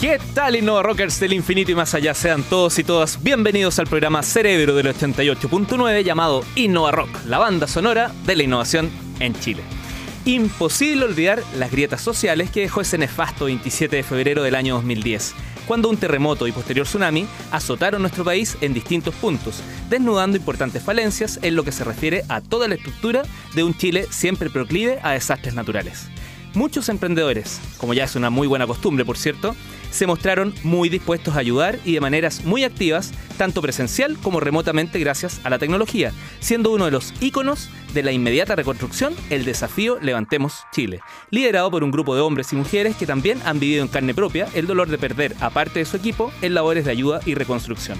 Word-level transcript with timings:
¿Qué 0.00 0.18
tal, 0.32 0.56
Innova 0.56 0.82
Rockers 0.82 1.20
del 1.20 1.34
infinito 1.34 1.72
y 1.72 1.74
más 1.74 1.94
allá? 1.94 2.14
Sean 2.14 2.42
todos 2.42 2.78
y 2.78 2.84
todas 2.84 3.22
bienvenidos 3.22 3.78
al 3.78 3.86
programa 3.86 4.22
Cerebro 4.22 4.74
del 4.74 4.86
88.9 4.86 6.02
llamado 6.02 6.42
Innova 6.56 6.90
Rock, 6.90 7.10
la 7.26 7.36
banda 7.36 7.66
sonora 7.66 8.10
de 8.24 8.34
la 8.34 8.42
innovación 8.44 8.90
en 9.18 9.38
Chile. 9.38 9.62
Imposible 10.24 11.04
olvidar 11.04 11.42
las 11.58 11.70
grietas 11.70 12.00
sociales 12.00 12.50
que 12.50 12.62
dejó 12.62 12.80
ese 12.80 12.96
nefasto 12.96 13.44
27 13.44 13.96
de 13.96 14.02
febrero 14.02 14.42
del 14.42 14.54
año 14.54 14.76
2010, 14.76 15.34
cuando 15.66 15.90
un 15.90 15.98
terremoto 15.98 16.46
y 16.46 16.52
posterior 16.52 16.86
tsunami 16.86 17.26
azotaron 17.50 18.00
nuestro 18.00 18.24
país 18.24 18.56
en 18.62 18.72
distintos 18.72 19.14
puntos, 19.16 19.62
desnudando 19.90 20.38
importantes 20.38 20.82
falencias 20.82 21.38
en 21.42 21.56
lo 21.56 21.62
que 21.62 21.72
se 21.72 21.84
refiere 21.84 22.24
a 22.30 22.40
toda 22.40 22.68
la 22.68 22.76
estructura 22.76 23.22
de 23.54 23.64
un 23.64 23.76
Chile 23.76 24.06
siempre 24.10 24.48
proclive 24.48 24.98
a 25.02 25.12
desastres 25.12 25.54
naturales. 25.54 26.08
Muchos 26.54 26.88
emprendedores, 26.88 27.60
como 27.78 27.94
ya 27.94 28.04
es 28.04 28.16
una 28.16 28.28
muy 28.28 28.48
buena 28.48 28.66
costumbre 28.66 29.04
por 29.04 29.16
cierto, 29.16 29.54
se 29.92 30.06
mostraron 30.06 30.52
muy 30.64 30.88
dispuestos 30.88 31.36
a 31.36 31.38
ayudar 31.38 31.78
y 31.84 31.94
de 31.94 32.00
maneras 32.00 32.44
muy 32.44 32.64
activas, 32.64 33.12
tanto 33.38 33.62
presencial 33.62 34.16
como 34.20 34.40
remotamente 34.40 34.98
gracias 34.98 35.40
a 35.44 35.50
la 35.50 35.60
tecnología, 35.60 36.12
siendo 36.40 36.72
uno 36.72 36.86
de 36.86 36.90
los 36.90 37.14
íconos 37.20 37.70
de 37.94 38.02
la 38.02 38.10
inmediata 38.10 38.56
reconstrucción 38.56 39.14
el 39.30 39.44
desafío 39.44 40.00
Levantemos 40.00 40.64
Chile, 40.72 41.00
liderado 41.30 41.70
por 41.70 41.84
un 41.84 41.92
grupo 41.92 42.16
de 42.16 42.20
hombres 42.20 42.52
y 42.52 42.56
mujeres 42.56 42.96
que 42.96 43.06
también 43.06 43.40
han 43.44 43.60
vivido 43.60 43.82
en 43.82 43.88
carne 43.88 44.12
propia 44.12 44.48
el 44.54 44.66
dolor 44.66 44.88
de 44.88 44.98
perder 44.98 45.36
a 45.40 45.50
parte 45.50 45.78
de 45.78 45.84
su 45.84 45.96
equipo 45.96 46.32
en 46.42 46.54
labores 46.54 46.84
de 46.84 46.90
ayuda 46.90 47.20
y 47.26 47.34
reconstrucción. 47.34 47.98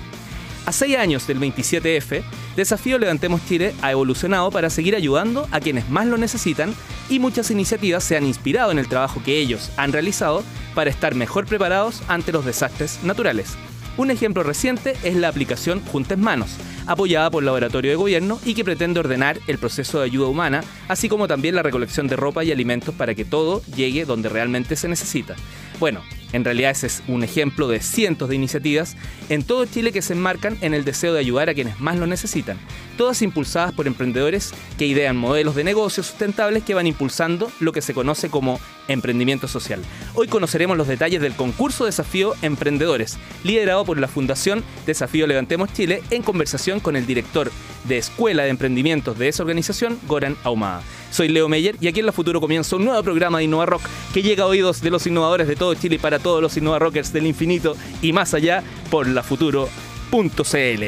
A 0.66 0.72
seis 0.72 0.96
años 0.96 1.26
del 1.26 1.40
27F, 1.40 2.22
Desafío 2.54 2.98
Levantemos 2.98 3.40
Chile 3.48 3.74
ha 3.82 3.90
evolucionado 3.90 4.50
para 4.50 4.70
seguir 4.70 4.94
ayudando 4.94 5.48
a 5.50 5.60
quienes 5.60 5.88
más 5.88 6.06
lo 6.06 6.16
necesitan 6.16 6.74
y 7.08 7.18
muchas 7.18 7.50
iniciativas 7.50 8.04
se 8.04 8.16
han 8.16 8.26
inspirado 8.26 8.70
en 8.70 8.78
el 8.78 8.88
trabajo 8.88 9.22
que 9.24 9.38
ellos 9.38 9.70
han 9.76 9.92
realizado 9.92 10.44
para 10.74 10.90
estar 10.90 11.14
mejor 11.14 11.46
preparados 11.46 12.02
ante 12.08 12.32
los 12.32 12.44
desastres 12.44 13.00
naturales. 13.02 13.56
Un 13.96 14.10
ejemplo 14.10 14.42
reciente 14.42 14.96
es 15.02 15.16
la 15.16 15.28
aplicación 15.28 15.80
Juntes 15.86 16.18
Manos, 16.18 16.56
apoyada 16.86 17.30
por 17.30 17.42
el 17.42 17.46
Laboratorio 17.46 17.90
de 17.90 17.96
Gobierno 17.96 18.38
y 18.44 18.54
que 18.54 18.64
pretende 18.64 19.00
ordenar 19.00 19.38
el 19.46 19.58
proceso 19.58 19.98
de 19.98 20.04
ayuda 20.04 20.28
humana, 20.28 20.62
así 20.88 21.08
como 21.08 21.26
también 21.26 21.54
la 21.54 21.62
recolección 21.62 22.06
de 22.06 22.16
ropa 22.16 22.44
y 22.44 22.52
alimentos 22.52 22.94
para 22.94 23.14
que 23.14 23.24
todo 23.24 23.62
llegue 23.74 24.04
donde 24.04 24.28
realmente 24.28 24.76
se 24.76 24.88
necesita. 24.88 25.34
Bueno, 25.78 26.02
en 26.32 26.44
realidad 26.44 26.70
ese 26.70 26.86
es 26.86 27.02
un 27.08 27.24
ejemplo 27.24 27.68
de 27.68 27.80
cientos 27.80 28.28
de 28.28 28.36
iniciativas 28.36 28.96
en 29.28 29.42
todo 29.42 29.64
Chile 29.66 29.92
que 29.92 30.02
se 30.02 30.12
enmarcan 30.12 30.56
en 30.60 30.74
el 30.74 30.84
deseo 30.84 31.12
de 31.12 31.20
ayudar 31.20 31.48
a 31.48 31.54
quienes 31.54 31.80
más 31.80 31.96
lo 31.96 32.06
necesitan, 32.06 32.58
todas 32.96 33.22
impulsadas 33.22 33.72
por 33.72 33.86
emprendedores 33.86 34.52
que 34.78 34.86
idean 34.86 35.16
modelos 35.16 35.54
de 35.54 35.64
negocios 35.64 36.06
sustentables 36.06 36.64
que 36.64 36.74
van 36.74 36.86
impulsando 36.86 37.50
lo 37.60 37.72
que 37.72 37.82
se 37.82 37.94
conoce 37.94 38.30
como 38.30 38.60
emprendimiento 38.90 39.48
social. 39.48 39.82
Hoy 40.14 40.28
conoceremos 40.28 40.76
los 40.76 40.88
detalles 40.88 41.20
del 41.20 41.34
concurso 41.34 41.84
Desafío 41.84 42.34
Emprendedores, 42.42 43.18
liderado 43.44 43.84
por 43.84 43.98
la 43.98 44.08
Fundación 44.08 44.64
Desafío 44.86 45.26
Levantemos 45.26 45.72
Chile, 45.72 46.02
en 46.10 46.22
conversación 46.22 46.80
con 46.80 46.96
el 46.96 47.06
director 47.06 47.50
de 47.84 47.98
Escuela 47.98 48.44
de 48.44 48.50
Emprendimientos 48.50 49.18
de 49.18 49.28
esa 49.28 49.42
organización, 49.42 49.98
Goran 50.06 50.36
Ahumada. 50.44 50.82
Soy 51.10 51.28
Leo 51.28 51.48
Meyer 51.48 51.76
y 51.80 51.88
aquí 51.88 52.00
en 52.00 52.06
la 52.06 52.12
Futuro 52.12 52.40
comienza 52.40 52.76
un 52.76 52.84
nuevo 52.84 53.02
programa 53.02 53.38
de 53.38 53.44
Innova 53.44 53.66
Rock 53.66 53.82
que 54.12 54.22
llega 54.22 54.44
a 54.44 54.46
oídos 54.46 54.80
de 54.80 54.90
los 54.90 55.06
innovadores 55.06 55.48
de 55.48 55.56
todo 55.56 55.74
Chile 55.74 55.98
para 55.98 56.18
todos 56.18 56.42
los 56.42 56.56
Innova 56.56 56.78
Rockers 56.78 57.12
del 57.12 57.26
infinito 57.26 57.76
y 58.02 58.12
más 58.12 58.34
allá 58.34 58.62
por 58.90 59.06
lafuturo.cl. 59.06 60.84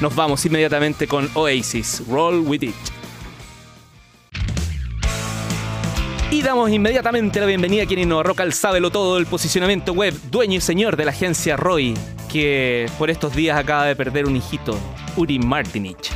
Nos 0.00 0.14
vamos 0.14 0.46
inmediatamente 0.46 1.06
con 1.06 1.28
Oasis, 1.34 2.02
Roll 2.08 2.40
With 2.40 2.62
It. 2.62 2.99
Y 6.30 6.42
damos 6.42 6.70
inmediatamente 6.70 7.40
la 7.40 7.46
bienvenida 7.46 7.82
a 7.82 7.86
quien 7.86 7.98
Innova 8.00 8.32
al 8.38 8.52
Sábelo 8.52 8.90
Todo, 8.90 9.18
el 9.18 9.26
posicionamiento 9.26 9.92
web, 9.92 10.14
dueño 10.30 10.58
y 10.58 10.60
señor 10.60 10.96
de 10.96 11.04
la 11.04 11.10
agencia 11.10 11.56
Roy, 11.56 11.94
que 12.30 12.88
por 12.98 13.10
estos 13.10 13.34
días 13.34 13.58
acaba 13.58 13.84
de 13.86 13.96
perder 13.96 14.26
un 14.26 14.36
hijito, 14.36 14.78
Uri 15.16 15.40
Martinich. 15.40 16.10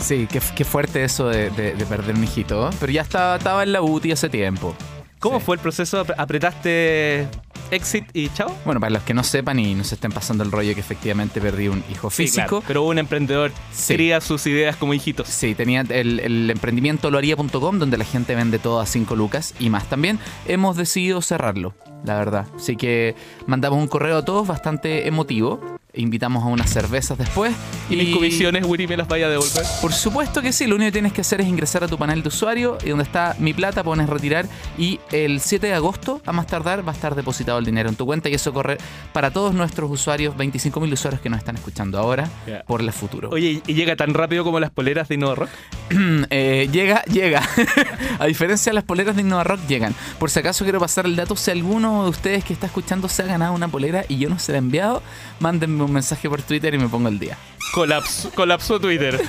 Sí, 0.00 0.26
qué, 0.30 0.40
qué 0.56 0.64
fuerte 0.64 1.04
eso 1.04 1.28
de, 1.28 1.50
de- 1.50 1.74
de 1.74 1.86
perder 1.86 2.14
un 2.14 2.24
hijito. 2.24 2.70
Pero 2.80 2.92
ya 2.92 3.02
estaba, 3.02 3.36
estaba 3.36 3.62
en 3.62 3.72
la 3.72 3.82
UTI 3.82 4.12
hace 4.12 4.28
tiempo. 4.30 4.74
¿Cómo 5.18 5.38
Sí. 5.38 5.44
fue 5.46 5.56
el 5.56 5.60
proceso? 5.60 6.06
¿Apretaste 6.16 7.26
exit 7.70 8.04
y 8.14 8.28
chao? 8.30 8.54
Bueno, 8.64 8.80
para 8.80 8.90
los 8.90 9.02
que 9.02 9.14
no 9.14 9.22
sepan 9.24 9.58
y 9.58 9.74
no 9.74 9.84
se 9.84 9.94
estén 9.96 10.12
pasando 10.12 10.44
el 10.44 10.50
rollo 10.52 10.74
que 10.74 10.80
efectivamente 10.80 11.40
perdí 11.40 11.68
un 11.68 11.82
hijo 11.90 12.10
Sí, 12.10 12.24
físico. 12.24 12.46
claro, 12.48 12.64
pero 12.66 12.82
un 12.84 12.98
emprendedor 12.98 13.52
Sí. 13.72 13.94
cría 13.94 14.20
sus 14.20 14.46
ideas 14.46 14.76
como 14.76 14.94
hijitos. 14.94 15.28
Sí, 15.28 15.54
tenía 15.54 15.82
el, 15.82 16.20
el 16.20 16.50
emprendimiento 16.50 17.10
loaría.com 17.10 17.78
donde 17.78 17.98
la 17.98 18.04
gente 18.04 18.34
vende 18.34 18.58
todo 18.58 18.80
a 18.80 18.86
5 18.86 19.14
lucas 19.16 19.54
y 19.58 19.70
más 19.70 19.88
también. 19.88 20.18
Hemos 20.46 20.76
decidido 20.76 21.20
cerrarlo, 21.22 21.74
la 22.04 22.16
verdad. 22.16 22.46
Así 22.56 22.76
que 22.76 23.14
mandamos 23.46 23.78
un 23.78 23.88
correo 23.88 24.18
a 24.18 24.24
todos 24.24 24.46
bastante 24.46 25.06
emotivo. 25.06 25.77
Invitamos 25.98 26.42
a 26.44 26.46
unas 26.46 26.70
cervezas 26.70 27.18
después. 27.18 27.54
Y, 27.90 27.96
mis 27.96 28.14
comisiones, 28.14 28.64
Willy, 28.66 28.86
me 28.86 28.96
las 28.96 29.08
vaya 29.08 29.26
a 29.26 29.30
devolver. 29.30 29.64
Por 29.80 29.92
supuesto 29.92 30.42
que 30.42 30.52
sí, 30.52 30.66
lo 30.66 30.76
único 30.76 30.88
que 30.88 30.92
tienes 30.92 31.12
que 31.12 31.22
hacer 31.22 31.40
es 31.40 31.48
ingresar 31.48 31.84
a 31.84 31.88
tu 31.88 31.98
panel 31.98 32.22
de 32.22 32.28
usuario 32.28 32.78
y 32.84 32.90
donde 32.90 33.04
está 33.04 33.34
mi 33.38 33.52
plata 33.54 33.82
pones 33.82 34.08
retirar 34.08 34.46
y 34.76 35.00
el 35.12 35.40
7 35.40 35.66
de 35.66 35.74
agosto 35.74 36.20
a 36.26 36.32
más 36.32 36.46
tardar 36.46 36.86
va 36.86 36.92
a 36.92 36.94
estar 36.94 37.14
depositado 37.14 37.58
el 37.58 37.64
dinero 37.64 37.88
en 37.88 37.96
tu 37.96 38.06
cuenta 38.06 38.28
y 38.28 38.34
eso 38.34 38.52
corre 38.52 38.78
para 39.12 39.30
todos 39.30 39.54
nuestros 39.54 39.90
usuarios, 39.90 40.36
25.000 40.36 40.92
usuarios 40.92 41.20
que 41.20 41.30
nos 41.30 41.38
están 41.38 41.56
escuchando 41.56 41.98
ahora 41.98 42.28
por 42.66 42.82
la 42.82 42.92
futuro. 42.92 43.30
Oye, 43.30 43.62
¿y 43.66 43.74
llega 43.74 43.96
tan 43.96 44.14
rápido 44.14 44.44
como 44.44 44.60
las 44.60 44.70
poleras 44.70 45.08
de 45.08 45.14
Innova 45.14 45.34
Rock? 45.34 45.50
Eh, 46.30 46.68
llega, 46.70 47.02
llega. 47.04 47.42
a 48.18 48.26
diferencia 48.26 48.70
de 48.70 48.74
las 48.74 48.84
poleras 48.84 49.16
de 49.16 49.22
Innova 49.22 49.44
Rock, 49.44 49.60
llegan. 49.66 49.94
Por 50.18 50.30
si 50.30 50.40
acaso 50.40 50.64
quiero 50.64 50.78
pasar 50.78 51.06
el 51.06 51.16
dato, 51.16 51.36
si 51.36 51.50
alguno 51.50 52.04
de 52.04 52.10
ustedes 52.10 52.44
que 52.44 52.52
está 52.52 52.66
escuchando 52.66 53.08
se 53.08 53.22
ha 53.22 53.26
ganado 53.26 53.54
una 53.54 53.68
polera 53.68 54.04
y 54.08 54.18
yo 54.18 54.28
no 54.28 54.38
se 54.38 54.52
la 54.52 54.58
he 54.58 54.60
enviado, 54.60 55.02
mándenme 55.40 55.87
un 55.88 55.94
mensaje 55.94 56.28
por 56.28 56.42
Twitter 56.42 56.74
y 56.74 56.78
me 56.78 56.88
pongo 56.88 57.08
el 57.08 57.18
día. 57.18 57.36
Colapsó, 57.72 58.30
colapsó 58.30 58.78
Twitter. 58.78 59.20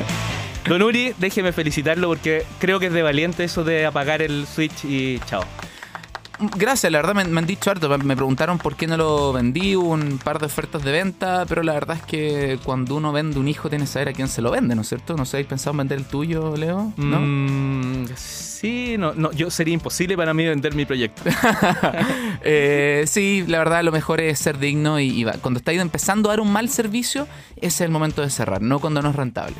Don 0.68 0.82
Uri, 0.82 1.14
déjeme 1.18 1.52
felicitarlo 1.52 2.08
porque 2.08 2.44
creo 2.58 2.80
que 2.80 2.86
es 2.86 2.92
de 2.92 3.02
valiente 3.02 3.44
eso 3.44 3.64
de 3.64 3.86
apagar 3.86 4.22
el 4.22 4.46
Switch 4.46 4.84
y 4.84 5.18
chao. 5.26 5.44
Gracias, 6.56 6.90
la 6.90 6.98
verdad 6.98 7.14
me, 7.14 7.24
me 7.24 7.38
han 7.40 7.46
dicho 7.46 7.70
harto. 7.70 7.88
Me- 7.98 8.16
preguntaron 8.16 8.58
por 8.58 8.74
qué 8.76 8.86
no 8.86 8.96
lo 8.96 9.32
vendí, 9.32 9.76
hubo 9.76 9.90
un 9.90 10.18
par 10.22 10.38
de 10.40 10.46
ofertas 10.46 10.82
de 10.82 10.90
venta, 10.92 11.44
pero 11.48 11.62
la 11.62 11.72
verdad 11.74 11.96
es 11.96 12.02
que 12.02 12.58
cuando 12.64 12.96
uno 12.96 13.12
vende 13.12 13.38
un 13.38 13.46
hijo 13.48 13.68
tiene 13.68 13.84
que 13.84 13.90
saber 13.90 14.08
a 14.08 14.12
quién 14.12 14.28
se 14.28 14.42
lo 14.42 14.50
vende, 14.50 14.74
¿no 14.74 14.82
es 14.82 14.88
cierto? 14.88 15.16
¿No 15.16 15.24
sé, 15.24 15.36
habéis 15.36 15.48
pensado 15.48 15.70
en 15.72 15.78
vender 15.78 15.98
el 15.98 16.04
tuyo, 16.06 16.56
Leo? 16.56 16.92
¿No? 16.96 17.20
Mm, 17.20 18.06
sí, 18.16 18.96
no, 18.98 19.14
no, 19.14 19.30
yo 19.32 19.50
sería 19.50 19.74
imposible 19.74 20.16
para 20.16 20.34
mí 20.34 20.44
vender 20.44 20.74
mi 20.74 20.84
proyecto. 20.84 21.22
Eh, 22.46 23.04
sí, 23.06 23.42
la 23.48 23.56
verdad 23.58 23.82
lo 23.82 23.90
mejor 23.90 24.20
es 24.20 24.38
ser 24.38 24.58
digno 24.58 25.00
y, 25.00 25.08
y 25.08 25.24
va. 25.24 25.32
cuando 25.40 25.58
estáis 25.58 25.80
empezando 25.80 26.28
a 26.28 26.32
dar 26.32 26.40
un 26.40 26.52
mal 26.52 26.68
servicio, 26.68 27.26
ese 27.56 27.66
es 27.66 27.80
el 27.82 27.90
momento 27.90 28.20
de 28.20 28.28
cerrar, 28.28 28.60
no 28.60 28.80
cuando 28.80 29.00
no 29.00 29.08
es 29.10 29.16
rentable. 29.16 29.56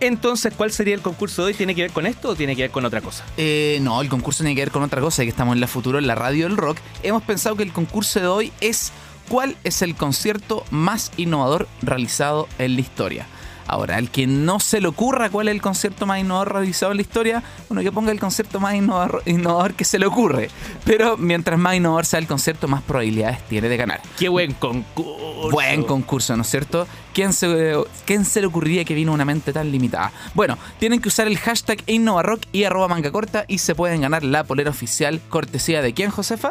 Entonces, 0.00 0.52
¿cuál 0.56 0.70
sería 0.70 0.94
el 0.94 1.00
concurso 1.00 1.42
de 1.42 1.48
hoy? 1.48 1.54
¿Tiene 1.54 1.74
que 1.74 1.82
ver 1.82 1.90
con 1.90 2.06
esto 2.06 2.30
o 2.30 2.34
tiene 2.36 2.54
que 2.54 2.62
ver 2.62 2.70
con 2.70 2.84
otra 2.84 3.00
cosa? 3.00 3.24
Eh, 3.36 3.78
no, 3.82 4.00
el 4.00 4.08
concurso 4.08 4.44
tiene 4.44 4.54
que 4.54 4.62
ver 4.62 4.70
con 4.70 4.82
otra 4.82 5.00
cosa, 5.00 5.22
que 5.22 5.28
estamos 5.28 5.54
en 5.54 5.60
la 5.60 5.66
futuro, 5.66 5.98
en 5.98 6.06
la 6.06 6.14
radio 6.14 6.46
del 6.46 6.56
rock. 6.56 6.78
Hemos 7.02 7.22
pensado 7.22 7.56
que 7.56 7.64
el 7.64 7.72
concurso 7.72 8.20
de 8.20 8.26
hoy 8.26 8.52
es 8.60 8.92
cuál 9.28 9.56
es 9.64 9.82
el 9.82 9.94
concierto 9.94 10.64
más 10.70 11.10
innovador 11.16 11.68
realizado 11.82 12.48
en 12.58 12.74
la 12.74 12.80
historia. 12.80 13.26
Ahora, 13.68 13.96
al 13.96 14.10
que 14.10 14.26
no 14.26 14.60
se 14.60 14.80
le 14.80 14.88
ocurra 14.88 15.28
cuál 15.28 15.48
es 15.48 15.54
el 15.54 15.60
concierto 15.60 16.06
más 16.06 16.18
innovador 16.18 16.54
realizado 16.54 16.92
en 16.92 16.96
la 16.96 17.02
historia, 17.02 17.42
bueno, 17.68 17.82
que 17.82 17.92
ponga 17.92 18.10
el 18.10 18.18
concierto 18.18 18.60
más 18.60 18.74
innovador, 18.74 19.22
innovador 19.26 19.74
que 19.74 19.84
se 19.84 19.98
le 19.98 20.06
ocurre. 20.06 20.50
Pero 20.84 21.18
mientras 21.18 21.58
más 21.58 21.76
innovador 21.76 22.06
sea 22.06 22.18
el 22.18 22.26
concierto, 22.26 22.66
más 22.66 22.82
probabilidades 22.82 23.46
tiene 23.46 23.68
de 23.68 23.76
ganar. 23.76 24.00
¡Qué 24.18 24.28
buen 24.28 24.54
concurso! 24.54 25.50
Buen 25.50 25.84
concurso, 25.84 26.34
¿no 26.36 26.42
es 26.42 26.48
cierto? 26.48 26.86
¿Quién 27.12 27.32
se, 27.32 27.74
¿Quién 28.06 28.24
se 28.24 28.40
le 28.40 28.46
ocurriría 28.46 28.84
que 28.84 28.94
vino 28.94 29.12
una 29.12 29.24
mente 29.24 29.52
tan 29.52 29.70
limitada? 29.70 30.12
Bueno, 30.34 30.56
tienen 30.78 31.00
que 31.00 31.08
usar 31.08 31.26
el 31.26 31.38
hashtag 31.38 31.82
InnovaRock 31.86 32.42
y 32.52 32.64
arroba 32.64 32.88
manga 32.88 33.12
corta 33.12 33.44
y 33.48 33.58
se 33.58 33.74
pueden 33.74 34.00
ganar 34.00 34.24
la 34.24 34.44
polera 34.44 34.70
oficial 34.70 35.20
cortesía 35.28 35.82
de 35.82 35.92
quién, 35.92 36.10
Josefa? 36.10 36.50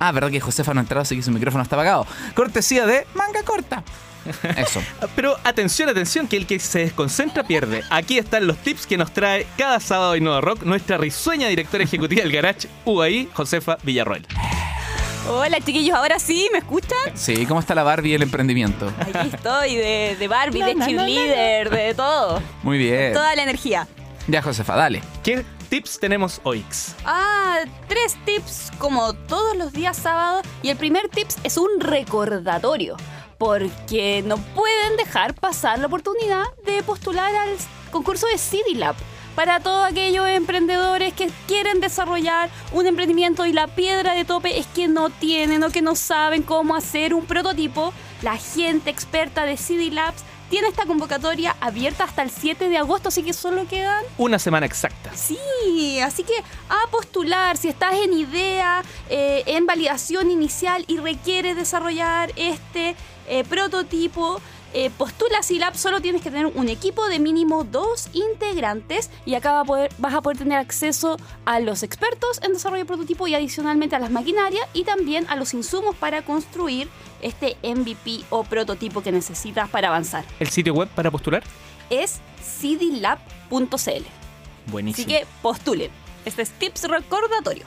Ah, 0.00 0.12
verdad 0.12 0.30
que 0.30 0.40
Josefa 0.40 0.72
no 0.72 0.80
ha 0.80 0.82
entrado, 0.82 1.02
así 1.02 1.14
que 1.14 1.22
su 1.22 1.30
micrófono 1.30 1.62
está 1.62 1.76
apagado. 1.76 2.06
Cortesía 2.34 2.86
de 2.86 3.06
manga 3.14 3.42
corta. 3.42 3.84
Eso. 4.56 4.82
Pero 5.14 5.36
atención, 5.44 5.88
atención, 5.90 6.26
que 6.26 6.38
el 6.38 6.46
que 6.46 6.58
se 6.58 6.80
desconcentra 6.80 7.44
pierde. 7.44 7.82
Aquí 7.90 8.18
están 8.18 8.46
los 8.46 8.56
tips 8.58 8.86
que 8.86 8.96
nos 8.96 9.12
trae 9.12 9.46
cada 9.58 9.78
sábado 9.78 10.16
Innova 10.16 10.40
Rock 10.40 10.62
nuestra 10.62 10.96
risueña 10.96 11.48
directora 11.48 11.84
ejecutiva 11.84 12.22
del 12.22 12.32
Garage 12.32 12.68
UAI, 12.86 13.28
Josefa 13.32 13.76
Villarroel. 13.82 14.26
Hola 15.28 15.60
chiquillos, 15.60 15.94
ahora 15.96 16.18
sí, 16.18 16.48
¿me 16.50 16.58
escuchan? 16.58 16.98
Sí, 17.14 17.44
¿cómo 17.44 17.60
está 17.60 17.74
la 17.74 17.82
Barbie 17.82 18.12
y 18.12 18.14
el 18.14 18.22
emprendimiento? 18.22 18.90
Aquí 18.98 19.28
estoy, 19.34 19.76
de, 19.76 20.16
de 20.18 20.28
Barbie, 20.28 20.62
de 20.62 20.74
cheerleader, 20.76 21.70
de 21.70 21.94
todo. 21.94 22.42
Muy 22.62 22.78
bien. 22.78 23.12
Toda 23.12 23.36
la 23.36 23.42
energía. 23.42 23.86
Ya, 24.28 24.40
Josefa, 24.40 24.74
dale. 24.76 25.02
¿Qué 25.22 25.44
tips 25.70 26.00
tenemos 26.00 26.40
hoy? 26.42 26.64
Ah, 27.04 27.60
tres 27.88 28.18
tips 28.24 28.72
como 28.78 29.14
todos 29.14 29.56
los 29.56 29.72
días 29.72 29.96
sábados. 29.96 30.44
Y 30.62 30.68
el 30.68 30.76
primer 30.76 31.08
tips 31.08 31.38
es 31.44 31.56
un 31.56 31.78
recordatorio. 31.78 32.96
Porque 33.38 34.22
no 34.26 34.36
pueden 34.36 34.96
dejar 34.98 35.32
pasar 35.34 35.78
la 35.78 35.86
oportunidad 35.86 36.44
de 36.66 36.82
postular 36.82 37.34
al 37.34 37.50
concurso 37.90 38.26
de 38.26 38.36
CD 38.36 38.74
Lab. 38.74 38.96
para 39.36 39.60
todos 39.60 39.88
aquellos 39.88 40.28
emprendedores 40.28 41.14
que 41.14 41.30
quieren 41.46 41.80
desarrollar 41.80 42.50
un 42.72 42.86
emprendimiento 42.86 43.46
y 43.46 43.52
la 43.52 43.68
piedra 43.68 44.14
de 44.14 44.24
tope 44.24 44.58
es 44.58 44.66
que 44.66 44.88
no 44.88 45.08
tienen 45.08 45.62
o 45.62 45.70
que 45.70 45.82
no 45.82 45.94
saben 45.94 46.42
cómo 46.42 46.74
hacer 46.74 47.14
un 47.14 47.24
prototipo. 47.24 47.94
La 48.22 48.36
gente 48.36 48.90
experta 48.90 49.44
de 49.44 49.56
CD 49.56 49.90
Labs 49.92 50.24
tiene 50.50 50.68
esta 50.68 50.84
convocatoria 50.84 51.56
abierta 51.60 52.04
hasta 52.04 52.22
el 52.22 52.30
7 52.30 52.68
de 52.68 52.76
agosto, 52.76 53.08
así 53.08 53.22
que 53.22 53.32
solo 53.32 53.66
quedan 53.66 54.04
Una 54.18 54.38
semana 54.38 54.66
exacta. 54.66 55.10
Sí, 55.14 56.00
así 56.00 56.24
que 56.24 56.34
a 56.68 56.90
postular 56.90 57.56
si 57.56 57.68
estás 57.68 57.94
en 57.94 58.12
idea, 58.12 58.82
eh, 59.08 59.44
en 59.46 59.64
validación 59.64 60.30
inicial 60.30 60.84
y 60.88 60.98
requieres 60.98 61.56
desarrollar 61.56 62.32
este 62.36 62.96
eh, 63.28 63.44
prototipo. 63.44 64.40
Eh, 64.72 64.90
postula 64.96 65.42
Silab, 65.42 65.76
solo 65.76 66.00
tienes 66.00 66.22
que 66.22 66.30
tener 66.30 66.46
un 66.46 66.68
equipo 66.68 67.08
de 67.08 67.18
mínimo 67.18 67.64
dos 67.64 68.08
integrantes 68.12 69.10
y 69.26 69.34
acá 69.34 69.52
va 69.52 69.60
a 69.60 69.64
poder- 69.64 69.92
vas 69.98 70.14
a 70.14 70.20
poder 70.22 70.38
tener 70.38 70.58
acceso 70.58 71.16
a 71.44 71.60
los 71.60 71.82
expertos 71.82 72.40
en 72.42 72.52
desarrollo 72.52 72.82
de 72.82 72.86
prototipo 72.86 73.26
y 73.28 73.34
adicionalmente 73.34 73.96
a 73.96 73.98
las 73.98 74.10
maquinarias 74.10 74.64
y 74.72 74.84
también 74.84 75.26
a 75.28 75.36
los 75.36 75.54
insumos 75.54 75.96
para 75.96 76.22
construir 76.22 76.88
este 77.20 77.56
MVP 77.62 78.24
o 78.30 78.44
prototipo 78.44 79.02
que 79.02 79.12
necesitas 79.12 79.68
para 79.68 79.88
avanzar. 79.88 80.24
El 80.38 80.48
sitio 80.48 80.72
web 80.74 80.88
para 80.94 81.10
postular. 81.10 81.42
Es 81.90 82.20
cdlab.cl. 82.60 84.04
Buenísimo. 84.66 85.04
Así 85.06 85.18
que 85.18 85.26
postulen. 85.42 85.90
Este 86.24 86.42
es 86.42 86.50
tips 86.50 86.84
recordatorio. 86.84 87.64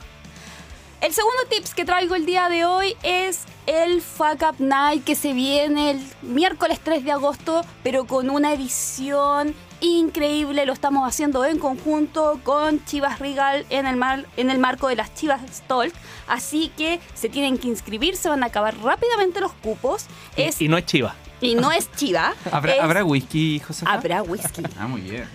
El 1.04 1.12
segundo 1.14 1.36
tips 1.50 1.74
que 1.76 1.84
traigo 1.84 2.16
el 2.16 2.26
día 2.26 2.48
de 2.48 2.64
hoy 2.64 2.96
es 3.04 3.42
el 3.66 4.02
Fuck 4.02 4.42
Up 4.50 4.56
Night 4.60 5.04
que 5.04 5.16
se 5.16 5.34
viene 5.34 5.92
el 5.92 6.02
miércoles 6.22 6.80
3 6.82 7.04
de 7.04 7.12
agosto, 7.12 7.66
pero 7.84 8.06
con 8.08 8.30
una 8.30 8.54
edición 8.54 9.54
increíble. 9.82 10.66
Lo 10.66 10.72
estamos 10.72 11.06
haciendo 11.06 11.44
en 11.44 11.60
conjunto 11.60 12.40
con 12.46 12.84
Chivas 12.86 13.20
Regal 13.20 13.66
en 13.70 13.86
el, 13.86 13.98
mar- 13.98 14.26
en 14.38 14.50
el 14.50 14.60
marco 14.60 14.88
de 14.88 14.96
las 14.96 15.14
Chivas 15.14 15.42
Talk. 15.68 15.94
Así 16.28 16.72
que 16.78 17.02
se 17.16 17.28
tienen 17.28 17.58
que 17.58 17.68
inscribir, 17.68 18.16
se 18.16 18.30
van 18.30 18.42
a 18.42 18.46
acabar 18.46 18.78
rápidamente 18.82 19.42
los 19.42 19.52
cupos. 19.52 20.06
Y- 20.38 20.44
Es, 20.44 20.62
y 20.62 20.70
no 20.70 20.78
es 20.78 20.86
chiva. 20.86 21.16
y 21.42 21.56
no 21.56 21.74
es 21.74 21.92
Chiva. 21.92 22.34
¿Habrá, 22.52 22.76
es- 22.76 22.82
¿Habrá 22.82 23.04
whisky, 23.04 23.60
José? 23.60 23.84
habrá 23.90 24.22
whisky. 24.24 24.64
Ah, 24.80 24.88
muy 24.88 25.02
bien. 25.02 25.28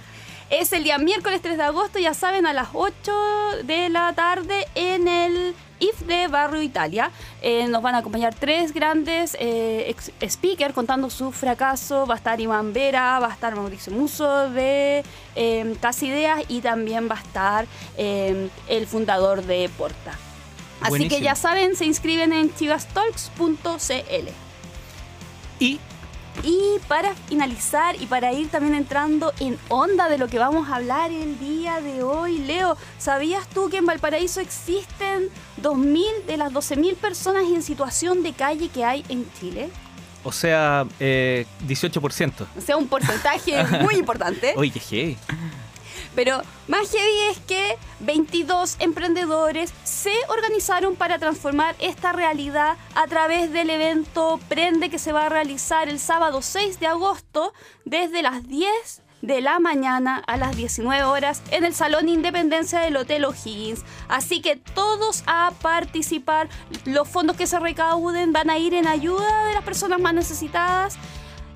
Es 0.51 0.73
el 0.73 0.83
día 0.83 0.97
miércoles 0.97 1.43
3 1.43 1.59
de 1.59 1.63
agosto, 1.63 1.99
ya 1.99 2.15
saben, 2.15 2.47
a 2.47 2.55
las 2.55 2.69
8 2.73 3.13
de 3.65 3.91
la 3.91 4.15
tarde 4.15 4.67
en 4.75 5.07
el 5.07 5.55
IF 5.79 6.01
de 6.07 6.27
Barrio 6.27 6.63
Italia. 6.63 7.11
Eh, 7.43 7.67
nos 7.69 7.83
van 7.83 7.95
a 7.95 7.99
acompañar 7.99 8.35
tres 8.35 8.73
grandes 8.73 9.37
eh, 9.39 9.95
speakers 10.27 10.73
contando 10.73 11.11
su 11.11 11.33
fracaso. 11.33 12.07
Va 12.07 12.15
a 12.15 12.17
estar 12.17 12.41
Iván 12.41 12.73
Vera, 12.73 13.19
va 13.19 13.29
a 13.29 13.33
estar 13.33 13.55
Mauricio 13.55 13.93
Muso 13.93 14.49
de 14.49 15.05
eh, 15.37 15.77
Casa 15.83 16.07
Ideas 16.07 16.41
y 16.49 16.63
también 16.63 17.11
va 17.11 17.17
a 17.17 17.21
estar 17.21 17.67
eh, 17.99 18.49
el 18.69 18.87
fundador 18.87 19.43
de 19.43 19.69
Porta. 19.77 20.13
Así 20.81 20.91
Buenísimo. 20.91 21.19
que 21.19 21.25
ya 21.25 21.35
saben, 21.35 21.77
se 21.77 21.85
inscriben 21.85 22.33
en 22.33 22.55
chivastalks.cl. 22.55 24.29
Y 25.61 25.81
Y 26.43 26.79
para 26.87 27.15
finalizar 27.15 28.01
y 28.01 28.07
para 28.07 28.33
ir 28.33 28.49
también 28.49 28.75
entrando 28.75 29.33
en 29.41 29.59
onda 29.69 30.09
de 30.09 30.19
lo 30.19 30.29
que 30.29 30.39
vamos 30.39 30.69
a 30.69 30.77
hablar 30.77 31.11
el 31.11 31.39
día 31.39 31.81
de 31.81 32.03
hoy, 32.03 32.39
Leo, 32.39 32.77
¿sabías 32.99 33.49
tú 33.49 33.69
que 33.69 33.79
en 33.79 33.87
Valparaíso 33.87 34.41
existen 34.41 35.29
2.000 35.61 36.25
de 36.27 36.37
las 36.37 36.53
12.000 36.53 36.97
personas 36.97 37.43
en 37.45 37.63
situación 37.63 38.23
de 38.23 38.33
calle 38.33 38.69
que 38.69 38.85
hay 38.85 39.05
en 39.09 39.27
Chile? 39.39 39.69
O 40.25 40.33
sea, 40.33 40.87
eh, 41.01 41.47
18%. 41.67 42.47
O 42.57 42.61
sea, 42.61 42.77
un 42.77 42.89
porcentaje 42.89 43.65
muy 43.83 43.97
importante. 43.97 44.55
Oye, 44.57 44.71
qué 44.71 44.81
heavy. 44.81 45.17
Pero 46.19 46.43
más 46.67 46.91
heavy 46.91 47.31
es 47.31 47.39
que 47.39 47.79
22 48.01 48.79
emprendedores 48.81 49.73
se 49.85 50.11
organizaron 50.27 50.97
para 50.97 51.21
transformar 51.21 51.77
esta 51.79 52.11
realidad 52.11 52.77
a 52.97 53.07
través 53.07 53.53
del 53.53 53.71
evento 53.71 54.41
Prende 54.49 54.91
que 54.91 54.99
se 54.99 55.13
va 55.13 55.27
a 55.27 55.29
realizar 55.29 55.89
el 55.89 56.01
sábado 56.01 56.43
6 56.43 56.81
de 56.81 56.89
agosto 56.89 57.55
desde 57.85 58.23
las 58.23 58.49
10 58.49 59.03
de 59.23 59.41
la 59.41 59.61
mañana 59.61 60.21
a 60.27 60.37
las 60.37 60.57
19 60.57 61.05
horas 61.05 61.41
en 61.53 61.65
el 61.65 61.73
Salón 61.73 62.09
Independencia 62.09 62.81
del 62.81 62.97
Hotel 62.97 63.25
O'Higgins. 63.25 63.85
Así 64.09 64.41
que 64.41 64.57
todos 64.57 65.23
a 65.29 65.53
participar. 65.63 66.49
Los 66.85 67.07
fondos 67.07 67.37
que 67.37 67.47
se 67.47 67.61
recauden 67.61 68.33
van 68.33 68.51
a 68.51 68.59
ir 68.59 68.75
en 68.75 68.89
ayuda 68.89 69.45
de 69.47 69.55
las 69.55 69.63
personas 69.63 70.01
más 70.01 70.15
necesitadas. 70.15 70.99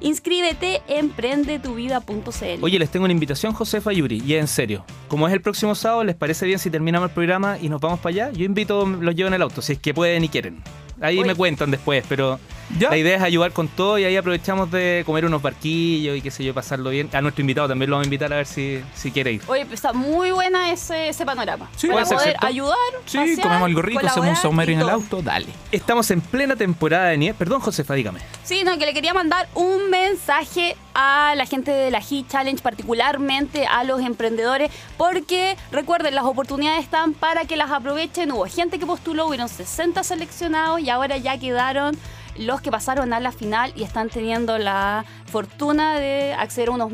Inscríbete 0.03 0.83
en 0.89 1.11
prendetuvida.cl. 1.11 2.63
Oye, 2.63 2.79
les 2.79 2.91
tengo 2.91 3.05
una 3.05 3.13
invitación, 3.13 3.53
Josefa 3.53 3.93
Yuri, 3.93 4.23
y 4.25 4.35
es 4.35 4.41
en 4.41 4.49
serio. 4.49 4.85
Como 5.09 5.29
es 5.29 5.33
el 5.33 5.41
próximo 5.41 5.75
sábado, 5.75 6.05
¿les 6.05 6.17
parece 6.17 6.47
bien 6.47 6.59
si 6.59 6.71
terminamos 6.71 7.09
el 7.09 7.15
programa 7.15 7.59
y 7.61 7.69
nos 7.69 7.81
vamos 7.81 8.01
para 8.01 8.11
allá? 8.27 8.33
Yo 8.33 8.45
invito, 8.45 8.87
los 8.87 9.15
llevo 9.15 9.29
en 9.29 9.35
el 9.35 9.43
auto, 9.43 9.63
si 9.63 9.75
es 9.75 9.79
que 9.79 9.95
pueden 9.95 10.25
y 10.25 10.29
quieren. 10.29 10.63
Ahí 11.01 11.19
Oye. 11.19 11.29
me 11.29 11.35
cuentan 11.35 11.71
después, 11.71 12.05
pero 12.09 12.39
¿Ya? 12.79 12.91
la 12.91 12.97
idea 12.97 13.17
es 13.17 13.23
ayudar 13.23 13.53
con 13.53 13.69
todo 13.69 13.99
y 13.99 14.05
ahí 14.05 14.17
aprovechamos 14.17 14.71
de 14.71 15.03
comer 15.05 15.25
unos 15.25 15.43
barquillos 15.43 16.17
y 16.17 16.23
qué 16.23 16.31
sé 16.31 16.45
yo, 16.45 16.55
pasarlo 16.55 16.91
bien. 16.91 17.09
A 17.13 17.21
nuestro 17.21 17.43
invitado 17.43 17.69
también 17.69 17.91
lo 17.91 17.97
vamos 17.97 18.07
a 18.07 18.09
invitar 18.09 18.33
a 18.33 18.37
ver 18.37 18.47
si, 18.47 18.83
si 18.95 19.11
quiere 19.11 19.33
ir. 19.33 19.43
Oye, 19.47 19.65
pues 19.67 19.75
está 19.75 19.93
muy 19.93 20.31
buena 20.31 20.73
ese, 20.73 21.09
ese 21.09 21.25
panorama. 21.25 21.69
Sí, 21.77 21.89
para 21.89 22.05
poder 22.05 22.37
ayudar. 22.41 22.77
Sí, 23.07 23.19
pasear, 23.19 23.41
comemos 23.41 23.67
algo 23.67 23.83
rico, 23.83 24.07
hacemos 24.07 24.29
un 24.29 24.37
saumerio 24.37 24.75
en 24.75 24.81
el 24.81 24.89
auto, 24.89 25.23
dale. 25.23 25.49
Estamos 25.71 26.11
en 26.11 26.21
plena 26.21 26.57
temporada 26.57 27.09
de 27.09 27.19
nieve. 27.19 27.37
Perdón, 27.39 27.61
Josefa, 27.61 27.95
dígame. 27.95 28.21
Sí, 28.45 28.63
no, 28.65 28.79
que 28.79 28.87
le 28.87 28.95
quería 28.95 29.15
mandar 29.15 29.49
un 29.55 29.91
mensaje 29.91 30.77
a 30.95 31.35
la 31.37 31.47
gente 31.47 31.71
de 31.71 31.91
la 31.91 32.01
Heat 32.01 32.29
Challenge, 32.29 32.63
particularmente 32.63 33.67
a 33.67 33.85
los 33.85 34.01
emprendedores, 34.01 34.71
porque 34.97 35.57
recuerden, 35.71 36.15
las 36.15 36.25
oportunidades 36.25 36.85
están 36.85 37.15
para 37.15 37.45
que 37.45 37.57
las 37.57 37.71
aprovechen. 37.71 38.33
Hubo 38.33 38.47
gente 38.47 38.79
que 38.79 38.87
postuló, 38.87 39.27
hubieron 39.27 39.49
60 39.49 40.03
seleccionados 40.03 40.81
y 40.81 40.91
ahora 40.91 41.17
ya 41.17 41.39
quedaron 41.39 41.97
los 42.37 42.61
que 42.61 42.71
pasaron 42.71 43.13
a 43.13 43.21
la 43.21 43.33
final 43.33 43.73
y 43.77 43.83
están 43.83 44.09
teniendo 44.09 44.59
la 44.59 45.05
fortuna 45.27 45.99
de 45.99 46.35
acceder 46.35 46.69
a 46.69 46.73
unos 46.73 46.93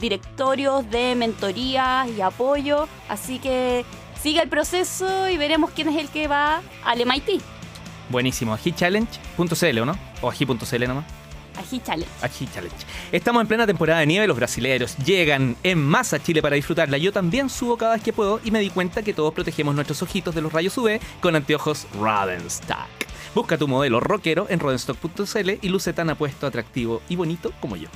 directorios 0.00 0.88
de 0.90 1.14
mentorías 1.14 2.08
y 2.08 2.20
apoyo. 2.20 2.88
Así 3.08 3.38
que 3.38 3.84
siga 4.20 4.42
el 4.42 4.48
proceso 4.48 5.28
y 5.28 5.36
veremos 5.36 5.70
quién 5.70 5.88
es 5.88 5.96
el 5.96 6.08
que 6.08 6.28
va 6.28 6.62
al 6.84 7.04
MIT, 7.04 7.42
Buenísimo. 8.10 8.52
Ajichallenge.cl, 8.52 9.78
¿o 9.80 9.86
no? 9.86 9.98
O 10.20 10.28
aji.cl 10.28 10.86
nomás. 10.86 11.04
a 11.56 11.62
Heat 11.62 11.84
Challenge. 11.84 12.12
Ají 12.22 12.48
Challenge. 12.52 12.76
Estamos 13.12 13.40
en 13.40 13.46
plena 13.46 13.66
temporada 13.66 14.00
de 14.00 14.06
nieve, 14.06 14.26
los 14.26 14.36
brasileños 14.36 14.96
llegan 14.98 15.56
en 15.62 15.82
masa 15.82 16.16
a 16.16 16.22
Chile 16.22 16.42
para 16.42 16.56
disfrutarla. 16.56 16.98
Yo 16.98 17.12
también 17.12 17.48
subo 17.48 17.76
cada 17.76 17.94
vez 17.94 18.02
que 18.02 18.12
puedo 18.12 18.40
y 18.44 18.50
me 18.50 18.60
di 18.60 18.70
cuenta 18.70 19.02
que 19.02 19.14
todos 19.14 19.32
protegemos 19.32 19.74
nuestros 19.74 20.02
ojitos 20.02 20.34
de 20.34 20.42
los 20.42 20.52
rayos 20.52 20.76
UV 20.76 21.00
con 21.20 21.36
anteojos 21.36 21.86
Rodenstock. 21.98 23.03
Busca 23.34 23.58
tu 23.58 23.66
modelo 23.66 24.00
rockero 24.00 24.46
en 24.48 24.60
rodenstock.cl 24.60 25.50
y 25.60 25.68
luce 25.68 25.92
tan 25.92 26.10
apuesto, 26.10 26.46
atractivo 26.46 27.02
y 27.08 27.16
bonito 27.16 27.52
como 27.60 27.76
yo. 27.76 27.88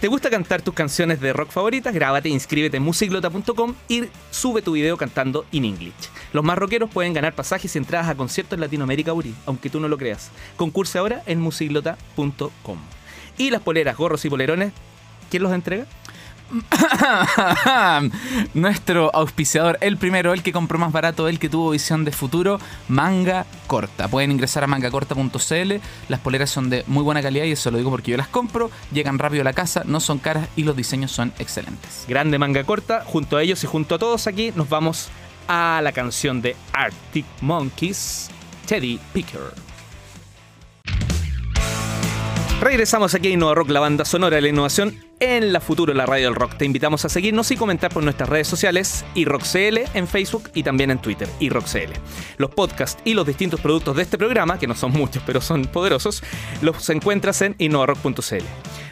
¿Te 0.00 0.08
gusta 0.08 0.30
cantar 0.30 0.62
tus 0.62 0.72
canciones 0.72 1.20
de 1.20 1.34
rock 1.34 1.50
favoritas? 1.50 1.92
Grábate, 1.92 2.30
inscríbete 2.30 2.78
en 2.78 2.82
musiglota.com 2.84 3.74
y 3.86 4.04
sube 4.30 4.62
tu 4.62 4.72
video 4.72 4.96
cantando 4.96 5.44
in 5.52 5.66
English. 5.66 6.08
Los 6.32 6.42
más 6.42 6.56
rockeros 6.56 6.88
pueden 6.88 7.12
ganar 7.12 7.34
pasajes 7.34 7.74
y 7.74 7.78
entradas 7.78 8.08
a 8.08 8.14
conciertos 8.14 8.56
en 8.56 8.60
Latinoamérica, 8.60 9.12
Uri, 9.12 9.34
aunque 9.44 9.68
tú 9.68 9.78
no 9.78 9.88
lo 9.88 9.98
creas. 9.98 10.30
Concurse 10.56 10.98
ahora 10.98 11.22
en 11.26 11.40
musiglota.com. 11.40 12.78
Y 13.36 13.50
las 13.50 13.60
poleras, 13.60 13.96
gorros 13.96 14.24
y 14.24 14.30
polerones, 14.30 14.72
¿quién 15.30 15.42
los 15.42 15.52
entrega? 15.52 15.84
Nuestro 18.54 19.10
auspiciador, 19.14 19.78
el 19.80 19.96
primero, 19.96 20.32
el 20.32 20.42
que 20.42 20.52
compró 20.52 20.78
más 20.78 20.92
barato, 20.92 21.28
el 21.28 21.38
que 21.38 21.48
tuvo 21.48 21.70
visión 21.70 22.04
de 22.04 22.12
futuro, 22.12 22.58
Manga 22.88 23.46
Corta. 23.66 24.08
Pueden 24.08 24.32
ingresar 24.32 24.64
a 24.64 24.66
mangacorta.cl. 24.66 25.72
Las 26.08 26.20
poleras 26.20 26.50
son 26.50 26.70
de 26.70 26.84
muy 26.86 27.02
buena 27.02 27.22
calidad 27.22 27.44
y 27.44 27.52
eso 27.52 27.70
lo 27.70 27.78
digo 27.78 27.90
porque 27.90 28.10
yo 28.10 28.16
las 28.16 28.28
compro. 28.28 28.70
Llegan 28.92 29.18
rápido 29.18 29.42
a 29.42 29.44
la 29.44 29.52
casa, 29.52 29.82
no 29.86 30.00
son 30.00 30.18
caras 30.18 30.48
y 30.56 30.64
los 30.64 30.76
diseños 30.76 31.12
son 31.12 31.32
excelentes. 31.38 32.04
Grande 32.08 32.38
manga 32.38 32.64
corta, 32.64 33.04
junto 33.06 33.36
a 33.36 33.42
ellos 33.42 33.62
y 33.64 33.66
junto 33.66 33.94
a 33.94 33.98
todos 33.98 34.26
aquí 34.26 34.52
nos 34.54 34.68
vamos 34.68 35.08
a 35.48 35.80
la 35.82 35.92
canción 35.92 36.42
de 36.42 36.56
Arctic 36.72 37.26
Monkeys, 37.40 38.30
Teddy 38.66 39.00
Picker. 39.12 39.69
Regresamos 42.60 43.14
aquí 43.14 43.28
a 43.28 43.30
Innova 43.30 43.54
Rock, 43.54 43.70
la 43.70 43.80
banda 43.80 44.04
sonora 44.04 44.36
de 44.36 44.42
la 44.42 44.48
innovación 44.48 44.94
en 45.18 45.50
la 45.50 45.62
futuro, 45.62 45.94
la 45.94 46.04
radio 46.04 46.26
del 46.26 46.34
rock. 46.34 46.58
Te 46.58 46.66
invitamos 46.66 47.06
a 47.06 47.08
seguirnos 47.08 47.50
y 47.50 47.56
comentar 47.56 47.90
por 47.90 48.04
nuestras 48.04 48.28
redes 48.28 48.48
sociales, 48.48 49.02
iRockCL 49.14 49.78
en 49.94 50.06
Facebook 50.06 50.50
y 50.52 50.62
también 50.62 50.90
en 50.90 50.98
Twitter, 50.98 51.26
iRockCL. 51.40 51.94
Los 52.36 52.50
podcasts 52.50 53.00
y 53.02 53.14
los 53.14 53.26
distintos 53.26 53.60
productos 53.60 53.96
de 53.96 54.02
este 54.02 54.18
programa, 54.18 54.58
que 54.58 54.66
no 54.66 54.74
son 54.74 54.92
muchos 54.92 55.22
pero 55.24 55.40
son 55.40 55.64
poderosos, 55.64 56.22
los 56.60 56.86
encuentras 56.90 57.40
en 57.40 57.54
innovarock.cl. 57.56 58.44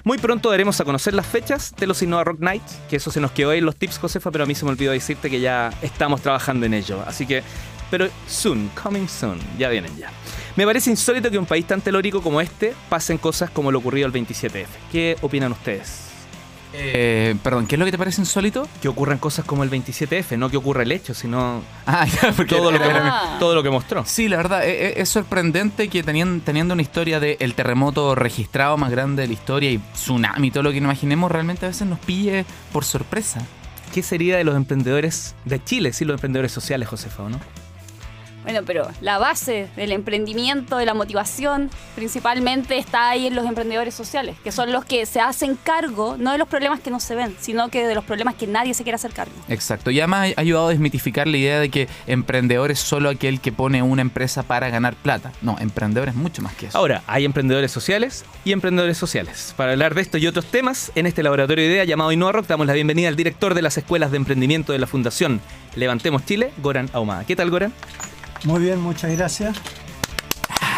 Muy 0.02 0.16
pronto 0.16 0.50
daremos 0.50 0.80
a 0.80 0.86
conocer 0.86 1.12
las 1.12 1.26
fechas 1.26 1.74
de 1.76 1.86
los 1.86 2.00
Innova 2.00 2.24
Rock 2.24 2.40
Nights, 2.40 2.78
que 2.88 2.96
eso 2.96 3.10
se 3.10 3.20
nos 3.20 3.32
quedó 3.32 3.52
en 3.52 3.66
los 3.66 3.76
tips, 3.76 3.98
Josefa, 3.98 4.30
pero 4.30 4.44
a 4.44 4.46
mí 4.46 4.54
se 4.54 4.64
me 4.64 4.70
olvidó 4.70 4.92
decirte 4.92 5.28
que 5.28 5.40
ya 5.40 5.74
estamos 5.82 6.22
trabajando 6.22 6.64
en 6.64 6.72
ello. 6.72 7.04
Así 7.06 7.26
que, 7.26 7.42
pero 7.90 8.08
soon, 8.26 8.70
coming 8.82 9.08
soon, 9.08 9.38
ya 9.58 9.68
vienen 9.68 9.94
ya. 9.98 10.10
Me 10.58 10.66
parece 10.66 10.90
insólito 10.90 11.30
que 11.30 11.36
en 11.36 11.42
un 11.42 11.46
país 11.46 11.64
tan 11.64 11.80
telórico 11.80 12.20
como 12.20 12.40
este 12.40 12.74
pasen 12.88 13.16
cosas 13.16 13.48
como 13.48 13.70
lo 13.70 13.78
ocurrido 13.78 14.08
el 14.08 14.12
27F. 14.12 14.66
¿Qué 14.90 15.16
opinan 15.22 15.52
ustedes? 15.52 16.08
Eh, 16.72 17.36
perdón, 17.44 17.68
¿qué 17.68 17.76
es 17.76 17.78
lo 17.78 17.84
que 17.84 17.92
te 17.92 17.96
parece 17.96 18.20
insólito? 18.22 18.66
Que 18.82 18.88
ocurran 18.88 19.18
cosas 19.18 19.44
como 19.44 19.62
el 19.62 19.70
27F, 19.70 20.36
no 20.36 20.50
que 20.50 20.56
ocurra 20.56 20.82
el 20.82 20.90
hecho, 20.90 21.14
sino 21.14 21.62
Ah, 21.86 22.04
ya, 22.06 22.32
porque 22.32 22.56
todo 22.56 22.72
lo, 22.72 22.78
que, 22.80 22.84
Ah. 22.90 23.36
todo 23.38 23.54
lo 23.54 23.62
que 23.62 23.70
mostró. 23.70 24.04
Sí, 24.04 24.26
la 24.26 24.38
verdad, 24.38 24.66
e- 24.66 24.88
e- 24.98 25.00
es, 25.00 25.08
sorprendente 25.08 25.86
que 25.86 26.02
teniendo, 26.02 26.42
teniendo 26.44 26.74
una 26.74 26.82
historia 26.82 27.20
del 27.20 27.54
terremoto 27.54 28.16
registrado 28.16 28.76
más 28.76 28.90
grande 28.90 29.22
de 29.22 29.28
la 29.28 29.34
historia 29.34 29.70
y 29.70 29.78
tsunami, 29.92 30.50
todo 30.50 30.64
lo 30.64 30.72
que 30.72 30.78
imaginemos, 30.78 31.30
realmente 31.30 31.66
a 31.66 31.68
veces 31.68 31.86
nos 31.86 32.00
pille 32.00 32.44
por 32.72 32.84
sorpresa. 32.84 33.46
¿Qué 33.94 34.02
sería 34.02 34.36
de 34.36 34.42
los 34.42 34.56
emprendedores 34.56 35.36
de 35.44 35.62
Chile, 35.62 35.92
sí, 35.92 36.04
los 36.04 36.14
emprendedores 36.16 36.50
sociales, 36.50 36.88
Josefa, 36.88 37.22
o 37.22 37.28
no? 37.28 37.38
Bueno, 38.48 38.62
pero 38.64 38.88
la 39.02 39.18
base 39.18 39.68
del 39.76 39.92
emprendimiento, 39.92 40.78
de 40.78 40.86
la 40.86 40.94
motivación, 40.94 41.68
principalmente 41.94 42.78
está 42.78 43.10
ahí 43.10 43.26
en 43.26 43.34
los 43.34 43.44
emprendedores 43.44 43.92
sociales, 43.94 44.36
que 44.42 44.52
son 44.52 44.72
los 44.72 44.86
que 44.86 45.04
se 45.04 45.20
hacen 45.20 45.58
cargo, 45.62 46.16
no 46.18 46.32
de 46.32 46.38
los 46.38 46.48
problemas 46.48 46.80
que 46.80 46.90
no 46.90 46.98
se 46.98 47.14
ven, 47.14 47.36
sino 47.38 47.68
que 47.68 47.86
de 47.86 47.94
los 47.94 48.06
problemas 48.06 48.36
que 48.36 48.46
nadie 48.46 48.72
se 48.72 48.84
quiere 48.84 48.94
hacer 48.94 49.12
cargo. 49.12 49.34
Exacto, 49.48 49.90
y 49.90 50.00
además 50.00 50.32
ha 50.34 50.40
ayudado 50.40 50.68
a 50.68 50.70
desmitificar 50.70 51.28
la 51.28 51.36
idea 51.36 51.60
de 51.60 51.68
que 51.68 51.88
emprendedor 52.06 52.70
es 52.70 52.78
solo 52.78 53.10
aquel 53.10 53.38
que 53.42 53.52
pone 53.52 53.82
una 53.82 54.00
empresa 54.00 54.42
para 54.42 54.70
ganar 54.70 54.94
plata. 54.94 55.30
No, 55.42 55.58
emprendedor 55.60 56.08
es 56.08 56.14
mucho 56.14 56.40
más 56.40 56.54
que 56.54 56.68
eso. 56.68 56.78
Ahora, 56.78 57.02
hay 57.06 57.26
emprendedores 57.26 57.70
sociales 57.70 58.24
y 58.46 58.52
emprendedores 58.52 58.96
sociales. 58.96 59.52
Para 59.58 59.72
hablar 59.72 59.94
de 59.94 60.00
esto 60.00 60.16
y 60.16 60.26
otros 60.26 60.46
temas, 60.46 60.90
en 60.94 61.04
este 61.04 61.22
laboratorio 61.22 61.66
de 61.66 61.70
idea 61.70 61.84
llamado 61.84 62.12
Innova 62.12 62.32
Rock, 62.32 62.46
damos 62.46 62.66
la 62.66 62.72
bienvenida 62.72 63.08
al 63.08 63.16
director 63.16 63.52
de 63.52 63.60
las 63.60 63.76
escuelas 63.76 64.10
de 64.10 64.16
emprendimiento 64.16 64.72
de 64.72 64.78
la 64.78 64.86
Fundación 64.86 65.42
Levantemos 65.76 66.24
Chile, 66.24 66.50
Goran 66.62 66.88
Ahumada. 66.94 67.24
¿Qué 67.24 67.36
tal, 67.36 67.50
Goran? 67.50 67.74
Muy 68.44 68.60
bien, 68.60 68.80
muchas 68.80 69.16
gracias. 69.16 69.56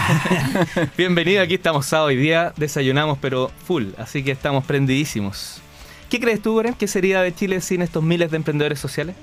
Bienvenido, 0.97 1.43
aquí 1.43 1.55
estamos 1.55 1.87
sábado 1.87 2.09
hoy 2.09 2.17
día, 2.17 2.53
desayunamos 2.57 3.19
pero 3.21 3.51
full, 3.67 3.89
así 3.99 4.25
que 4.25 4.33
estamos 4.33 4.65
prendidísimos. 4.65 5.61
¿Qué 6.09 6.19
crees 6.19 6.43
tú, 6.43 6.55
Goran? 6.55 6.75
¿Qué 6.75 6.89
sería 6.89 7.23
de 7.23 7.35
Chile 7.35 7.61
sin 7.61 7.83
estos 7.83 8.03
miles 8.03 8.31
de 8.31 8.39
emprendedores 8.39 8.81
sociales? 8.81 9.15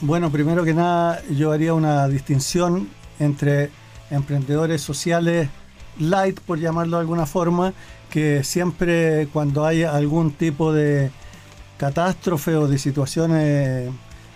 Bueno, 0.00 0.30
primero 0.30 0.64
que 0.64 0.74
nada, 0.74 1.22
yo 1.30 1.52
haría 1.52 1.74
una 1.74 2.08
distinción 2.08 2.88
entre 3.18 3.70
emprendedores 4.10 4.82
sociales 4.82 5.48
light, 5.98 6.40
por 6.40 6.58
llamarlo 6.58 6.96
de 6.96 7.02
alguna 7.02 7.26
forma, 7.26 7.72
que 8.10 8.44
siempre 8.44 9.28
cuando 9.32 9.64
hay 9.64 9.84
algún 9.84 10.32
tipo 10.32 10.72
de 10.72 11.10
catástrofe 11.78 12.56
o 12.56 12.68
de 12.68 12.78
situaciones 12.78 13.90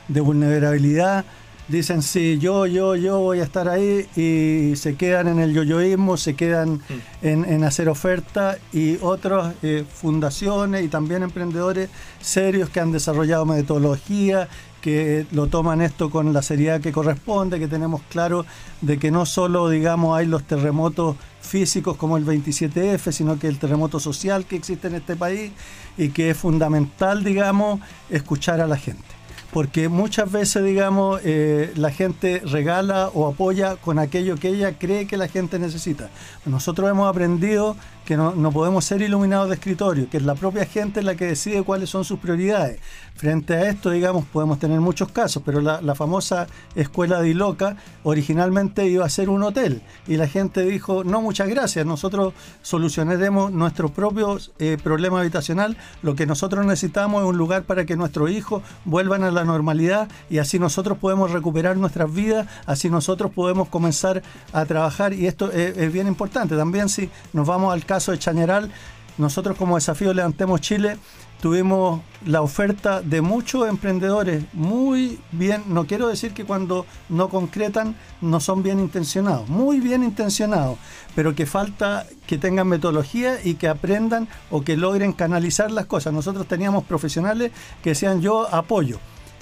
de 0.09 0.21
vulnerabilidad, 0.21 1.25
dicen 1.69 2.03
sí, 2.03 2.39
yo, 2.39 2.67
yo, 2.67 2.95
yo 2.97 3.19
voy 3.19 3.41
a 3.41 3.45
estar 3.45 3.69
ahí 3.69 4.07
y 4.17 4.77
se 4.77 4.97
quedan 4.97 5.29
en 5.29 5.41
el 5.41 5.53
yoyoísmo, 5.53 6.17
se 6.17 6.35
quedan 6.35 6.81
en, 7.23 7.45
en 7.45 7.65
hacer 7.65 7.89
oferta 7.89 8.59
y 8.73 8.99
otras 9.01 9.55
eh, 9.63 9.85
fundaciones 9.89 10.85
y 10.85 10.89
también 10.89 11.23
emprendedores 11.23 11.89
serios 12.21 12.71
que 12.71 12.81
han 12.81 12.93
desarrollado 12.93 13.45
metodología, 13.47 14.49
que 14.81 15.27
lo 15.33 15.49
toman 15.49 15.81
esto 15.81 16.11
con 16.11 16.33
la 16.33 16.43
seriedad 16.43 16.81
que 16.81 16.93
corresponde, 16.93 17.59
que 17.59 17.67
tenemos 17.67 18.03
claro 18.09 18.47
de 18.83 18.99
que 18.99 19.11
no 19.11 19.27
solo, 19.27 19.69
digamos, 19.69 20.17
hay 20.17 20.27
los 20.27 20.45
terremotos 20.45 21.17
físicos 21.41 21.97
como 21.97 22.17
el 22.17 22.25
27F, 22.25 23.11
sino 23.11 23.39
que 23.39 23.49
el 23.49 23.59
terremoto 23.59 23.99
social 23.99 24.45
que 24.45 24.55
existe 24.55 24.87
en 24.87 24.95
este 24.95 25.17
país 25.17 25.51
y 25.99 26.11
que 26.11 26.31
es 26.31 26.37
fundamental, 26.37 27.25
digamos, 27.25 27.81
escuchar 28.11 28.61
a 28.61 28.69
la 28.69 28.77
gente 28.77 29.16
porque 29.53 29.89
muchas 29.89 30.31
veces, 30.31 30.65
digamos, 30.65 31.21
eh, 31.25 31.73
la 31.77 31.91
gente 31.91 32.41
regala 32.45 33.11
o 33.15 33.27
apoya 33.27 33.77
con 33.77 33.99
aquello 33.99 34.37
que 34.37 34.49
ella 34.49 34.79
cree 34.79 35.07
que 35.07 35.17
la 35.17 35.29
gente 35.29 35.59
necesita. 35.59 36.11
Nosotros 36.45 36.91
hemos 36.91 37.09
aprendido 37.09 37.77
que 38.07 38.17
no, 38.17 38.35
no, 38.35 38.51
podemos 38.53 38.85
ser 38.85 39.03
iluminados 39.03 39.49
de 39.49 39.57
escritorio, 39.57 40.09
que 40.09 40.17
es 40.17 40.23
la 40.23 40.35
propia 40.35 40.65
gente 40.65 41.03
la 41.03 41.15
que 41.15 41.27
decide 41.27 41.63
cuáles 41.63 41.91
son 41.91 42.05
sus 42.05 42.19
prioridades. 42.19 42.81
Frente 43.15 43.55
a 43.55 43.69
esto, 43.69 43.91
digamos, 43.91 44.25
podemos 44.27 44.59
tener 44.59 44.81
muchos 44.81 45.11
casos, 45.11 45.43
pero 45.45 45.61
la, 45.61 45.81
la 45.81 45.95
famosa 45.95 46.47
escuela 46.75 47.21
de 47.21 47.31
Iloca 47.31 47.77
originalmente 48.03 48.87
iba 48.87 49.05
a 49.05 49.09
ser 49.09 49.31
un 49.31 49.43
hotel 49.43 49.83
y 50.07 50.17
la 50.17 50.29
gente 50.29 50.63
dijo, 50.65 51.03
no, 51.03 51.21
muchas 51.21 51.49
gracias, 51.49 51.85
nosotros 51.85 52.35
solucionaremos 52.63 53.53
nuestro 53.53 53.89
propio 53.89 54.39
eh, 54.59 54.79
problema 54.83 55.21
habitacional, 55.21 55.77
lo 56.03 56.15
que 56.15 56.27
nosotros 56.27 56.65
necesitamos 56.65 57.23
es 57.23 57.29
un 57.29 57.37
lugar 57.37 57.65
para 57.65 57.85
que 57.85 57.97
nuestros 57.97 58.31
hijos 58.31 58.63
vuelvan 58.85 59.25
a 59.25 59.31
la 59.31 59.45
normalidad 59.45 60.09
y 60.31 60.39
así 60.39 60.59
nosotros 60.59 60.99
podemos 60.99 61.33
recuperar 61.33 61.77
nuestras 61.77 62.13
vidas, 62.13 62.47
así 62.67 62.91
nosotros 62.91 63.33
podemos 63.33 63.69
comenzar 63.69 64.23
a 64.53 64.65
trabajar 64.65 65.13
y 65.13 65.27
esto 65.27 65.51
es, 65.51 65.93
bien 65.93 66.07
importante. 66.07 66.57
También 66.57 66.89
si 66.89 67.11
nos 67.33 67.47
vamos 67.47 67.73
al 67.73 67.85
caso 67.85 67.96
de 68.05 68.19
Chañaral, 68.19 68.71
nosotros 69.19 69.57
como 69.57 69.77
desafío 69.77 70.13
Levantemos 70.13 70.61
Chile 70.61 70.99
tuvimos 71.41 72.03
la 72.27 72.43
oferta 72.43 73.01
de 73.01 73.21
muchos 73.23 73.69
emprendedores 73.69 74.45
muy 74.53 75.19
bien, 75.33 75.65
no 75.69 75.87
quiero 75.87 76.09
decir 76.09 76.33
que 76.33 76.45
cuando 76.45 76.87
no 77.09 77.29
concretan 77.29 77.97
no 78.21 78.41
son 78.41 78.63
bien 78.63 78.79
intencionados, 78.79 79.49
muy 79.49 79.81
bien 79.81 80.03
intencionados, 80.03 80.79
pero 81.15 81.35
que 81.35 81.47
falta 81.47 82.07
que 82.27 82.39
tengan 82.39 82.69
metodología 82.69 83.39
y 83.43 83.55
que 83.55 83.69
aprendan 83.69 84.29
o 84.51 84.63
que 84.63 84.77
logren 84.77 85.13
canalizar 85.13 85.71
las 85.71 85.87
cosas. 85.87 86.13
Nosotros 86.13 86.47
teníamos 86.47 86.85
profesionales 86.85 87.53
que 87.83 87.91
decían 87.91 88.21
yo 88.21 88.55
apoyo, 88.55 88.99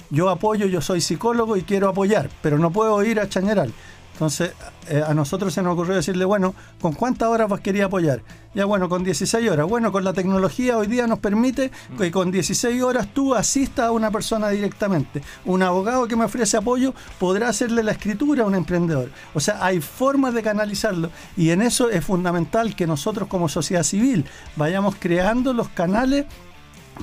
yo 0.09 0.29
apoyo, 0.29 0.67
yo 0.67 0.81
soy 0.81 1.01
psicólogo 1.01 1.57
y 1.57 1.63
quiero 1.63 1.89
apoyar, 1.89 2.29
pero 2.41 2.57
no 2.57 2.71
puedo 2.71 3.03
ir 3.03 3.19
a 3.19 3.27
Chañaral. 3.27 3.73
Entonces, 4.15 4.53
eh, 4.87 5.03
a 5.05 5.13
nosotros 5.13 5.53
se 5.53 5.61
nos 5.61 5.73
ocurrió 5.73 5.93
decirle, 5.93 6.23
bueno, 6.23 6.55
¿con 6.79 6.93
cuántas 6.93 7.27
horas 7.27 7.49
vos 7.49 7.59
querías 7.59 7.87
apoyar? 7.87 8.21
Ya 8.53 8.63
bueno, 8.63 8.87
con 8.87 9.03
16 9.03 9.51
horas. 9.51 9.67
Bueno, 9.67 9.91
con 9.91 10.05
la 10.05 10.13
tecnología 10.13 10.77
hoy 10.77 10.87
día 10.87 11.05
nos 11.05 11.19
permite 11.19 11.69
que 11.97 12.11
con 12.11 12.31
16 12.31 12.81
horas 12.81 13.13
tú 13.13 13.35
asistas 13.35 13.87
a 13.87 13.91
una 13.91 14.11
persona 14.11 14.47
directamente. 14.47 15.21
Un 15.43 15.63
abogado 15.63 16.07
que 16.07 16.15
me 16.15 16.23
ofrece 16.23 16.55
apoyo 16.55 16.93
podrá 17.19 17.49
hacerle 17.49 17.83
la 17.83 17.91
escritura 17.91 18.43
a 18.43 18.47
un 18.47 18.55
emprendedor. 18.55 19.11
O 19.33 19.41
sea, 19.41 19.57
hay 19.65 19.81
formas 19.81 20.33
de 20.33 20.43
canalizarlo 20.43 21.09
y 21.35 21.49
en 21.49 21.61
eso 21.61 21.89
es 21.89 22.05
fundamental 22.05 22.73
que 22.73 22.87
nosotros 22.87 23.27
como 23.27 23.49
sociedad 23.49 23.83
civil 23.83 24.23
vayamos 24.55 24.95
creando 24.97 25.51
los 25.51 25.67
canales 25.67 26.25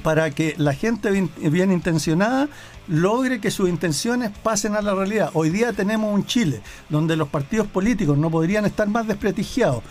para 0.03 0.31
que 0.31 0.55
la 0.57 0.73
gente 0.73 1.11
bien, 1.11 1.31
bien, 1.37 1.71
intencionada 1.71 2.49
logre 2.89 3.41
que 3.41 3.51
sus 3.51 3.69
intenciones 3.69 4.31
pasen 4.43 4.75
a 4.75 4.83
la 4.83 4.95
realidad. 4.95 5.31
Hoy 5.35 5.51
día 5.51 5.73
tenemos 5.73 6.13
un 6.13 6.27
Chile 6.27 6.63
donde 6.89 7.17
los 7.17 7.29
partidos 7.29 7.67
políticos 7.67 8.19
no 8.19 8.31
podrían 8.31 8.65
estar 8.65 8.89
más 8.89 9.07
desprestigiados 9.07 9.83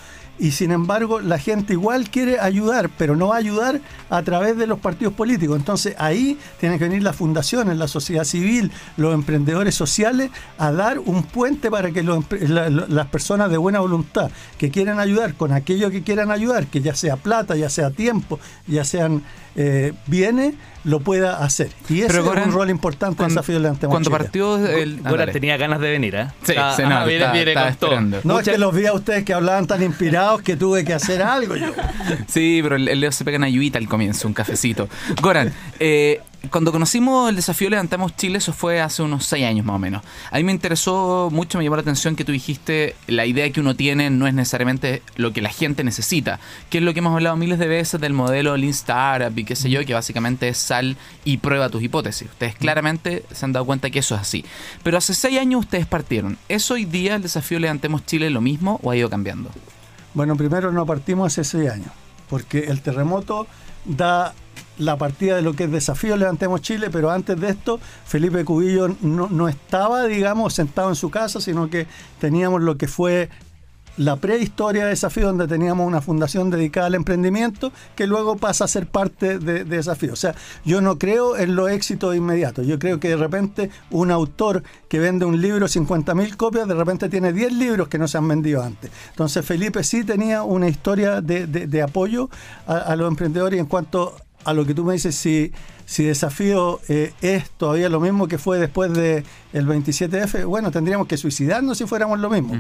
y 0.42 0.52
sin 0.52 0.72
embargo 0.72 1.20
la 1.20 1.38
gente 1.38 1.74
igual 1.74 2.10
quiere 2.10 2.40
ayudar, 2.40 2.90
pero 2.98 3.16
no 3.16 3.28
va 3.28 3.38
ayudar 3.38 3.80
a 4.10 4.24
través 4.24 4.58
de 4.58 4.66
los 4.66 4.80
partidos 4.80 5.14
políticos. 5.14 5.58
Entonces 5.58 5.96
ahí 6.00 6.38
tienen 6.60 6.80
que 6.80 6.86
venir 6.86 7.04
las 7.04 7.16
fundaciones, 7.16 7.78
la 7.78 7.88
sociedad 7.88 8.24
civil, 8.24 8.72
los 8.98 9.14
emprendedores 9.14 9.76
sociales 9.76 10.32
a 10.58 10.72
dar 10.72 10.98
un 10.98 11.24
puente 11.24 11.70
para 11.70 11.92
que 11.92 12.04
las 12.04 13.08
personas 13.08 13.52
de 13.52 13.58
buena 13.58 13.82
voluntad 13.82 14.32
que 14.58 14.72
quieran 14.72 15.00
ayudar 15.00 15.36
con 15.36 15.54
aquello 15.54 15.92
que 15.92 16.02
quieran 16.02 16.32
ayudar, 16.32 16.66
que 16.68 16.82
ya 16.82 16.96
sea 16.96 17.18
plata, 17.18 17.56
ya 17.56 17.70
sea 17.70 17.92
tiempo, 17.92 18.40
ya 18.68 18.84
sean 18.84 19.22
eh, 19.56 19.94
bienes, 20.08 20.54
lo 20.84 21.00
pueda 21.00 21.44
hacer. 21.44 21.70
Y 21.90 22.00
ese 22.00 22.08
Pero, 22.08 22.20
es 22.22 22.26
Goran, 22.26 22.50
un 22.50 22.54
rol 22.56 22.70
importante 22.70 23.16
cuando, 23.18 23.42
en 23.48 23.56
el 23.56 23.62
desafío 23.64 23.90
Cuando 23.90 24.10
Chile. 24.10 24.18
partió 24.18 24.58
el... 24.68 25.00
Ahora 25.04 25.28
tenía 25.28 25.56
ganas 25.58 25.80
de 25.80 25.92
venir, 25.92 26.16
¿eh? 26.16 26.28
Sí, 26.44 26.54
Ah, 26.58 26.74
se 26.76 26.84
nota, 26.84 27.02
ah, 27.02 27.06
viene, 27.06 27.24
está- 27.26 27.34
viene 27.34 27.52
está 27.52 27.64
con 27.70 27.76
todo. 27.78 28.22
No, 28.24 28.34
Mucha- 28.36 28.40
es 28.52 28.56
que 28.56 28.58
los 28.58 28.74
vi 28.76 28.86
a 28.88 28.94
ustedes 28.94 29.24
que 29.24 29.34
hablaban 29.34 29.68
tan 29.68 29.84
inspirados 29.84 30.42
que 30.42 30.56
tuve 30.56 30.84
que 30.84 30.94
hacer 30.94 31.22
algo 31.22 31.56
yo. 31.56 31.68
Sí, 32.28 32.62
pero 32.64 32.76
el, 32.78 32.88
el 32.88 33.00
Leo 33.00 33.12
se 33.12 33.24
pega 33.24 33.38
una 33.38 33.48
ayudita 33.48 33.78
al 33.78 33.88
comienzo, 33.88 34.28
un 34.28 34.34
cafecito. 34.34 34.90
Goran, 35.22 35.54
eh, 35.80 36.22
cuando 36.50 36.72
conocimos 36.72 37.30
el 37.30 37.36
desafío 37.36 37.70
Levantamos 37.70 38.16
Chile, 38.16 38.40
eso 38.40 38.52
fue 38.52 38.82
hace 38.82 39.04
unos 39.04 39.26
seis 39.26 39.46
años 39.46 39.66
más 39.66 39.76
o 39.76 39.80
menos. 39.80 40.02
A 40.32 40.38
mí 40.38 40.44
me 40.44 40.52
interesó 40.52 41.30
mucho, 41.32 41.58
me 41.58 41.64
llamó 41.64 41.76
la 41.76 41.84
atención 41.84 42.16
que 42.16 42.26
tú 42.26 42.32
dijiste, 42.32 42.96
la 43.08 43.26
idea 43.26 43.52
que 43.52 43.60
uno 43.60 43.76
tiene 43.76 44.10
no 44.10 44.26
es 44.26 44.34
necesariamente 44.34 45.04
lo 45.16 45.34
que 45.34 45.42
la 45.42 45.50
gente 45.50 45.84
necesita, 45.84 46.40
que 46.70 46.80
es 46.80 46.84
lo 46.84 46.94
que 46.94 47.00
hemos 47.00 47.14
hablado 47.14 47.36
miles 47.38 47.60
de 47.60 47.68
veces 47.68 48.02
del 48.02 48.14
modelo 48.14 48.58
Lean 48.58 48.72
Startup 48.72 49.38
y 49.38 49.44
qué 49.44 49.56
sé 49.56 49.70
yo, 49.70 49.86
que 49.86 49.94
básicamente 49.94 50.48
es 50.48 50.58
sal 50.58 50.98
y 51.24 51.38
prueba 51.38 51.70
tus 51.70 51.84
hipótesis. 51.84 52.28
Ustedes 52.30 52.56
claramente 52.56 53.24
se 53.32 53.46
han 53.46 53.54
dado 53.54 53.66
cuenta 53.66 53.92
que 53.92 54.00
eso 54.00 54.16
es 54.16 54.22
así. 54.22 54.44
Pero 54.84 54.98
hace 54.98 55.14
seis 55.14 55.40
años 55.40 55.62
ustedes 55.62 55.86
partieron. 55.86 56.38
¿Es 56.50 56.72
hoy 56.72 56.86
día 56.86 57.16
el 57.16 57.22
desafío 57.22 57.60
Levantemos 57.60 58.06
Chile 58.06 58.32
lo 58.32 58.42
mismo 58.42 58.80
o 58.82 58.90
ha 58.90 58.96
ido 58.96 59.10
cambiando? 59.10 59.52
Bueno, 60.16 60.36
primero 60.36 60.72
no 60.72 60.86
partimos 60.88 61.28
hace 61.28 61.44
seis 61.44 61.70
años, 61.70 61.92
porque 62.30 62.66
el 62.66 62.82
terremoto 62.82 63.48
da 63.86 64.34
la 64.78 64.98
partida 64.98 65.36
de 65.36 65.42
lo 65.42 65.54
que 65.54 65.66
es 65.66 65.72
desafío 65.72 66.18
Levantemos 66.18 66.62
Chile, 66.62 66.90
pero 66.92 67.12
antes 67.12 67.40
de 67.40 67.50
esto 67.50 67.80
Felipe 68.06 68.46
Cubillo 68.46 68.96
no, 69.02 69.28
no 69.30 69.48
estaba, 69.48 70.06
digamos, 70.06 70.54
sentado 70.54 70.90
en 70.90 70.96
su 70.96 71.10
casa, 71.10 71.42
sino 71.42 71.70
que 71.70 71.88
teníamos 72.20 72.62
lo 72.62 72.78
que 72.78 72.88
fue 72.88 73.30
la 73.98 74.16
prehistoria 74.16 74.84
de 74.84 74.90
Desafío, 74.92 75.28
donde 75.28 75.48
teníamos 75.48 75.86
una 75.86 76.02
fundación 76.02 76.50
dedicada 76.50 76.88
al 76.88 76.96
emprendimiento, 76.96 77.72
que 77.96 78.08
luego 78.08 78.38
pasa 78.38 78.66
a 78.66 78.68
ser 78.68 78.88
parte 78.88 79.38
de, 79.38 79.64
de, 79.64 79.78
Desafío. 79.82 80.14
O 80.14 80.16
sea, 80.16 80.36
yo 80.66 80.82
no 80.82 80.98
creo 80.98 81.38
en 81.38 81.56
los 81.56 81.70
éxitos 81.70 82.16
inmediatos. 82.16 82.66
Yo 82.66 82.80
creo 82.80 83.00
que 83.00 83.10
de 83.10 83.18
repente 83.18 83.70
un 83.90 84.12
autor 84.12 84.64
que 84.88 85.00
vende 85.00 85.26
un 85.26 85.42
libro 85.42 85.68
50.000 85.68 86.36
copias, 86.36 86.68
de 86.68 86.74
repente 86.74 87.10
tiene 87.10 87.34
10 87.34 87.54
libros 87.54 87.88
que 87.88 87.98
no 87.98 88.08
se 88.08 88.18
han 88.18 88.28
vendido 88.28 88.64
antes. 88.64 88.92
Entonces 89.10 89.46
Felipe 89.46 89.84
sí 89.84 90.04
tenía 90.04 90.44
una 90.44 90.68
historia 90.68 91.22
de, 91.22 91.48
de, 91.48 91.82
apoyo 91.82 92.30
a, 92.68 92.96
los 92.96 93.08
emprendedores 93.08 93.60
en 93.60 93.66
cuanto 93.66 94.16
a 94.44 94.54
lo 94.54 94.66
que 94.66 94.74
tú 94.74 94.84
me 94.84 94.94
dices, 94.94 95.16
si, 95.16 95.52
si 95.86 96.04
desafío 96.04 96.80
eh, 96.88 97.14
es 97.22 97.50
todavía 97.52 97.90
lo 97.90 98.00
mismo 98.00 98.28
que 98.28 98.38
fue 98.38 98.60
después 98.60 98.94
del 98.94 99.26
el 99.54 99.68
27F, 99.68 100.46
bueno, 100.46 100.72
tendríamos 100.72 101.08
que 101.08 101.18
suicidarnos 101.18 101.78
si 101.78 101.86
fuéramos 101.86 102.20
lo 102.20 102.30
mismo. 102.30 102.56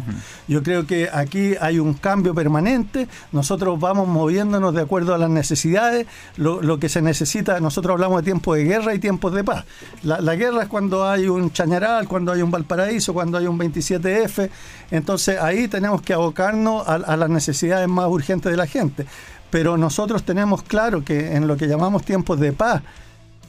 Yo 0.50 0.62
creo 0.62 0.86
que 0.86 1.10
aquí 1.12 1.54
hay 1.62 1.80
un 1.80 1.94
cambio 1.94 2.36
permanente, 2.36 3.08
nosotros 3.32 3.80
vamos 3.80 4.10
moviéndonos 4.10 4.74
de 4.74 4.82
acuerdo 4.82 5.16
a 5.16 5.18
las 5.18 5.30
necesidades, 5.30 6.06
lo, 6.36 6.80
que 6.80 6.90
se 6.90 7.02
necesita, 7.02 7.60
nosotros 7.62 7.94
hablamos 7.94 8.18
de 8.22 8.26
tiempos 8.26 8.58
de 8.58 8.66
guerra 8.66 8.94
y 8.94 9.00
tiempos 9.00 9.34
de 9.34 9.46
paz. 9.46 9.64
La, 10.04 10.36
guerra 10.36 10.64
es 10.64 10.68
cuando 10.68 11.08
hay 11.08 11.30
un 11.30 11.54
Chañaral, 11.54 12.10
cuando 12.10 12.34
hay 12.34 12.42
un 12.42 12.52
Valparaíso, 12.52 13.14
cuando 13.14 13.38
hay 13.38 13.48
un 13.48 13.58
27F, 13.58 14.50
entonces 14.92 15.40
ahí 15.40 15.70
tenemos 15.70 16.02
que 16.02 16.14
abocarnos 16.14 16.86
a 16.88 17.16
las 17.16 17.30
necesidades 17.30 17.88
más 17.88 18.08
urgentes 18.08 18.52
de 18.52 18.58
la 18.58 18.68
gente 18.68 19.06
pero 19.52 19.78
nosotros 19.78 20.24
tenemos 20.24 20.64
claro 20.64 21.04
que 21.04 21.36
en 21.36 21.48
lo 21.48 21.58
que 21.58 21.68
llamamos 21.68 22.04
tiempos 22.04 22.40
de 22.40 22.54
paz, 22.54 22.82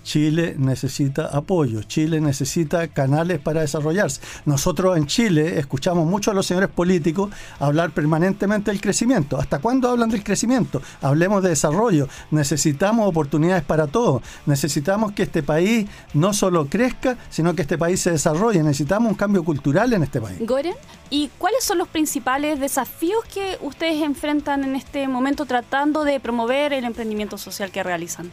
Chile 0.03 0.55
necesita 0.59 1.27
apoyo, 1.27 1.83
Chile 1.83 2.21
necesita 2.21 2.89
canales 2.89 3.39
para 3.39 3.61
desarrollarse. 3.61 4.21
Nosotros 4.45 4.97
en 4.97 5.07
Chile 5.07 5.59
escuchamos 5.59 6.07
mucho 6.07 6.31
a 6.31 6.35
los 6.35 6.47
señores 6.47 6.71
políticos 6.71 7.31
hablar 7.59 7.91
permanentemente 7.91 8.71
del 8.71 8.81
crecimiento. 8.81 9.39
¿Hasta 9.39 9.61
cuándo 9.61 9.89
hablan 9.89 10.11
del 10.11 10.25
crecimiento? 10.25 10.83
Hablemos 11.01 11.43
de 11.43 11.51
desarrollo. 11.51 12.09
Necesitamos 12.31 13.09
oportunidades 13.09 13.63
para 13.63 13.87
todos. 13.87 14.23
Necesitamos 14.47 15.13
que 15.13 15.23
este 15.25 15.43
país 15.43 15.89
no 16.15 16.33
solo 16.33 16.67
crezca, 16.67 17.17
sino 17.31 17.55
que 17.55 17.63
este 17.63 17.79
país 17.79 18.01
se 18.01 18.11
desarrolle. 18.11 18.63
Necesitamos 18.63 19.11
un 19.11 19.17
cambio 19.17 19.45
cultural 19.45 19.93
en 19.93 20.03
este 20.03 20.21
país. 20.21 20.39
Goren, 20.41 20.75
¿y 21.11 21.31
cuáles 21.39 21.65
son 21.65 21.79
los 21.79 21.89
principales 21.89 22.61
desafíos 22.61 23.25
que 23.33 23.59
ustedes 23.61 24.03
enfrentan 24.03 24.65
en 24.65 24.77
este 24.77 25.07
momento 25.09 25.47
tratando 25.47 26.05
de 26.05 26.21
promover 26.21 26.73
el 26.73 26.85
emprendimiento 26.85 27.39
social 27.39 27.71
que 27.71 27.83
realizan? 27.83 28.31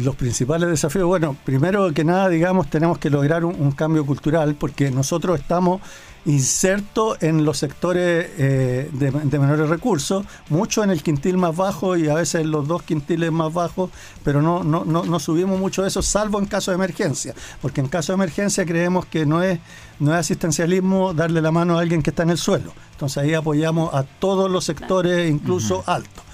Los 0.00 0.16
principales 0.16 0.68
desafíos, 0.68 1.06
bueno, 1.06 1.36
primero 1.44 1.92
que 1.92 2.04
nada, 2.04 2.28
digamos, 2.28 2.68
tenemos 2.68 2.98
que 2.98 3.10
lograr 3.10 3.44
un, 3.44 3.70
cambio 3.72 4.04
cultural 4.04 4.56
porque 4.56 4.90
nosotros 4.90 5.38
estamos 5.38 5.80
insertos 6.26 7.22
en 7.22 7.44
los 7.44 7.56
sectores 7.58 8.28
eh, 8.36 8.90
de, 8.92 9.38
menores 9.38 9.68
recursos, 9.68 10.26
mucho 10.50 10.84
en 10.84 10.90
el 10.90 11.02
quintil 11.02 11.38
más 11.38 11.56
bajo 11.56 11.96
y 11.96 12.08
a 12.08 12.14
veces 12.14 12.42
en 12.42 12.50
los 12.50 12.68
dos 12.68 12.82
quintiles 12.82 13.32
más 13.32 13.52
bajos, 13.54 13.90
pero 14.22 14.42
no, 14.42 14.62
no, 14.62 14.84
no, 14.84 15.04
no 15.04 15.18
subimos 15.18 15.58
mucho 15.58 15.82
de 15.82 15.88
eso, 15.88 16.02
salvo 16.02 16.38
en 16.38 16.46
caso 16.46 16.70
de 16.72 16.74
emergencia, 16.74 17.34
porque 17.62 17.80
en 17.80 17.88
caso 17.88 18.12
de 18.12 18.16
emergencia 18.16 18.66
creemos 18.66 19.06
que 19.06 19.24
no 19.24 19.42
es, 19.42 19.60
no 19.98 20.12
es 20.12 20.18
asistencialismo 20.18 21.14
darle 21.14 21.40
la 21.40 21.52
mano 21.52 21.78
a 21.78 21.80
alguien 21.80 22.02
que 22.02 22.10
está 22.10 22.24
en 22.24 22.30
el 22.30 22.38
suelo. 22.38 22.72
Entonces 22.92 23.22
ahí 23.22 23.32
apoyamos 23.32 23.94
a 23.94 24.02
todos 24.02 24.50
los 24.50 24.64
sectores, 24.64 25.30
incluso 25.30 25.82
altos. 25.86 26.24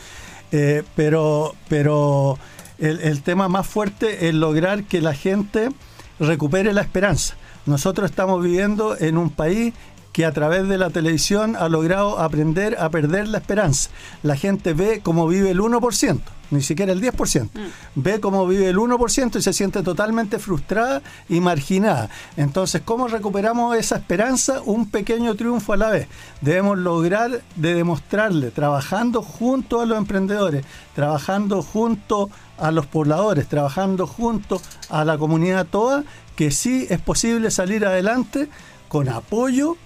Eh, 0.52 0.85
pero, 0.94 1.54
pero 1.68 2.38
el, 2.78 3.23
tema 3.23 3.49
más 3.49 3.66
fuerte 3.66 4.28
es 4.28 4.35
lograr 4.35 4.85
que 4.85 5.00
la 5.00 5.14
gente 5.14 5.71
recupere 6.18 6.73
la 6.73 6.83
esperanza. 6.83 7.35
Nosotros 7.64 8.11
estamos 8.11 8.42
viviendo 8.42 8.97
en 8.99 9.18
un 9.18 9.30
país 9.30 9.75
que 10.16 10.25
a 10.25 10.33
través 10.33 10.66
de 10.66 10.78
la 10.78 10.88
televisión 10.88 11.56
ha 11.56 11.68
logrado 11.68 12.18
aprender 12.18 12.78
a 12.78 12.88
perder 12.88 13.28
la 13.28 13.37
esperanza. 13.37 13.90
La 14.23 14.35
gente 14.35 14.73
ve 14.73 15.00
cómo 15.02 15.28
vive 15.28 15.50
el 15.50 15.61
1%, 15.61 16.21
ni 16.52 16.62
siquiera 16.62 16.92
el 16.92 17.02
10%. 17.02 17.50
Mm. 17.52 17.59
Ve 17.97 18.18
cómo 18.18 18.47
vive 18.47 18.71
el 18.71 18.78
1% 18.78 19.38
y 19.38 19.42
se 19.42 19.52
siente 19.52 19.83
totalmente 19.83 20.38
frustrada 20.38 21.02
y 21.28 21.40
marginada. 21.40 22.09
Entonces, 22.38 22.80
¿cómo 22.83 23.09
recuperamos 23.09 23.76
esa 23.76 23.97
esperanza? 23.97 24.62
Un 24.64 24.90
pequeño 24.90 25.35
triunfo 25.35 25.75
a 25.75 25.76
la 25.76 25.90
vez. 25.90 26.09
Debemos 26.40 26.78
lograr 26.78 27.42
de 27.56 27.75
demostrarle, 27.75 28.50
trabajando 28.52 29.21
junto 29.21 29.83
a 29.83 29.85
los 29.85 29.99
emprendedores, 29.99 30.64
trabajando 30.95 31.61
junto 31.61 32.25
a 32.25 32.45
los 32.70 32.86
pobladores, 32.86 33.48
trabajando 33.48 34.06
junto 34.06 34.60
a 34.88 35.04
la 35.04 35.18
comunidad 35.18 35.66
toda, 35.66 36.04
que 36.36 36.50
sí 36.50 36.86
es 36.90 37.00
posible 37.00 37.50
salir 37.50 37.84
adelante 37.84 38.48
con 38.88 39.08
apoyo, 39.08 39.76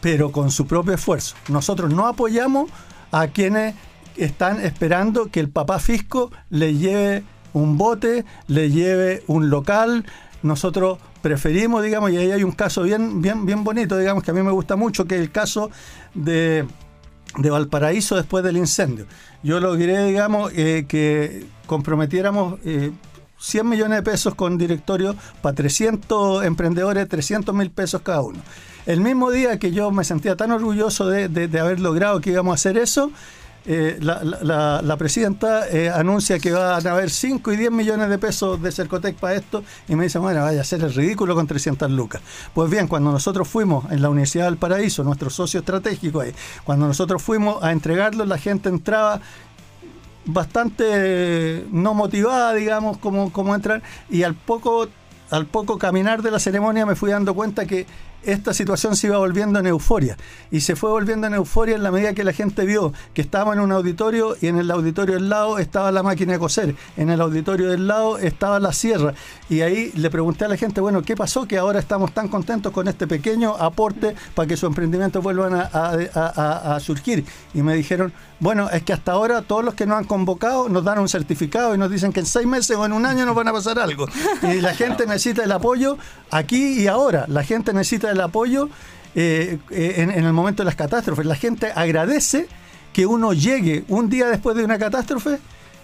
pero 0.00 0.32
con 0.32 0.50
su 0.50 0.66
propio 0.66 0.94
esfuerzo. 0.94 1.36
Nosotros 1.48 1.92
no 1.92 2.06
apoyamos 2.06 2.70
a 3.10 3.28
quienes 3.28 3.74
están 4.16 4.60
esperando 4.64 5.30
que 5.30 5.40
el 5.40 5.48
papá 5.48 5.78
fisco 5.78 6.30
le 6.50 6.74
lleve 6.74 7.24
un 7.52 7.78
bote, 7.78 8.24
le 8.48 8.70
lleve 8.70 9.22
un 9.26 9.50
local. 9.50 10.04
Nosotros 10.42 10.98
preferimos, 11.22 11.82
digamos, 11.82 12.10
y 12.12 12.18
ahí 12.18 12.30
hay 12.30 12.44
un 12.44 12.52
caso 12.52 12.82
bien, 12.82 13.20
bien, 13.20 13.46
bien 13.46 13.64
bonito, 13.64 13.98
digamos, 13.98 14.22
que 14.22 14.30
a 14.30 14.34
mí 14.34 14.42
me 14.42 14.52
gusta 14.52 14.76
mucho, 14.76 15.06
que 15.06 15.16
es 15.16 15.20
el 15.20 15.30
caso 15.30 15.70
de, 16.14 16.66
de 17.38 17.50
Valparaíso 17.50 18.16
después 18.16 18.44
del 18.44 18.56
incendio. 18.56 19.06
Yo 19.42 19.60
logré, 19.60 20.04
digamos, 20.04 20.52
eh, 20.54 20.86
que 20.88 21.46
comprometiéramos 21.66 22.60
100 22.62 22.94
eh, 23.60 23.64
millones 23.64 23.98
de 23.98 24.02
pesos 24.02 24.34
con 24.34 24.58
directorio 24.58 25.14
para 25.42 25.54
300 25.54 26.44
emprendedores, 26.44 27.08
300 27.08 27.54
mil 27.54 27.70
pesos 27.70 28.02
cada 28.02 28.22
uno. 28.22 28.38
El 28.86 29.00
mismo 29.00 29.30
día 29.30 29.58
que 29.58 29.72
yo 29.72 29.90
me 29.90 30.04
sentía 30.04 30.36
tan 30.36 30.52
orgulloso 30.52 31.08
de 31.08 31.60
haber 31.60 31.80
logrado 31.80 32.20
que 32.20 32.30
íbamos 32.30 32.52
a 32.52 32.54
hacer 32.54 32.78
eso, 32.78 33.10
eh, 33.68 33.98
la, 34.00 34.96
presidenta 34.96 35.68
eh, 35.68 35.90
anuncia 35.90 36.38
que 36.38 36.52
van 36.52 36.86
a 36.86 36.90
haber 36.92 37.10
5 37.10 37.52
y 37.52 37.56
10 37.56 37.72
millones 37.72 38.08
de 38.08 38.16
pesos 38.16 38.62
de 38.62 38.70
Cercotec 38.70 39.16
para 39.16 39.34
esto 39.34 39.64
y 39.88 39.96
me 39.96 40.04
dice, 40.04 40.20
bueno, 40.20 40.42
vaya 40.42 40.60
a 40.60 40.64
ser 40.64 40.84
el 40.84 40.94
ridículo 40.94 41.34
con 41.34 41.48
300 41.48 41.90
lucas. 41.90 42.22
Pues 42.54 42.70
bien, 42.70 42.86
cuando 42.86 43.10
nosotros 43.10 43.48
fuimos 43.48 43.90
en 43.90 44.02
la 44.02 44.08
Universidad 44.08 44.44
del 44.44 44.56
Paraíso, 44.56 45.02
nuestro 45.02 45.30
socio 45.30 45.60
estratégico 45.60 46.20
ahí, 46.20 46.32
cuando 46.62 46.86
nosotros 46.86 47.20
fuimos 47.20 47.60
a 47.64 47.72
entregarlo, 47.72 48.24
la 48.24 48.38
gente 48.38 48.68
entraba 48.68 49.20
bastante 50.26 51.64
no 51.70 51.94
motivada, 51.94 52.54
digamos, 52.54 52.98
como, 52.98 53.32
como 53.32 53.54
entrar, 53.54 53.82
y 54.10 54.22
al 54.24 54.34
poco, 54.34 54.88
al 55.30 55.46
poco 55.46 55.78
caminar 55.78 56.22
de 56.22 56.30
la 56.30 56.38
ceremonia 56.38 56.84
me 56.84 56.96
fui 56.96 57.10
dando 57.10 57.34
cuenta 57.34 57.66
que 57.66 57.86
esta 58.26 58.52
situación 58.52 58.96
se 58.96 59.08
iba 59.08 59.18
volviendo 59.18 59.58
en 59.58 59.66
euforia. 59.66 60.16
Y 60.50 60.60
se 60.60 60.76
fue 60.76 60.90
volviendo 60.90 61.26
en 61.26 61.34
euforia 61.34 61.76
en 61.76 61.82
la 61.82 61.90
medida 61.90 62.14
que 62.14 62.24
la 62.24 62.32
gente 62.32 62.64
vio 62.64 62.92
que 63.14 63.22
estábamos 63.22 63.54
en 63.54 63.60
un 63.60 63.72
auditorio 63.72 64.36
y 64.40 64.48
en 64.48 64.58
el 64.58 64.70
auditorio 64.70 65.14
del 65.14 65.28
lado 65.28 65.58
estaba 65.58 65.92
la 65.92 66.02
máquina 66.02 66.32
de 66.34 66.38
coser, 66.38 66.74
en 66.96 67.10
el 67.10 67.20
auditorio 67.20 67.70
del 67.70 67.86
lado 67.86 68.18
estaba 68.18 68.60
la 68.60 68.72
sierra. 68.72 69.14
Y 69.48 69.60
ahí 69.60 69.92
le 69.94 70.10
pregunté 70.10 70.44
a 70.44 70.48
la 70.48 70.56
gente, 70.56 70.80
bueno, 70.80 71.02
¿qué 71.02 71.16
pasó 71.16 71.46
que 71.46 71.58
ahora 71.58 71.78
estamos 71.78 72.12
tan 72.12 72.28
contentos 72.28 72.72
con 72.72 72.88
este 72.88 73.06
pequeño 73.06 73.54
aporte 73.56 74.14
para 74.34 74.48
que 74.48 74.56
su 74.56 74.66
emprendimiento 74.66 75.22
vuelvan 75.22 75.54
a, 75.54 76.78
surgir? 76.80 77.24
Y 77.54 77.62
me 77.62 77.74
dijeron, 77.74 78.12
bueno, 78.40 78.68
es 78.70 78.82
que 78.82 78.92
hasta 78.92 79.12
ahora 79.12 79.42
todos 79.42 79.64
los 79.64 79.74
que 79.74 79.86
nos 79.86 79.98
han 79.98 80.04
convocado 80.04 80.68
nos 80.68 80.84
dan 80.84 80.98
un 80.98 81.08
certificado 81.08 81.74
y 81.74 81.78
nos 81.78 81.90
dicen 81.90 82.12
que 82.12 82.20
en 82.20 82.26
seis 82.26 82.46
meses 82.46 82.76
o 82.76 82.84
en 82.84 82.92
un 82.92 83.06
año 83.06 83.24
nos 83.24 83.34
van 83.34 83.48
a 83.48 83.52
pasar 83.52 83.78
algo. 83.78 84.06
Y 84.42 84.60
la 84.60 84.74
gente 84.74 85.06
necesita 85.06 85.44
el 85.44 85.52
apoyo 85.52 85.96
aquí 86.30 86.82
y 86.82 86.86
ahora. 86.86 87.24
La 87.28 87.44
gente 87.44 87.72
necesita 87.72 88.10
el 88.10 88.15
apoyo 88.20 88.68
eh, 89.14 89.58
eh, 89.70 89.94
en, 89.98 90.10
el 90.10 90.32
momento 90.32 90.62
de 90.62 90.66
las 90.66 90.76
catástrofes. 90.76 91.24
La 91.26 91.36
gente 91.36 91.72
agradece 91.74 92.48
que 92.92 93.06
uno 93.06 93.32
llegue 93.32 93.84
un 93.88 94.08
día 94.08 94.26
después 94.26 94.56
de 94.56 94.64
una 94.64 94.78
catástrofe 94.78 95.38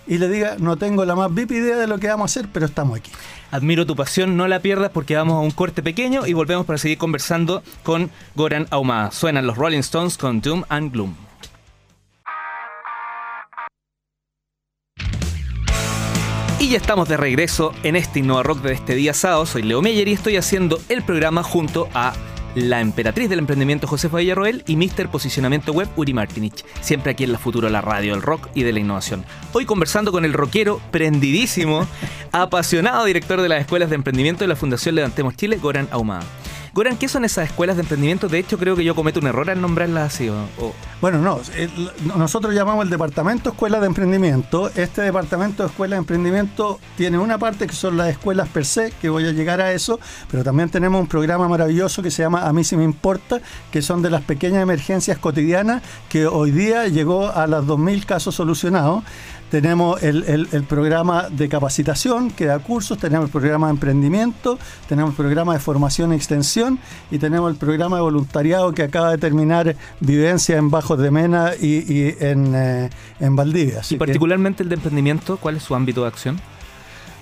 y 0.07 0.18
le 0.18 0.29
diga, 0.29 0.57
no 0.59 0.77
tengo 0.77 1.05
la 1.05 1.14
más 1.14 1.33
VIP 1.33 1.53
idea 1.53 1.77
de 1.77 1.87
lo 1.87 1.99
que 1.99 2.09
vamos 2.09 2.31
a 2.31 2.40
hacer, 2.40 2.51
pero 2.53 2.66
estamos 2.66 2.99
aquí. 2.99 3.11
Admiro 3.51 3.87
tu 3.87 3.97
pasión, 3.97 4.37
no 4.37 4.49
la 4.49 4.61
pierdas 4.61 4.90
porque 4.90 5.16
vamos 5.16 5.35
a 5.35 5.40
un 5.40 5.51
corte 5.51 5.83
pequeño 5.83 6.27
y 6.27 6.33
volvemos 6.33 6.66
para 6.66 6.79
seguir 6.79 6.99
conversando 6.99 7.62
con 7.83 8.11
Goran 8.35 8.66
Ahumada. 8.71 9.11
Suenan 9.12 9.47
los 9.47 9.57
Rolling 9.57 9.81
Stones 9.81 10.18
con 10.18 10.40
Doom 10.40 10.64
and 10.68 10.92
Gloom. 10.92 11.32
Y 16.62 16.68
ya 16.68 16.77
estamos 16.77 17.09
de 17.09 17.16
regreso 17.16 17.72
en 17.83 17.96
este 17.96 18.20
Innova 18.20 18.44
Rock 18.44 18.62
de 18.62 18.72
este 18.72 18.94
día 18.94 19.14
sábado. 19.14 19.46
Soy 19.46 19.64
Leo 19.64 19.83
Meyer 19.83 20.07
y 20.07 20.12
estoy 20.12 20.37
haciendo 20.37 20.81
el 20.88 21.03
programa 21.03 21.42
junto 21.42 21.88
a 21.92 22.12
la 22.55 22.81
emperatriz 22.81 23.29
del 23.29 23.40
emprendimiento 23.40 23.88
Josefa 23.88 24.18
Villarroel 24.18 24.62
y 24.68 24.77
Mister 24.77 25.09
Posicionamiento 25.09 25.72
Web 25.72 25.88
Uri 25.96 26.14
Martinich, 26.14 26.64
siempre 26.81 27.11
aquí 27.11 27.25
en 27.25 27.33
la 27.33 27.38
Futuro, 27.38 27.68
la 27.68 27.81
radio, 27.81 28.14
el 28.14 28.22
rock 28.22 28.48
y 28.55 28.62
de 28.62 28.72
la 28.72 28.79
innovación. 28.79 29.25
Hoy 29.53 29.64
conversando 29.64 30.12
con 30.12 30.25
el 30.25 30.35
rockero 30.35 30.81
prendidísimo, 30.92 31.88
apasionado 32.31 33.07
director 33.07 33.40
de 33.40 33.48
las 33.48 33.62
escuelas 33.62 33.90
de 33.90 33.96
emprendimiento 33.96 34.44
de 34.44 34.48
la 34.48 34.55
Fundación 34.55 34.94
Levantemos 34.94 35.35
Chile, 35.35 35.59
Goran 35.61 35.88
Ahumada. 35.90 36.22
Goran, 36.74 36.96
¿qué 36.96 37.06
son 37.06 37.26
esas 37.26 37.50
escuelas 37.50 37.76
de 37.76 37.82
emprendimiento? 37.82 38.28
De 38.28 38.38
hecho, 38.38 38.56
creo 38.56 38.74
que 38.74 38.82
yo 38.82 38.94
cometo 38.94 39.20
un 39.20 39.26
error 39.26 39.50
al 39.50 39.61
nombrarlas 39.61 40.14
así. 40.14 40.30
Bueno, 41.02 41.18
no, 41.18 41.38
nosotros 42.16 42.54
llamamos 42.54 42.85
el 42.85 42.90
departamento 42.90 43.50
escuela 43.50 43.78
de 43.78 43.88
emprendimiento. 43.88 44.70
Este 44.74 45.02
departamento 45.02 45.64
de 45.64 45.68
escuela 45.68 45.96
de 45.96 45.98
emprendimiento 45.98 46.80
tiene 46.96 47.18
una 47.18 47.37
parte 47.37 47.66
que 47.66 47.74
son 47.74 47.98
las 47.98 48.08
escuelas 48.08 48.48
per 48.48 48.64
se, 48.64 48.90
que 49.02 49.11
voy 49.11 49.26
a 49.26 49.32
llegar 49.32 49.61
a 49.61 49.72
eso, 49.72 50.00
pero 50.30 50.44
también 50.44 50.70
tenemos 50.70 50.98
un 50.98 51.08
programa 51.08 51.46
maravilloso 51.46 52.02
que 52.02 52.11
se 52.11 52.22
llama 52.22 52.48
A 52.48 52.54
mí 52.54 52.64
sí 52.64 52.74
me 52.78 52.85
importa, 52.85 53.42
que 53.70 53.82
son 53.82 54.00
de 54.00 54.08
las 54.08 54.22
pequeñas 54.22 54.62
emergencias 54.62 55.18
cotidianas 55.18 55.82
que 56.08 56.26
hoy 56.26 56.52
día 56.52 56.88
llegó 56.88 57.28
a 57.28 57.46
las 57.46 57.64
2.000 57.64 58.06
casos 58.06 58.35
solucionados 58.35 59.04
tenemos 59.52 60.02
el, 60.02 60.24
el- 60.24 60.48
el 60.50 60.64
programa 60.64 61.28
de 61.28 61.46
capacitación 61.46 62.30
que 62.30 62.46
da 62.46 62.58
cursos, 62.58 62.96
tenemos 62.96 63.26
el 63.26 63.30
programa 63.30 63.66
de 63.66 63.74
emprendimiento, 63.74 64.58
tenemos 64.88 65.10
el 65.10 65.16
programa 65.16 65.52
de 65.52 65.58
formación 65.60 66.12
y 66.12 66.16
extensión 66.16 66.78
y 67.10 67.18
tenemos 67.18 67.50
el 67.52 67.58
programa 67.58 67.96
de 67.96 68.02
voluntariado 68.02 68.72
que 68.72 68.82
acaba 68.82 69.10
de 69.10 69.18
terminar 69.18 69.76
vivencia 70.00 70.56
en 70.56 70.70
Bajos 70.70 70.98
de 70.98 71.10
Mena 71.10 71.50
y, 71.60 71.66
y 71.86 72.16
en, 72.20 72.54
eh, 72.54 72.88
en 73.20 73.36
Valdivia. 73.36 73.80
Así 73.80 73.94
Y 73.94 73.98
que- 73.98 74.06
particularmente 74.06 74.62
el 74.62 74.70
de 74.70 74.76
emprendimiento, 74.76 75.36
¿cuál 75.36 75.56
es 75.58 75.62
su 75.62 75.74
ámbito 75.74 76.00
de 76.00 76.08
acción? 76.08 76.40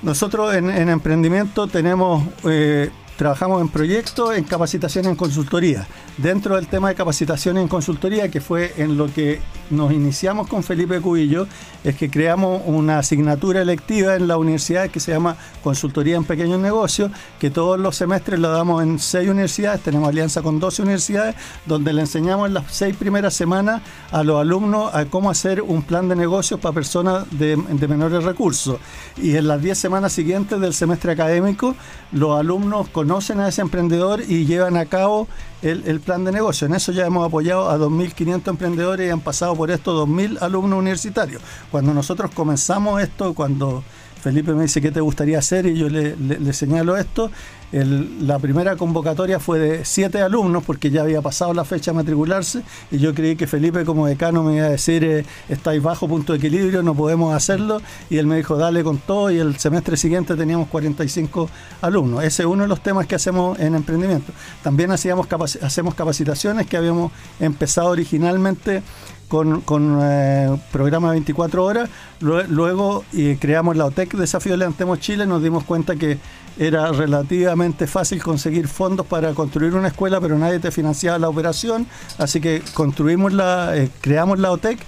nosotros 0.03 0.55
en, 0.55 0.71
en 0.71 0.89
emprendimiento 0.89 1.67
tenemos, 1.67 2.23
eh, 2.45 2.91
trabajamos 3.19 3.61
en 3.61 3.69
proyectos, 3.69 4.35
en 4.37 4.45
capacitación 4.45 5.05
en 5.07 5.15
consultoría. 5.17 5.87
Dentro 6.23 6.57
del 6.57 6.67
tema 6.67 6.91
de 6.91 6.95
capacitación 6.95 7.57
en 7.57 7.67
consultoría, 7.67 8.31
que 8.31 8.43
fue 8.43 8.75
en 8.77 8.99
lo 8.99 9.11
que 9.11 9.41
nos 9.71 9.91
iniciamos 9.91 10.49
con 10.49 10.63
Felipe 10.63 11.01
Cubillo, 11.01 11.47
es 11.83 11.97
que 11.97 12.11
creamos 12.11 12.61
una 12.67 12.99
asignatura 12.99 13.63
electiva 13.63 14.17
en 14.17 14.29
la 14.29 14.37
universidad 14.37 14.91
que 14.91 15.01
se 15.01 15.13
llama 15.13 15.37
Consultoría 15.63 16.17
en 16.17 16.25
Pequeños 16.25 16.61
Negocios, 16.61 17.11
que 17.39 17.49
todos 17.49 17.81
los 17.81 17.97
semestres 17.97 18.39
lo 18.39 18.51
damos 18.51 18.83
en 18.83 18.99
seis 18.99 19.31
universidades, 19.31 19.81
tenemos 19.81 20.11
alianza 20.11 20.43
con 20.43 20.61
12 20.61 20.83
universidades, 20.83 21.37
donde 21.65 21.95
le 21.95 22.03
enseñamos 22.03 22.49
en 22.49 22.55
las 22.55 22.65
seis 22.69 22.95
primeras 22.97 23.33
semanas 23.33 23.81
a 24.11 24.23
los 24.23 24.39
alumnos 24.39 24.95
a 24.95 25.07
cómo 25.07 25.31
hacer 25.31 25.63
un 25.63 25.83
plan 25.83 26.07
de 26.11 26.17
negocios 26.17 26.61
para 26.61 26.75
personas 26.75 27.25
de, 27.31 27.57
de 27.57 27.89
menores 27.89 28.25
recursos. 28.25 28.79
Y 29.17 29.37
en 29.37 29.49
las 29.49 29.63
10 29.63 29.79
semanas 29.79 30.13
siguientes 30.13 30.61
del 30.61 30.75
semestre 30.75 31.13
académico, 31.13 31.75
los 32.13 32.39
alumnos 32.39 32.91
conocen 32.91 33.41
a 33.41 33.49
ese 33.49 33.63
emprendedor 33.63 34.21
y 34.29 34.45
llevan 34.45 34.77
a 34.77 34.85
cabo 34.85 35.27
el, 35.63 35.85
el 35.87 36.01
plan 36.01 36.25
de 36.25 36.33
negocio. 36.33 36.67
En 36.67 36.75
eso 36.75 36.93
ya 36.93 37.07
hemos 37.07 37.27
apoyado 37.27 37.71
a 37.71 37.77
2.500 37.79 38.49
emprendedores 38.49 39.09
y 39.09 39.11
han 39.11 39.21
pasado 39.21 39.55
por 39.55 39.71
esto 39.71 40.07
2.000 40.07 40.39
alumnos 40.41 40.79
universitarios. 40.79 41.43
Cuando 41.71 41.93
nosotros 41.95 42.31
comenzamos 42.35 43.03
esto, 43.03 43.35
cuando 43.35 43.83
Felipe 44.23 44.53
me 44.53 44.63
dice 44.63 44.81
qué 44.81 44.91
te 44.91 45.01
gustaría 45.01 45.39
hacer 45.39 45.67
y 45.67 45.77
yo 45.77 45.89
le, 45.89 46.15
señalo 46.53 46.97
esto, 46.97 47.31
la 47.73 48.39
primera 48.39 48.77
convocatoria 48.77 49.39
fue 49.39 49.59
de 49.59 49.85
siete 49.85 50.21
alumnos 50.21 50.65
porque 50.65 50.91
ya 50.91 51.03
había 51.03 51.23
pasado 51.23 51.55
la 51.55 51.65
fecha 51.65 51.93
de 51.93 51.97
matricularse 51.97 52.63
y 52.91 52.99
yo 52.99 53.15
creí 53.15 53.37
que 53.37 53.47
Felipe 53.47 53.85
como 53.85 54.07
decano 54.07 54.43
me 54.43 54.57
iba 54.57 54.67
a 54.67 54.71
decir 54.71 55.05
eh, 55.05 55.25
estáis 55.49 55.81
bajo 55.83 56.09
punto 56.09 56.33
de 56.33 56.39
equilibrio, 56.39 56.83
no 56.83 56.95
podemos 56.95 57.33
hacerlo 57.35 57.81
y 58.11 58.19
él 58.19 58.27
me 58.27 58.37
dijo 58.37 58.57
dale 58.57 58.83
con 58.83 58.99
todo 58.99 59.31
y 59.31 59.39
el 59.39 59.57
semestre 59.57 59.97
siguiente 59.97 60.35
teníamos 60.35 60.69
45 60.69 61.49
alumnos. 61.81 62.25
Ese 62.25 62.43
es 62.43 62.47
uno 62.47 62.65
de 62.65 62.69
los 62.69 62.83
temas 62.83 63.07
que 63.07 63.15
hacemos 63.15 63.59
en 63.59 63.75
emprendimiento. 63.75 64.33
También 64.63 64.91
hacíamos 64.91 65.29
hacemos 65.63 65.95
capacitaciones 65.95 66.67
que 66.67 66.77
habíamos 66.77 67.13
empezado 67.39 67.89
originalmente 67.89 68.83
con, 69.31 69.61
con 69.63 69.99
eh, 70.03 70.55
programa 70.73 71.13
24 71.13 71.65
horas. 71.65 71.89
Lue- 72.21 72.47
Luego 72.49 73.05
eh, 73.15 73.39
creamos 73.41 73.77
la 73.77 73.87
OTEC 73.87 74.15
Desafío 74.17 74.57
Levantemos 74.57 74.99
Chile. 75.01 75.25
Nos 75.25 75.43
dimos 75.43 75.65
cuenta 75.65 75.95
que 75.97 76.19
era 76.59 76.91
relativamente 76.93 77.87
fácil 77.87 78.21
conseguir 78.23 78.67
fondos 78.69 79.07
para 79.07 79.33
construir 79.33 79.75
una 79.75 79.89
escuela, 79.89 80.21
pero 80.21 80.37
nadie 80.37 80.59
te 80.59 80.71
financiaba 80.73 81.19
la 81.19 81.29
operación. 81.29 81.87
Así 82.19 82.41
que 82.41 82.61
construimos 82.75 83.33
la, 83.33 83.77
eh, 83.77 83.89
creamos 84.03 84.39
la 84.41 84.51
OTEC. 84.51 84.79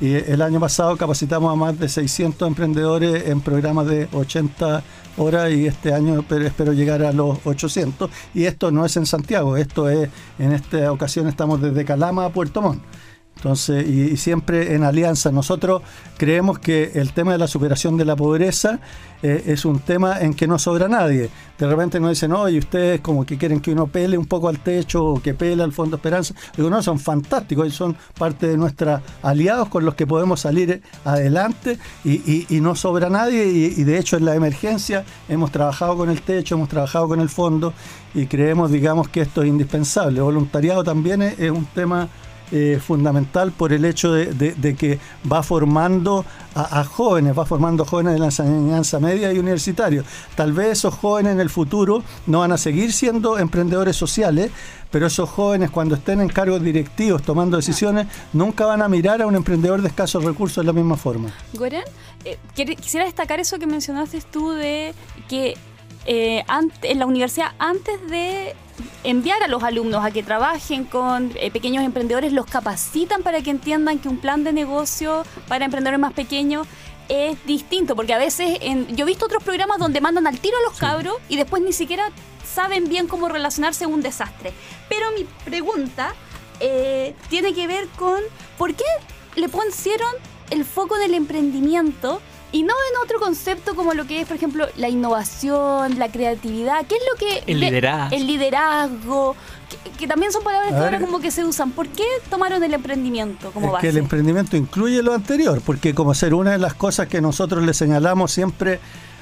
Y 0.00 0.14
el 0.14 0.42
año 0.42 0.58
pasado 0.58 0.96
capacitamos 0.96 1.52
a 1.52 1.54
más 1.54 1.78
de 1.78 1.88
600 1.88 2.48
emprendedores 2.48 3.28
en 3.28 3.40
programas 3.40 3.86
de 3.86 4.08
80 4.12 4.82
horas 5.16 5.52
y 5.52 5.66
este 5.68 5.94
año 5.94 6.24
espero 6.28 6.72
llegar 6.72 7.04
a 7.04 7.12
los 7.12 7.38
800. 7.44 8.10
Y 8.34 8.46
esto 8.46 8.72
no 8.72 8.84
es 8.84 8.96
en 8.96 9.06
Santiago, 9.06 9.56
esto 9.56 9.88
es, 9.88 10.08
en 10.40 10.50
esta 10.52 10.90
ocasión 10.90 11.28
estamos 11.28 11.60
desde 11.62 11.84
Calama 11.84 12.24
a 12.24 12.30
Puerto 12.30 12.60
Montt. 12.60 12.82
Entonces, 13.36 13.84
y, 13.88 14.02
y 14.12 14.16
siempre 14.16 14.74
en 14.74 14.84
alianza, 14.84 15.32
nosotros 15.32 15.82
creemos 16.16 16.60
que 16.60 16.92
el 16.94 17.12
tema 17.12 17.32
de 17.32 17.38
la 17.38 17.48
superación 17.48 17.96
de 17.96 18.04
la 18.04 18.14
pobreza 18.14 18.78
eh, 19.20 19.42
es 19.46 19.64
un 19.64 19.80
tema 19.80 20.20
en 20.20 20.34
que 20.34 20.46
no 20.46 20.60
sobra 20.60 20.86
nadie. 20.86 21.28
De 21.58 21.66
repente 21.66 21.98
nos 21.98 22.10
dicen, 22.10 22.32
oye, 22.32 22.58
ustedes 22.58 23.00
como 23.00 23.26
que 23.26 23.36
quieren 23.38 23.60
que 23.60 23.72
uno 23.72 23.88
pele 23.88 24.16
un 24.16 24.26
poco 24.26 24.48
al 24.48 24.60
techo 24.60 25.04
o 25.04 25.20
que 25.22 25.34
pele 25.34 25.62
al 25.64 25.72
Fondo 25.72 25.96
Esperanza. 25.96 26.34
Digo, 26.56 26.70
no, 26.70 26.82
son 26.84 27.00
fantásticos 27.00 27.66
y 27.66 27.70
son 27.72 27.96
parte 28.16 28.46
de 28.46 28.56
nuestros 28.56 29.00
aliados 29.22 29.68
con 29.68 29.84
los 29.84 29.96
que 29.96 30.06
podemos 30.06 30.38
salir 30.40 30.80
adelante 31.04 31.78
y, 32.04 32.12
y- 32.30 32.46
y 32.48 32.60
no 32.60 32.76
sobra 32.76 33.10
nadie. 33.10 33.46
Y, 33.46 33.80
y 33.80 33.84
de 33.84 33.98
hecho, 33.98 34.16
en 34.18 34.24
la 34.24 34.36
emergencia 34.36 35.04
hemos 35.28 35.50
trabajado 35.50 35.96
con 35.96 36.10
el 36.10 36.22
techo, 36.22 36.54
hemos 36.54 36.68
trabajado 36.68 37.08
con 37.08 37.20
el 37.20 37.28
fondo 37.28 37.72
y 38.14 38.26
creemos, 38.26 38.70
digamos, 38.70 39.08
que 39.08 39.20
esto 39.22 39.42
es 39.42 39.48
indispensable. 39.48 40.20
Voluntariado 40.20 40.84
también 40.84 41.22
es 41.22 41.50
un 41.50 41.66
tema 41.66 42.08
eh, 42.52 42.78
fundamental 42.86 43.50
por 43.50 43.72
el 43.72 43.84
hecho 43.84 44.12
de, 44.12 44.26
de- 44.26 44.52
de 44.54 44.76
que 44.76 44.98
va 45.30 45.42
formando 45.42 46.24
a, 46.54 46.80
a 46.80 46.84
jóvenes, 46.84 47.36
va 47.36 47.46
formando 47.46 47.84
jóvenes 47.84 48.12
de 48.12 48.18
la 48.18 48.26
enseñanza 48.26 49.00
media 49.00 49.32
y 49.32 49.38
universitario. 49.38 50.04
Tal 50.36 50.52
vez 50.52 50.78
esos 50.78 50.94
jóvenes 50.94 51.32
en 51.32 51.40
el 51.40 51.48
futuro 51.50 52.02
no 52.26 52.40
van 52.40 52.52
a 52.52 52.58
seguir 52.58 52.92
siendo 52.92 53.38
emprendedores 53.38 53.96
sociales, 53.96 54.50
pero 54.90 55.06
esos 55.06 55.30
jóvenes 55.30 55.70
cuando 55.70 55.94
estén 55.94 56.20
en 56.20 56.28
cargos 56.28 56.60
directivos 56.62 57.22
tomando 57.22 57.56
decisiones 57.56 58.06
nunca 58.34 58.66
van 58.66 58.82
a 58.82 58.88
mirar 58.88 59.22
a 59.22 59.26
un 59.26 59.34
emprendedor 59.34 59.80
de 59.80 59.88
escasos 59.88 60.22
recursos 60.22 60.56
de 60.62 60.64
la 60.66 60.74
misma 60.74 60.96
forma. 60.98 61.32
Goran, 61.54 61.82
eh, 62.26 62.36
quisiera 62.54 63.06
destacar 63.06 63.40
eso 63.40 63.58
que 63.58 63.66
mencionaste 63.66 64.20
tú 64.30 64.50
de 64.50 64.94
que 65.28 65.56
eh, 66.06 66.44
en 66.82 66.98
la 66.98 67.06
universidad, 67.06 67.52
antes 67.58 68.00
de 68.08 68.54
enviar 69.04 69.42
a 69.42 69.48
los 69.48 69.62
alumnos 69.62 70.04
a 70.04 70.10
que 70.10 70.22
trabajen 70.22 70.84
con 70.84 71.32
eh, 71.36 71.50
pequeños 71.50 71.84
emprendedores, 71.84 72.32
los 72.32 72.46
capacitan 72.46 73.22
para 73.22 73.40
que 73.42 73.50
entiendan 73.50 73.98
que 73.98 74.08
un 74.08 74.18
plan 74.18 74.44
de 74.44 74.52
negocio 74.52 75.24
para 75.48 75.64
emprendedores 75.64 76.00
más 76.00 76.12
pequeños 76.12 76.66
es 77.08 77.36
distinto, 77.46 77.94
porque 77.96 78.14
a 78.14 78.18
veces 78.18 78.58
en- 78.62 78.96
yo 78.96 79.04
he 79.04 79.08
visto 79.08 79.26
otros 79.26 79.42
programas 79.42 79.78
donde 79.78 80.00
mandan 80.00 80.26
al 80.26 80.38
tiro 80.38 80.56
a 80.58 80.62
los 80.70 80.78
cabros 80.78 81.16
y 81.28 81.36
después 81.36 81.62
ni 81.62 81.72
siquiera 81.72 82.10
saben 82.44 82.88
bien 82.88 83.06
cómo 83.08 83.28
relacionarse 83.28 83.86
un 83.86 84.02
desastre. 84.02 84.52
Pero 84.88 85.06
mi 85.16 85.24
pregunta 85.44 86.14
eh, 86.60 87.14
tiene 87.28 87.52
que 87.54 87.66
ver 87.66 87.86
con 87.98 88.20
por 88.56 88.74
qué 88.74 88.84
le 89.36 89.48
pusieron 89.48 90.10
el 90.50 90.64
foco 90.64 90.96
del 90.96 91.14
emprendimiento 91.14 92.20
y 92.52 92.62
no 92.62 92.74
en 92.74 93.02
otro 93.04 93.18
concepto 93.18 93.74
como 93.74 93.94
lo 93.94 94.06
que 94.06 94.20
es, 94.20 94.26
por 94.28 94.36
ejemplo, 94.36 94.66
la 94.76 94.88
innovación, 94.88 95.98
la 95.98 96.10
creatividad, 96.12 96.84
¿qué 96.86 96.96
es 96.96 97.02
lo 97.10 97.18
que... 97.18 97.38
El 97.52 97.60
de- 97.60 97.66
liderazgo. 97.66 98.16
El 98.16 98.26
liderazgo, 98.26 99.36
que, 99.84 99.90
que 99.92 100.06
también 100.06 100.32
son 100.32 100.44
palabras 100.44 100.72
A 100.72 100.74
que 100.74 100.80
ver. 100.80 100.94
ahora 100.94 101.00
como 101.06 101.18
que 101.20 101.30
se 101.30 101.44
usan. 101.44 101.70
¿Por 101.72 101.88
qué 101.88 102.04
tomaron 102.30 102.62
el 102.62 102.74
emprendimiento 102.74 103.50
como 103.52 103.66
es 103.68 103.72
base? 103.72 103.82
que 103.86 103.88
el 103.90 103.96
emprendimiento 103.98 104.56
incluye 104.56 105.02
lo 105.02 105.14
anterior, 105.14 105.60
porque 105.64 105.94
como 105.94 106.14
ser 106.14 106.34
una 106.34 106.52
de 106.52 106.58
las 106.58 106.74
cosas 106.74 107.08
que 107.08 107.20
nosotros 107.20 107.64
le 107.64 107.72
señalamos 107.74 108.30
siempre 108.32 108.80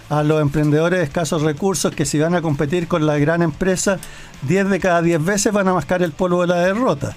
a 0.08 0.24
los 0.24 0.42
emprendedores 0.42 0.98
de 0.98 1.04
escasos 1.04 1.42
recursos 1.42 1.94
que 1.94 2.04
si 2.04 2.18
van 2.18 2.34
a 2.34 2.42
competir 2.42 2.88
con 2.88 3.06
la 3.06 3.16
gran 3.18 3.42
empresa, 3.42 3.98
10 4.42 4.68
de 4.70 4.80
cada 4.80 5.02
10 5.02 5.24
veces 5.24 5.52
van 5.52 5.68
a 5.68 5.74
mascar 5.74 6.02
el 6.02 6.10
polvo 6.10 6.40
de 6.40 6.48
la 6.48 6.56
derrota. 6.56 7.14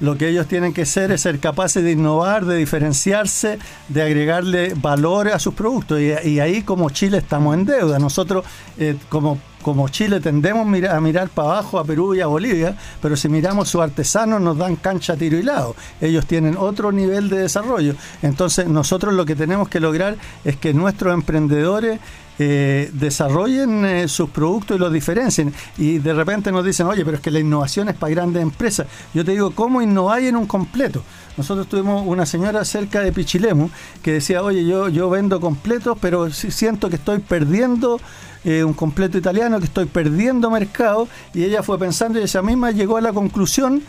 Lo 0.00 0.16
que 0.16 0.28
ellos 0.28 0.46
tienen 0.46 0.72
que 0.72 0.86
ser 0.86 1.12
es 1.12 1.22
ser 1.22 1.38
capaces 1.38 1.82
de 1.84 1.92
innovar, 1.92 2.44
de 2.44 2.56
diferenciarse, 2.56 3.58
de 3.88 4.02
agregarle 4.02 4.74
valor 4.74 5.28
a 5.28 5.38
sus 5.38 5.54
productos. 5.54 6.00
Y, 6.00 6.40
ahí 6.40 6.62
como 6.62 6.90
Chile 6.90 7.18
estamos 7.18 7.54
en 7.54 7.64
deuda. 7.64 7.98
Nosotros 7.98 8.44
eh, 8.78 8.96
como, 9.08 9.38
como 9.62 9.88
Chile 9.88 10.20
tendemos 10.20 10.66
a 10.66 11.00
mirar 11.00 11.28
para 11.30 11.48
abajo 11.48 11.78
a 11.78 11.84
Perú 11.84 12.14
y 12.14 12.20
a 12.20 12.26
Bolivia, 12.26 12.76
pero 13.00 13.16
si 13.16 13.28
miramos 13.28 13.68
sus 13.68 13.80
artesanos 13.80 14.40
nos 14.40 14.58
dan 14.58 14.76
cancha, 14.76 15.16
tiro 15.16 15.38
y 15.38 15.42
lado. 15.42 15.74
Ellos 16.00 16.26
tienen 16.26 16.56
otro 16.56 16.92
nivel 16.92 17.28
de 17.30 17.38
desarrollo. 17.38 17.94
Entonces 18.22 18.68
nosotros 18.68 19.14
lo 19.14 19.24
que 19.24 19.36
tenemos 19.36 19.68
que 19.68 19.80
lograr 19.80 20.16
es 20.44 20.56
que 20.56 20.74
nuestros 20.74 21.14
emprendedores 21.14 22.00
eh, 22.38 22.90
desarrollen 22.92 23.84
eh, 23.84 24.08
sus 24.08 24.30
productos 24.30 24.76
y 24.76 24.80
los 24.80 24.92
diferencien. 24.92 25.52
Y 25.78 25.98
de 25.98 26.14
repente 26.14 26.50
nos 26.50 26.64
dicen, 26.64 26.86
oye, 26.86 27.04
pero 27.04 27.16
es 27.16 27.22
que 27.22 27.30
la 27.30 27.40
innovación 27.40 27.88
es 27.88 27.94
para 27.94 28.10
grandes 28.10 28.42
empresas. 28.42 28.86
Yo 29.12 29.24
te 29.24 29.32
digo, 29.32 29.52
¿cómo 29.52 29.82
innováis 29.82 30.28
en 30.28 30.36
un 30.36 30.46
completo? 30.46 31.02
Nosotros 31.36 31.68
tuvimos 31.68 32.04
una 32.06 32.26
señora 32.26 32.64
cerca 32.64 33.00
de 33.00 33.12
Pichilemu 33.12 33.68
que 34.02 34.12
decía, 34.12 34.42
oye, 34.42 34.64
yo, 34.64 34.88
yo 34.88 35.10
vendo 35.10 35.40
completos, 35.40 35.98
pero 36.00 36.30
siento 36.30 36.88
que 36.88 36.96
estoy 36.96 37.18
perdiendo 37.18 38.00
eh, 38.44 38.62
un 38.62 38.74
completo 38.74 39.18
italiano, 39.18 39.58
que 39.58 39.66
estoy 39.66 39.86
perdiendo 39.86 40.50
mercado. 40.50 41.08
Y 41.32 41.44
ella 41.44 41.62
fue 41.62 41.78
pensando 41.78 42.18
y 42.18 42.22
ella 42.22 42.42
misma 42.42 42.70
llegó 42.70 42.96
a 42.96 43.00
la 43.00 43.12
conclusión 43.12 43.82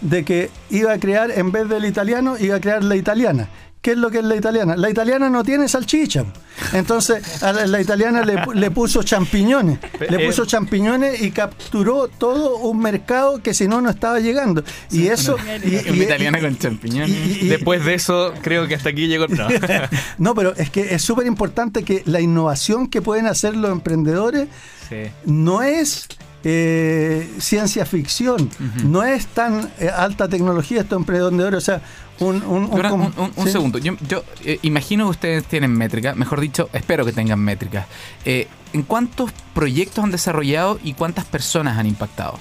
de 0.00 0.24
que 0.24 0.50
iba 0.70 0.92
a 0.92 0.98
crear, 0.98 1.30
en 1.32 1.50
vez 1.50 1.68
del 1.68 1.84
italiano, 1.84 2.36
iba 2.38 2.56
a 2.56 2.60
crear 2.60 2.84
la 2.84 2.96
italiana. 2.96 3.48
¿Qué 3.88 3.92
es 3.92 3.98
lo 3.98 4.10
que 4.10 4.18
es 4.18 4.24
la 4.24 4.36
italiana? 4.36 4.76
La 4.76 4.90
italiana 4.90 5.30
no 5.30 5.42
tiene 5.42 5.66
salchicha. 5.66 6.26
Entonces 6.74 7.42
a 7.42 7.54
la, 7.54 7.66
la 7.66 7.80
italiana 7.80 8.22
le, 8.22 8.36
pu- 8.36 8.52
le 8.52 8.70
puso 8.70 9.02
champiñones. 9.02 9.78
Le 10.10 10.26
puso 10.26 10.44
champiñones 10.44 11.22
y 11.22 11.30
capturó 11.30 12.06
todo 12.08 12.58
un 12.58 12.80
mercado 12.80 13.42
que 13.42 13.54
si 13.54 13.66
no, 13.66 13.80
no 13.80 13.88
estaba 13.88 14.20
llegando. 14.20 14.62
Y 14.90 15.06
eso... 15.06 15.38
y- 15.64 15.76
Una 15.88 15.96
y- 15.96 16.02
italiana 16.02 16.38
y- 16.38 16.42
con 16.42 16.58
champiñones. 16.58 17.48
Después 17.48 17.82
de 17.86 17.94
eso, 17.94 18.34
creo 18.42 18.68
que 18.68 18.74
hasta 18.74 18.90
aquí 18.90 19.06
llegó 19.06 19.24
el... 19.24 19.34
No. 19.34 19.48
no, 20.18 20.34
pero 20.34 20.54
es 20.56 20.68
que 20.68 20.94
es 20.94 21.00
súper 21.00 21.26
importante 21.26 21.82
que 21.82 22.02
la 22.04 22.20
innovación 22.20 22.88
que 22.88 23.00
pueden 23.00 23.26
hacer 23.26 23.56
los 23.56 23.70
emprendedores 23.70 24.48
Sí. 24.90 24.96
no 25.24 25.62
es 25.62 26.08
eh, 26.44 27.28
ciencia 27.38 27.84
ficción. 27.86 28.50
No 28.84 29.02
es 29.04 29.26
tan 29.28 29.70
eh, 29.80 29.88
alta 29.88 30.28
tecnología 30.28 30.82
estos 30.82 30.98
emprendedores. 30.98 31.56
O 31.58 31.60
sea, 31.60 31.80
un, 32.20 32.42
un, 32.42 32.64
un, 32.64 32.86
un- 33.16 33.32
un 33.36 33.44
¿sí? 33.46 33.52
segundo. 33.52 33.78
Yo, 33.78 33.94
yo, 34.08 34.22
eh, 34.44 34.58
imagino 34.62 35.04
que 35.04 35.10
ustedes 35.10 35.44
tienen 35.44 35.72
métricas. 35.72 36.16
Mejor 36.16 36.40
dicho, 36.40 36.68
espero 36.72 37.04
que 37.04 37.12
tengan 37.12 37.38
métricas. 37.40 37.86
Eh, 38.24 38.48
¿En 38.72 38.82
cuántos 38.82 39.30
proyectos 39.54 40.04
han 40.04 40.10
desarrollado 40.10 40.78
y 40.84 40.94
cuántas 40.94 41.24
personas 41.24 41.78
han 41.78 41.86
impactado? 41.86 42.38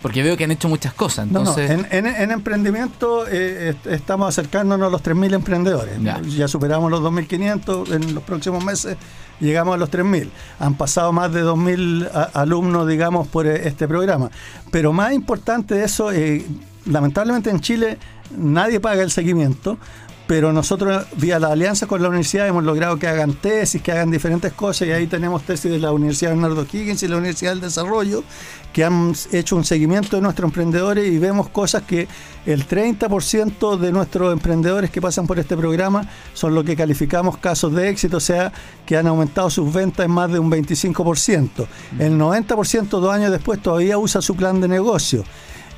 Porque 0.00 0.22
veo 0.22 0.36
que 0.36 0.44
han 0.44 0.52
hecho 0.52 0.68
muchas 0.68 0.92
cosas. 0.94 1.26
No, 1.26 1.42
no, 1.42 1.50
Entonces, 1.58 1.70
en, 1.72 2.06
en- 2.06 2.14
en 2.14 2.30
emprendimiento 2.30 3.26
eh, 3.26 3.70
est- 3.70 3.86
estamos 3.88 4.28
acercándonos 4.28 4.86
a 4.86 4.90
los 4.90 5.02
3.000 5.02 5.34
emprendedores. 5.34 6.00
Ya. 6.00 6.20
Ya. 6.22 6.46
superamos 6.46 6.88
los 6.88 7.00
2.500, 7.00 7.92
en 7.92 8.14
los 8.14 8.22
próximos 8.22 8.64
meses 8.64 8.96
llegamos 9.40 9.74
a 9.74 9.76
los 9.78 9.90
3.000. 9.90 10.28
Han 10.60 10.74
pasado 10.76 11.12
más 11.12 11.32
de 11.32 11.42
2.000 11.42 12.08
a- 12.14 12.30
alumnos, 12.40 12.86
digamos, 12.86 13.26
por 13.26 13.48
este 13.48 13.88
programa. 13.88 14.30
Pero 14.70 14.92
más 14.92 15.12
importante 15.14 15.74
de 15.74 15.84
eso, 15.84 16.12
eh, 16.12 16.46
lamentablemente 16.86 17.50
en 17.50 17.58
Chile 17.60 17.98
nadie 18.36 18.80
paga 18.80 19.02
el 19.02 19.10
seguimiento. 19.10 19.78
Pero 20.28 20.52
nosotros, 20.52 21.06
vía 21.16 21.38
la 21.38 21.48
alianza 21.48 21.86
con 21.86 22.02
la 22.02 22.08
universidad, 22.08 22.46
hemos 22.46 22.62
logrado 22.62 22.98
que 22.98 23.08
hagan 23.08 23.32
tesis, 23.32 23.80
que 23.80 23.92
hagan 23.92 24.10
diferentes 24.10 24.52
cosas, 24.52 24.86
y 24.86 24.90
ahí 24.92 25.06
tenemos 25.06 25.42
tesis 25.42 25.70
de 25.70 25.78
la 25.78 25.90
Universidad 25.90 26.32
Bernardo 26.32 26.66
Higgins 26.70 27.02
y 27.02 27.08
la 27.08 27.16
Universidad 27.16 27.52
del 27.52 27.62
Desarrollo, 27.62 28.22
que 28.70 28.84
han 28.84 29.14
hecho 29.32 29.56
un 29.56 29.64
seguimiento 29.64 30.16
de 30.16 30.22
nuestros 30.22 30.48
emprendedores 30.48 31.10
y 31.10 31.18
vemos 31.18 31.48
cosas 31.48 31.84
que 31.84 32.08
el 32.44 32.68
30% 32.68 33.78
de 33.78 33.90
nuestros 33.90 34.30
emprendedores 34.30 34.90
que 34.90 35.00
pasan 35.00 35.26
por 35.26 35.38
este 35.38 35.56
programa 35.56 36.06
son 36.34 36.54
lo 36.54 36.62
que 36.62 36.76
calificamos 36.76 37.38
casos 37.38 37.74
de 37.74 37.88
éxito, 37.88 38.18
o 38.18 38.20
sea, 38.20 38.52
que 38.84 38.98
han 38.98 39.06
aumentado 39.06 39.48
sus 39.48 39.72
ventas 39.72 40.04
en 40.04 40.12
más 40.12 40.30
de 40.30 40.38
un 40.38 40.50
25%. 40.50 41.66
El 41.98 42.18
90% 42.18 42.88
dos 42.88 43.14
años 43.14 43.30
después 43.30 43.62
todavía 43.62 43.96
usa 43.96 44.20
su 44.20 44.36
plan 44.36 44.60
de 44.60 44.68
negocio. 44.68 45.24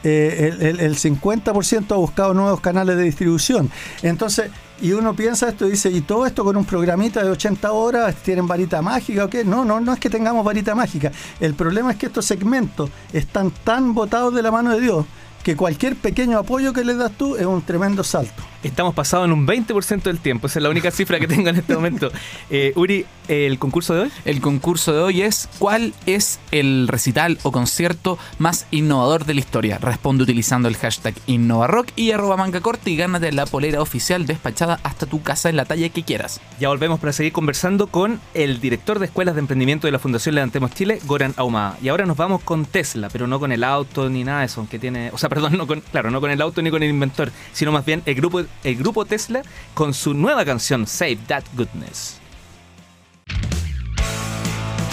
Eh, 0.03 0.51
el, 0.59 0.63
el- 0.67 0.81
el 0.81 0.97
50% 0.97 1.93
ha 1.93 1.97
buscado 1.99 2.35
nuevos 2.35 2.61
canales 2.61 2.97
de 2.97 3.03
distribución. 3.05 3.71
Entonces, 4.03 4.51
y 4.83 4.93
uno 4.93 5.15
piensa 5.15 5.49
esto 5.51 5.67
y 5.67 5.73
dice, 5.73 5.91
¿y 5.91 6.01
todo 6.01 6.25
esto 6.25 6.43
con 6.43 6.57
un 6.57 6.65
programita 6.65 7.23
de 7.23 7.29
80 7.31 7.71
horas? 7.73 8.15
¿Tienen 8.17 8.47
varita 8.47 8.81
mágica 8.81 9.27
o 9.27 9.29
qué? 9.29 9.45
No, 9.45 9.65
no, 9.65 9.79
no 9.79 9.93
es 9.93 10.01
que 10.01 10.09
tengamos 10.09 10.43
varita 10.45 10.75
mágica. 10.75 11.13
El 11.39 11.53
problema 11.55 11.91
es 11.91 11.99
que 11.99 12.07
estos 12.07 12.25
segmentos 12.25 12.89
están 13.13 13.51
tan 13.65 13.93
botados 13.93 14.35
de 14.35 14.43
la 14.43 14.51
mano 14.51 14.71
de 14.73 14.81
Dios 14.81 15.05
que 15.43 15.55
cualquier 15.57 15.97
pequeño 15.97 16.39
apoyo 16.39 16.73
que 16.73 16.85
les 16.85 16.97
das 16.97 17.13
tú 17.13 17.37
es 17.37 17.45
un 17.45 17.61
tremendo 17.63 18.03
salto. 18.05 18.43
Estamos 18.63 18.95
pasados 18.95 19.27
en 19.27 19.33
un 19.33 19.47
20% 19.47 20.03
del 20.03 20.19
tiempo. 20.19 20.47
Esa 20.47 20.59
es 20.59 20.63
la 20.63 20.71
única 20.71 20.91
cifra 20.91 21.19
que 21.19 21.27
tengo 21.27 21.49
en 21.49 21.57
este 21.57 21.75
momento. 21.75 22.11
Eh, 22.51 22.73
Uri, 22.77 23.07
¿el 23.29 23.59
concurso 23.59 23.95
de 23.95 24.01
hoy? 24.03 24.11
el 24.25 24.41
concurso 24.41 24.93
de 24.93 25.01
hoy 25.01 25.23
es 25.23 25.49
¿cuál 25.59 25.95
es 26.07 26.39
el 26.51 26.89
recital 26.89 27.39
o 27.43 27.53
concierto 27.53 28.19
más 28.39 28.67
innovador 28.71 29.25
de 29.25 29.35
la 29.35 29.41
historia? 29.41 29.79
Responde 29.79 30.25
utilizando 30.25 30.69
el 30.69 30.77
hashtag 30.77 31.15
InnovaRock 31.27 31.89
y 31.97 32.13
arroba 32.13 32.37
manga 32.37 32.61
corta 32.61 32.91
y 32.91 32.97
gánate 32.97 33.33
la 33.33 33.47
polera 33.47 33.81
oficial 33.81 34.27
despachada 34.27 34.79
hasta 34.83 35.07
tu 35.07 35.23
casa 35.23 35.49
en 35.49 35.57
la 35.57 35.65
talla 35.65 35.89
que 35.89 36.03
quieras. 36.03 36.41
Ya 36.59 36.69
volvemos 36.69 37.01
para 37.01 37.13
seguir 37.13 37.33
conversando 37.33 37.87
con 37.87 38.21
el 38.35 38.61
director 38.61 38.99
de 38.99 39.07
escuelas 39.07 39.35
de 39.35 39.41
emprendimiento 39.41 39.87
de 39.87 39.93
la 39.93 39.99
Fundación 39.99 40.35
Levantemos 40.35 40.73
Chile, 40.73 41.01
Goran 41.07 41.35
Ahumada. 41.37 41.79
Y 41.83 41.89
ahora 41.89 42.07
nos 42.07 42.17
vamos 42.17 42.43
con 42.43 42.65
Tesla, 42.67 43.09
pero 43.11 43.27
no 43.27 43.41
con 43.41 43.53
el 43.53 43.65
auto 43.65 44.09
ni 44.09 44.25
nada 44.25 44.41
de 44.41 44.47
eso, 44.47 44.67
que 44.71 44.79
tiene, 44.79 45.11
o 45.13 45.19
sea, 45.19 45.29
perdón, 45.29 45.57
no 45.57 45.67
con, 45.67 45.81
claro, 45.81 46.11
no 46.11 46.21
con 46.21 46.31
el 46.31 46.41
auto 46.41 46.63
ni 46.63 46.71
con 46.71 46.83
el 46.83 46.91
inventor, 46.91 47.33
sino 47.53 47.73
más 47.73 47.85
bien 47.85 48.03
el 48.07 48.15
grupo, 48.15 48.43
el 48.65 48.77
grupo 48.77 49.05
Tesla 49.05 49.43
con 49.75 49.95
su 49.95 50.15
nueva 50.15 50.45
canción 50.45 50.87
Save 50.87 51.19
That 51.27 51.45
Goodness. 51.55 52.21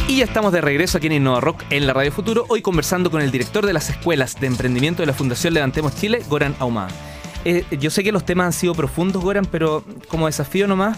Y 0.08 0.18
ya 0.18 0.24
estamos 0.24 0.54
de 0.54 0.62
regreso 0.62 0.98
aquí 0.98 1.08
en 1.08 1.14
Innova 1.14 1.42
Rock 1.42 1.64
en 1.70 1.86
la 1.86 1.92
Radio 1.92 2.14
Futuro, 2.14 2.46
hoy 2.48 2.62
conversando 2.62 3.12
con 3.12 3.22
el 3.22 3.30
director 3.30 3.66
de 3.66 3.74
las 3.74 3.90
escuelas 3.90 4.40
de 4.40 4.48
emprendimiento 4.48 5.02
de 5.02 5.08
la 5.08 5.14
Fundación 5.14 5.54
Levantemos 5.54 5.96
Chile, 5.96 6.24
Goran 6.30 6.56
Ahumada. 6.60 6.90
Eh, 7.44 7.66
yo 7.78 7.90
sé 7.90 8.06
que 8.06 8.14
los 8.14 8.26
temas 8.26 8.46
han 8.46 8.54
sido 8.54 8.74
profundos, 8.74 9.22
Goran, 9.22 9.46
pero 9.46 9.84
como 10.08 10.28
desafío 10.28 10.66
nomás, 10.66 10.98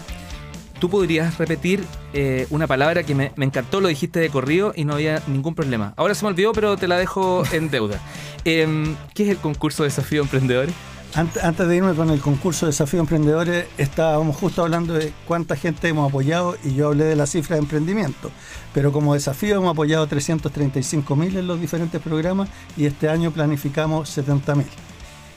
tú 0.78 0.88
podrías 0.88 1.38
repetir 1.38 1.84
eh, 2.12 2.46
una 2.50 2.68
palabra 2.68 3.02
que 3.02 3.16
me, 3.16 3.32
me 3.34 3.44
encantó, 3.44 3.80
lo 3.80 3.88
dijiste 3.88 4.20
de 4.20 4.30
corrido 4.30 4.72
y 4.76 4.84
no 4.84 4.94
había 4.94 5.20
ningún 5.26 5.56
problema. 5.56 5.92
Ahora 5.96 6.14
se 6.14 6.24
me 6.24 6.30
olvidó, 6.30 6.52
pero 6.52 6.76
te 6.76 6.86
la 6.86 6.96
dejo 6.96 7.42
en 7.52 7.70
deuda. 7.70 8.00
Em, 8.44 8.96
¿Qué 9.12 9.24
es 9.24 9.28
el 9.28 9.36
concurso 9.36 9.84
Desafío 9.84 10.22
Emprendedores? 10.22 10.74
Antes, 11.14 11.68
de 11.68 11.76
irme 11.76 11.94
con 11.94 12.10
el 12.10 12.20
concurso 12.20 12.66
de 12.66 12.70
Desafío 12.70 13.00
Emprendedores, 13.00 13.66
estábamos 13.78 14.36
justo 14.36 14.62
hablando 14.62 14.94
de 14.94 15.12
cuánta 15.26 15.56
gente 15.56 15.88
hemos 15.88 16.08
apoyado 16.08 16.56
y 16.62 16.74
yo 16.74 16.86
hablé 16.86 17.04
de 17.04 17.16
la 17.16 17.26
cifra 17.26 17.56
de 17.56 17.62
emprendimiento. 17.62 18.30
Pero 18.72 18.92
como 18.92 19.14
desafío 19.14 19.56
hemos 19.56 19.72
apoyado 19.72 20.06
335 20.06 21.16
mil 21.16 21.36
en 21.36 21.48
los 21.48 21.60
diferentes 21.60 22.00
programas 22.00 22.48
y 22.76 22.86
este 22.86 23.08
año 23.08 23.32
planificamos 23.32 24.08
70 24.08 24.54
mil. 24.54 24.66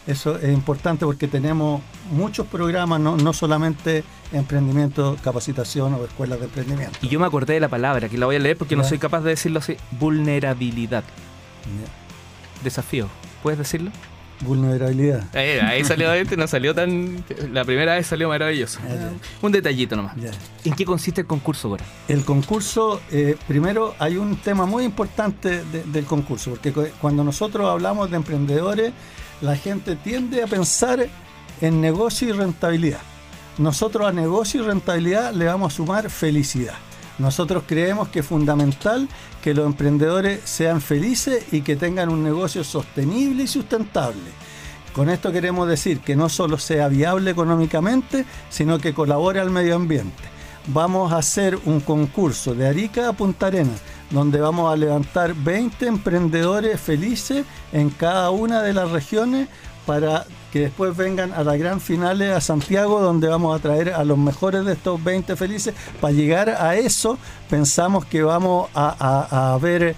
Eso 0.05 0.37
es 0.37 0.53
importante 0.53 1.05
porque 1.05 1.27
tenemos 1.27 1.81
muchos 2.11 2.45
programas, 2.45 2.99
no, 2.99 3.17
no 3.17 3.33
solamente 3.33 4.03
emprendimiento, 4.31 5.17
capacitación 5.23 5.95
o 5.95 6.05
escuelas 6.05 6.39
de 6.39 6.45
emprendimiento. 6.45 6.99
Y 7.01 7.07
yo 7.07 7.19
me 7.19 7.25
acordé 7.25 7.55
de 7.55 7.61
la 7.61 7.69
palabra, 7.69 8.09
que 8.09 8.17
la 8.17 8.27
voy 8.27 8.35
a 8.35 8.39
leer 8.39 8.57
porque 8.57 8.75
no 8.75 8.83
soy 8.83 8.99
capaz 8.99 9.21
de 9.21 9.31
decirlo 9.31 9.59
así. 9.59 9.75
Vulnerabilidad. 9.91 11.03
Desafío. 12.63 13.07
¿Puedes 13.41 13.57
decirlo? 13.57 13.91
Vulnerabilidad. 14.43 15.23
Eh, 15.33 15.61
ahí 15.61 15.83
salió 15.83 16.11
este, 16.13 16.37
no 16.37 16.47
salió 16.47 16.73
tan... 16.75 17.23
La 17.51 17.63
primera 17.65 17.95
vez 17.95 18.07
salió 18.07 18.29
maravilloso. 18.29 18.79
Ya. 18.87 19.11
Un 19.41 19.51
detallito 19.51 19.95
nomás. 19.95 20.15
¿En 20.63 20.73
qué 20.73 20.85
consiste 20.85 21.21
el 21.21 21.27
concurso, 21.27 21.69
Goran? 21.69 21.85
El 22.07 22.23
concurso, 22.25 23.01
eh, 23.11 23.35
primero 23.47 23.95
hay 23.99 24.17
un 24.17 24.37
tema 24.37 24.65
muy 24.65 24.83
importante 24.83 25.63
de- 25.65 25.83
del 25.83 26.05
concurso, 26.05 26.51
porque 26.51 26.71
cu- 26.71 26.87
cuando 27.01 27.23
nosotros 27.23 27.69
hablamos 27.69 28.09
de 28.11 28.17
emprendedores, 28.17 28.93
la 29.41 29.55
gente 29.55 29.95
tiende 29.95 30.43
a 30.43 30.47
pensar 30.47 31.07
en 31.61 31.81
negocio 31.81 32.29
y 32.29 32.31
rentabilidad. 32.31 32.99
Nosotros 33.57 34.07
a 34.07 34.11
negocio 34.11 34.63
y 34.63 34.65
rentabilidad 34.65 35.33
le 35.33 35.45
vamos 35.45 35.73
a 35.73 35.75
sumar 35.75 36.09
felicidad. 36.09 36.73
Nosotros 37.19 37.63
creemos 37.67 38.07
que 38.09 38.19
es 38.19 38.25
fundamental 38.25 39.07
que 39.41 39.53
los 39.53 39.65
emprendedores 39.65 40.41
sean 40.45 40.81
felices 40.81 41.45
y 41.51 41.61
que 41.61 41.75
tengan 41.75 42.09
un 42.09 42.23
negocio 42.23 42.63
sostenible 42.63 43.43
y 43.43 43.47
sustentable. 43.47 44.31
Con 44.93 45.09
esto 45.09 45.31
queremos 45.31 45.67
decir 45.67 45.99
que 45.99 46.15
no 46.15 46.29
solo 46.29 46.57
sea 46.57 46.87
viable 46.87 47.31
económicamente, 47.31 48.25
sino 48.49 48.79
que 48.79 48.93
colabore 48.93 49.39
al 49.39 49.49
medio 49.49 49.75
ambiente. 49.75 50.23
Vamos 50.67 51.11
a 51.11 51.17
hacer 51.17 51.59
un 51.65 51.81
concurso 51.81 52.55
de 52.55 52.67
Arica 52.67 53.09
a 53.09 53.13
Punta 53.13 53.47
Arenas, 53.47 53.81
donde 54.11 54.39
vamos 54.39 54.71
a 54.71 54.77
levantar 54.77 55.33
20 55.33 55.85
emprendedores 55.87 56.79
felices 56.79 57.45
en 57.73 57.89
cada 57.89 58.29
una 58.29 58.61
de 58.61 58.73
las 58.73 58.91
regiones 58.91 59.49
para 59.85 60.25
que 60.53 60.59
después 60.59 60.95
vengan 60.95 61.33
a 61.33 61.43
la 61.43 61.57
gran 61.57 61.81
finales 61.81 62.31
a 62.31 62.39
Santiago, 62.39 63.01
donde 63.01 63.27
vamos 63.27 63.57
a 63.57 63.61
traer 63.61 63.89
a 63.91 64.03
los 64.03 64.19
mejores 64.19 64.63
de 64.65 64.73
estos 64.73 65.03
20 65.03 65.35
felices. 65.35 65.73
Para 65.99 66.13
llegar 66.13 66.47
a 66.49 66.75
eso, 66.75 67.17
pensamos 67.49 68.05
que 68.05 68.21
vamos 68.21 68.69
a, 68.75 68.95
a- 68.99 69.53
a 69.55 69.57
ver 69.57 69.95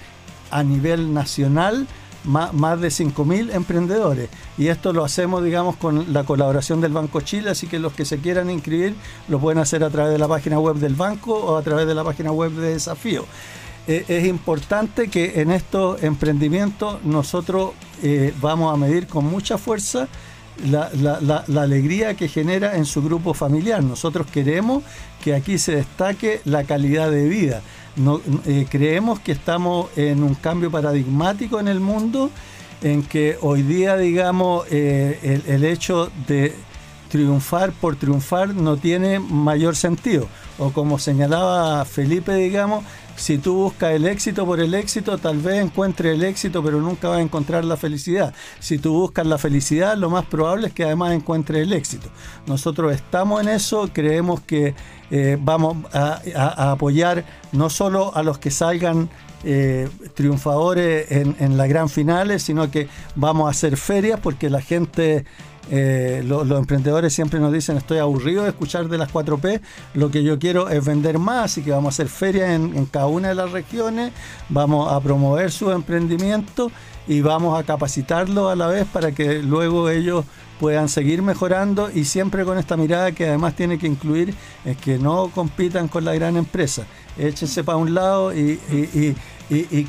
a 0.52 0.64
nivel 0.64 1.14
nacional 1.14 1.86
ma- 2.24 2.52
más, 2.54 2.80
de 2.80 2.88
5.000 2.88 3.54
emprendedores. 3.54 4.30
Y 4.58 4.68
esto 4.70 4.94
lo 4.94 5.04
hacemos, 5.04 5.44
digamos, 5.44 5.76
con 5.76 6.14
la 6.14 6.24
colaboración 6.24 6.80
del 6.80 6.94
Banco 6.94 7.20
Chile, 7.20 7.50
así 7.50 7.68
que 7.68 7.78
los 7.78 7.92
que 7.92 8.06
se 8.06 8.20
quieran 8.20 8.50
inscribir 8.50 8.96
lo 9.28 9.40
pueden 9.40 9.60
hacer 9.60 9.84
a 9.84 9.90
través 9.90 10.14
de 10.14 10.20
la 10.20 10.30
página 10.30 10.58
web 10.58 10.78
del 10.78 10.96
banco 10.96 11.34
o 11.36 11.58
a 11.58 11.62
través 11.64 11.86
de 11.86 11.96
la 11.96 12.06
página 12.06 12.32
web 12.32 12.52
de 12.54 12.70
Desafío. 12.76 13.26
Eh, 13.88 14.06
es 14.08 14.26
importante 14.26 15.10
que 15.10 15.42
en 15.42 15.52
estos 15.52 16.02
emprendimientos 16.02 17.04
nosotros 17.04 17.72
eh, 18.02 18.34
vamos 18.42 18.74
a 18.74 18.78
medir 18.78 19.06
con 19.08 19.26
mucha 19.26 19.58
fuerza 19.58 20.08
la, 20.70 20.90
la- 20.94 21.44
la- 21.48 21.62
alegría 21.62 22.16
que 22.16 22.28
genera 22.28 22.76
en 22.78 22.86
su 22.86 23.02
grupo 23.02 23.34
familiar. 23.34 23.84
Nosotros 23.84 24.28
queremos 24.32 24.84
que 25.24 25.36
aquí 25.36 25.58
se 25.58 25.76
destaque 25.76 26.42
la 26.46 26.64
calidad 26.64 27.12
de 27.12 27.28
vida. 27.28 27.62
No- 27.96 28.22
eh, 28.46 28.66
creemos 28.70 29.20
que 29.20 29.32
estamos 29.32 29.88
en 29.98 30.24
un 30.24 30.36
cambio 30.36 30.72
paradigmático 30.72 31.60
en 31.60 31.68
el 31.68 31.80
mundo, 31.80 32.30
en 32.82 33.04
que 33.04 33.38
hoy 33.42 33.62
día, 33.64 33.98
digamos, 33.98 34.66
eh, 34.70 35.20
el, 35.24 35.54
el 35.54 35.64
hecho 35.66 36.12
de 36.28 36.54
triunfar 37.10 37.72
por 37.72 37.96
triunfar 37.96 38.54
no 38.54 38.78
tiene 38.78 39.20
mayor 39.20 39.76
sentido. 39.76 40.28
O 40.58 40.72
como 40.72 41.00
señalaba 41.00 41.84
Felipe, 41.86 42.34
digamos, 42.36 42.84
si 43.16 43.38
tú 43.38 43.56
buscas 43.56 43.94
el 43.94 44.06
éxito 44.06 44.46
por 44.46 44.60
el 44.60 44.74
éxito, 44.74 45.18
tal 45.18 45.38
vez 45.40 45.64
encuentres 45.64 46.16
el 46.16 46.24
éxito, 46.24 46.62
pero 46.64 46.82
nunca 46.82 47.10
vas 47.10 47.20
a 47.20 47.22
encontrar 47.22 47.64
la 47.64 47.78
felicidad. 47.78 48.34
Si 48.60 48.78
tú 48.78 48.94
buscas 48.94 49.26
la 49.26 49.38
felicidad, 49.38 49.98
lo 49.98 50.10
más 50.10 50.26
probable 50.26 50.68
es 50.68 50.74
que 50.74 50.84
además 50.84 51.14
encuentres 51.14 51.64
el 51.64 51.74
éxito. 51.74 52.10
Nosotros 52.46 52.94
estamos 52.94 53.42
en 53.42 53.50
eso, 53.50 53.90
creemos 53.94 54.42
que 54.42 54.76
eh, 55.12 55.38
vamos 55.40 55.78
a, 55.94 56.72
apoyar 56.72 57.24
no 57.52 57.70
solo 57.70 58.16
a 58.16 58.24
los 58.24 58.38
que 58.38 58.52
salgan 58.52 59.10
eh, 59.44 59.88
triunfadores 60.16 61.12
en, 61.12 61.36
en 61.40 61.56
las 61.56 61.70
gran 61.70 61.90
finales, 61.90 62.44
sino 62.44 62.70
que 62.70 62.90
vamos 63.16 63.48
a 63.48 63.52
hacer 63.52 63.78
ferias 63.78 64.20
porque 64.22 64.50
la 64.50 64.62
gente 64.62 65.26
eh, 65.72 66.24
lo- 66.26 66.44
los 66.44 66.60
emprendedores 66.60 67.14
siempre 67.14 67.40
nos 67.40 67.52
dicen 67.52 67.78
estoy 67.78 67.98
aburrido 67.98 68.44
de 68.44 68.50
escuchar 68.50 68.88
de 68.88 68.98
las 68.98 69.10
4P, 69.12 69.62
lo 69.94 70.12
que 70.12 70.24
yo 70.24 70.38
quiero 70.40 70.70
es 70.70 70.84
vender 70.86 71.20
más, 71.20 71.46
así 71.46 71.62
que 71.64 71.72
vamos 71.72 71.94
a 71.94 71.96
hacer 71.96 72.08
ferias 72.08 72.50
en, 72.50 72.86
cada 72.86 73.08
una 73.08 73.30
de 73.30 73.36
las 73.36 73.52
regiones, 73.52 74.12
vamos 74.50 74.92
a 74.92 75.00
promover 75.00 75.52
sus 75.52 75.74
emprendimientos 75.74 76.72
y 77.08 77.22
vamos 77.22 77.60
a 77.60 77.64
capacitarlos 77.64 78.52
a 78.52 78.56
la 78.56 78.68
vez 78.68 78.86
para 78.92 79.12
que 79.12 79.42
luego 79.44 79.90
ellos 79.90 80.26
puedan 80.60 80.88
seguir 80.88 81.22
mejorando 81.22 81.90
y 81.94 82.06
siempre 82.06 82.46
con 82.46 82.58
esta 82.58 82.78
mirada 82.78 83.12
que 83.12 83.28
además 83.28 83.56
tiene 83.56 83.78
que 83.78 83.88
incluir 83.88 84.34
es 84.64 84.78
que 84.78 84.98
no 84.98 85.30
compitan 85.34 85.88
con 85.88 86.06
la 86.06 86.14
gran 86.14 86.38
empresa, 86.38 86.84
échense 87.18 87.64
para 87.64 87.78
un 87.78 87.94
lado 87.94 88.34
y, 88.34 88.58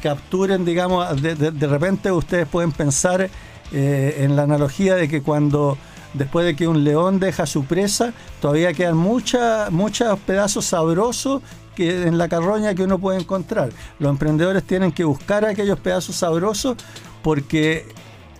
capturen, 0.03 0.65
digamos, 0.65 1.23
de 1.23 1.67
repente 1.67 2.11
ustedes 2.11 2.47
pueden 2.49 2.73
pensar 2.73 3.31
eh, 3.73 4.19
en 4.21 4.37
la 4.37 4.43
analogía 4.43 4.95
de 4.95 5.09
que 5.09 5.23
cuando 5.23 5.77
después 6.15 6.47
de 6.47 6.57
que 6.57 6.67
un 6.67 6.85
león 6.85 7.21
deja 7.21 7.47
su 7.47 7.65
presa, 7.65 8.13
todavía 8.41 8.73
quedan 8.73 8.97
muchas 8.97 9.71
muchos 9.71 10.19
pedazos 10.21 10.67
sabrosos 10.67 11.43
que 11.75 12.07
en 12.07 12.17
la 12.19 12.29
carroña 12.29 12.75
que 12.75 12.83
uno 12.83 12.99
puede 12.99 13.21
encontrar. 13.21 13.71
Los 13.99 14.11
emprendedores 14.11 14.65
tienen 14.65 14.93
que 14.93 15.05
buscar 15.05 15.45
aquellos 15.45 15.79
pedazos 15.79 16.17
sabrosos 16.17 16.77
porque 17.23 17.87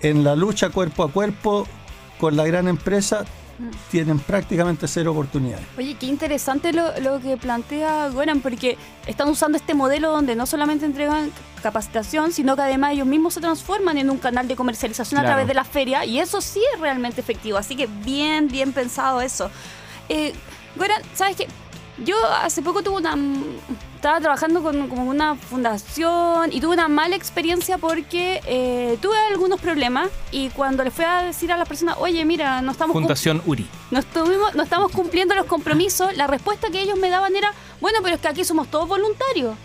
en 0.01 0.25
la 0.25 0.35
lucha 0.35 0.71
cuerpo 0.71 1.05
a 1.05 1.13
cuerpo 1.13 1.67
con 2.19 2.37
la 2.37 2.47
gran 2.47 2.67
empresa 2.67 3.25
tienen 3.91 4.19
prácticamente 4.19 4.87
cero 4.89 5.13
oportunidades. 5.13 5.65
Oye, 5.79 5.97
qué 5.99 6.07
interesante 6.07 6.73
lo, 6.73 6.99
lo 7.01 7.21
que 7.21 7.37
plantea 7.37 8.09
Goran, 8.11 8.41
porque 8.41 8.77
están 9.07 9.29
usando 9.29 9.57
este 9.57 9.75
modelo 9.75 10.11
donde 10.11 10.37
no 10.37 10.47
solamente 10.47 10.85
entregan 10.85 11.31
capacitación, 11.63 12.33
sino 12.33 12.55
que 12.55 12.63
además 12.63 12.93
ellos 12.93 13.07
mismos 13.07 13.35
se 13.35 13.41
transforman 13.41 13.99
en 13.99 14.11
un 14.11 14.19
canal 14.19 14.47
de 14.47 14.57
comercialización 14.57 15.21
a 15.21 15.25
través 15.25 15.47
de 15.47 15.55
la 15.55 15.65
feria, 15.65 16.05
y 16.05 16.19
eso 16.21 16.41
sí 16.41 16.61
es 16.75 16.81
realmente 16.81 17.21
efectivo. 17.21 17.59
Así 17.59 17.77
que 17.77 17.89
bien, 18.05 18.49
bien 18.49 18.73
pensado 18.73 19.21
eso. 19.21 19.51
Eh, 20.09 20.33
Goran, 20.77 21.03
¿sabes 21.15 21.37
qué? 21.37 21.49
Yo 22.05 22.15
hace 22.43 22.63
poco 22.63 22.83
tuve 22.83 22.99
una. 22.99 23.17
Estaba 24.07 24.21
trabajando 24.21 24.63
con 24.63 24.89
como 24.89 25.11
una 25.11 25.35
fundación 25.35 26.53
y 26.53 26.61
tuve 26.61 26.75
una 26.75 26.87
mala 26.87 27.17
experiencia 27.17 27.77
porque 27.77 28.41
eh, 28.47 28.99
tuve 29.03 29.17
algunos 29.33 29.61
problemas 29.61 30.11
y 30.31 30.49
cuando 30.51 30.85
le 30.85 30.93
fui 30.93 31.05
a 31.05 31.23
decir 31.23 31.51
a 31.51 31.57
las 31.57 31.67
personas, 31.67 31.97
oye, 31.99 32.25
mira, 32.25 32.63
no 32.63 32.71
estamos 32.71 32.95
Fundación 32.95 33.43
URI. 33.47 33.67
no, 33.91 33.99
estuvimos, 33.99 34.55
no 34.55 34.63
estamos 34.63 34.93
cumpliendo 34.93 35.35
los 35.35 35.47
compromisos, 35.47 36.17
la 36.17 36.29
respuesta 36.29 36.71
que 36.71 36.81
ellos 36.81 36.97
me 36.97 37.11
daban 37.11 37.35
era, 37.35 37.53
bueno, 37.81 37.99
pero 38.01 38.15
es 38.15 38.21
que 38.21 38.29
aquí 38.29 38.45
somos 38.45 38.69
todos 38.69 38.87
voluntarios. 38.87 39.57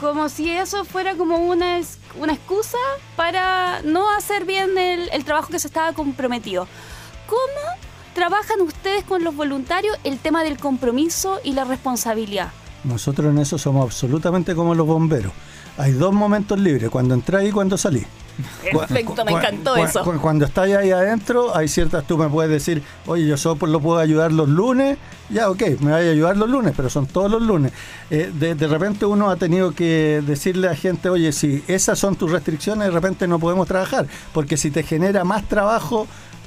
Como 0.00 0.30
si 0.30 0.48
eso 0.48 0.86
fuera 0.86 1.14
como 1.16 1.36
una, 1.36 1.78
una 2.18 2.32
excusa 2.32 2.78
para 3.16 3.82
no 3.82 4.10
hacer 4.12 4.46
bien 4.46 4.78
el, 4.78 5.10
el 5.12 5.24
trabajo 5.26 5.48
que 5.48 5.58
se 5.58 5.66
estaba 5.66 5.92
comprometido. 5.92 6.66
¿Cómo 7.26 7.84
trabajan 8.14 8.62
ustedes 8.62 9.04
con 9.04 9.22
los 9.24 9.36
voluntarios 9.36 9.94
el 10.04 10.18
tema 10.18 10.42
del 10.42 10.56
compromiso 10.56 11.38
y 11.44 11.52
la 11.52 11.64
responsabilidad? 11.64 12.50
Nosotros 12.84 13.30
en 13.32 13.38
eso 13.38 13.58
somos 13.58 13.84
absolutamente 13.84 14.54
como 14.54 14.74
los 14.74 14.86
bomberos. 14.86 15.32
Hay 15.76 15.92
dos 15.92 16.12
momentos 16.12 16.58
libres, 16.60 16.88
cuando 16.90 17.14
entráis 17.14 17.48
y 17.48 17.52
cuando 17.52 17.76
salís. 17.76 18.06
Perfecto, 18.62 19.24
me 19.24 19.32
encantó 19.32 19.74
cu- 19.74 19.84
eso. 19.84 20.02
cu- 20.04 20.18
Cuando 20.20 20.44
estáis 20.44 20.74
ahí 20.76 20.90
adentro, 20.90 21.54
hay 21.56 21.68
ciertas, 21.68 22.04
tú 22.06 22.18
me 22.18 22.28
puedes 22.28 22.50
decir, 22.50 22.82
oye, 23.06 23.26
yo 23.26 23.36
solo 23.36 23.66
lo 23.66 23.80
puedo 23.80 23.98
ayudar 23.98 24.32
los 24.32 24.48
lunes, 24.48 24.98
ya, 25.30 25.48
ok, 25.50 25.62
me 25.80 25.92
voy 25.92 25.92
a 25.92 26.10
ayudar 26.10 26.36
los 26.36 26.48
lunes, 26.50 26.74
pero 26.76 26.90
son 26.90 27.06
todos 27.06 27.30
los 27.30 27.42
lunes. 27.42 27.72
Eh, 28.10 28.32
de, 28.34 28.54
de 28.54 28.66
repente 28.68 29.06
uno 29.06 29.30
ha 29.30 29.36
tenido 29.36 29.72
que 29.72 30.22
decirle 30.26 30.68
a 30.68 30.74
gente, 30.74 31.08
oye, 31.08 31.32
si 31.32 31.62
esas 31.68 31.98
son 31.98 32.16
tus 32.16 32.30
restricciones, 32.30 32.86
de 32.88 32.92
repente 32.92 33.26
no 33.28 33.38
podemos 33.38 33.66
trabajar, 33.68 34.06
porque 34.32 34.56
si 34.56 34.70
te 34.70 34.82
genera 34.82 35.24
más 35.24 35.44
trabajo 35.48 36.06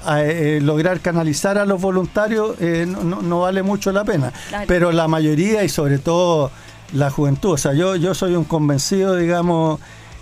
eh, 0.10 0.58
eh, 0.58 0.60
lograr 0.62 1.00
canalizar 1.00 1.58
a 1.58 1.66
los 1.66 1.82
voluntarios, 1.82 2.56
eh, 2.60 2.86
no, 2.88 3.40
vale 3.42 3.64
mucho 3.64 3.92
la 3.92 4.04
pena. 4.04 4.32
Claro. 4.50 4.66
Pero 4.68 4.92
la 4.92 5.08
mayoría 5.08 5.64
y 5.64 5.70
sobre 5.70 5.98
todo 6.00 6.52
la 6.94 7.10
juventud, 7.12 7.52
o 7.54 7.58
sea, 7.58 7.74
yo, 7.74 7.96
yo 7.96 8.14
soy 8.14 8.36
un 8.36 8.46
convencido, 8.46 9.16
digamos, 9.16 9.80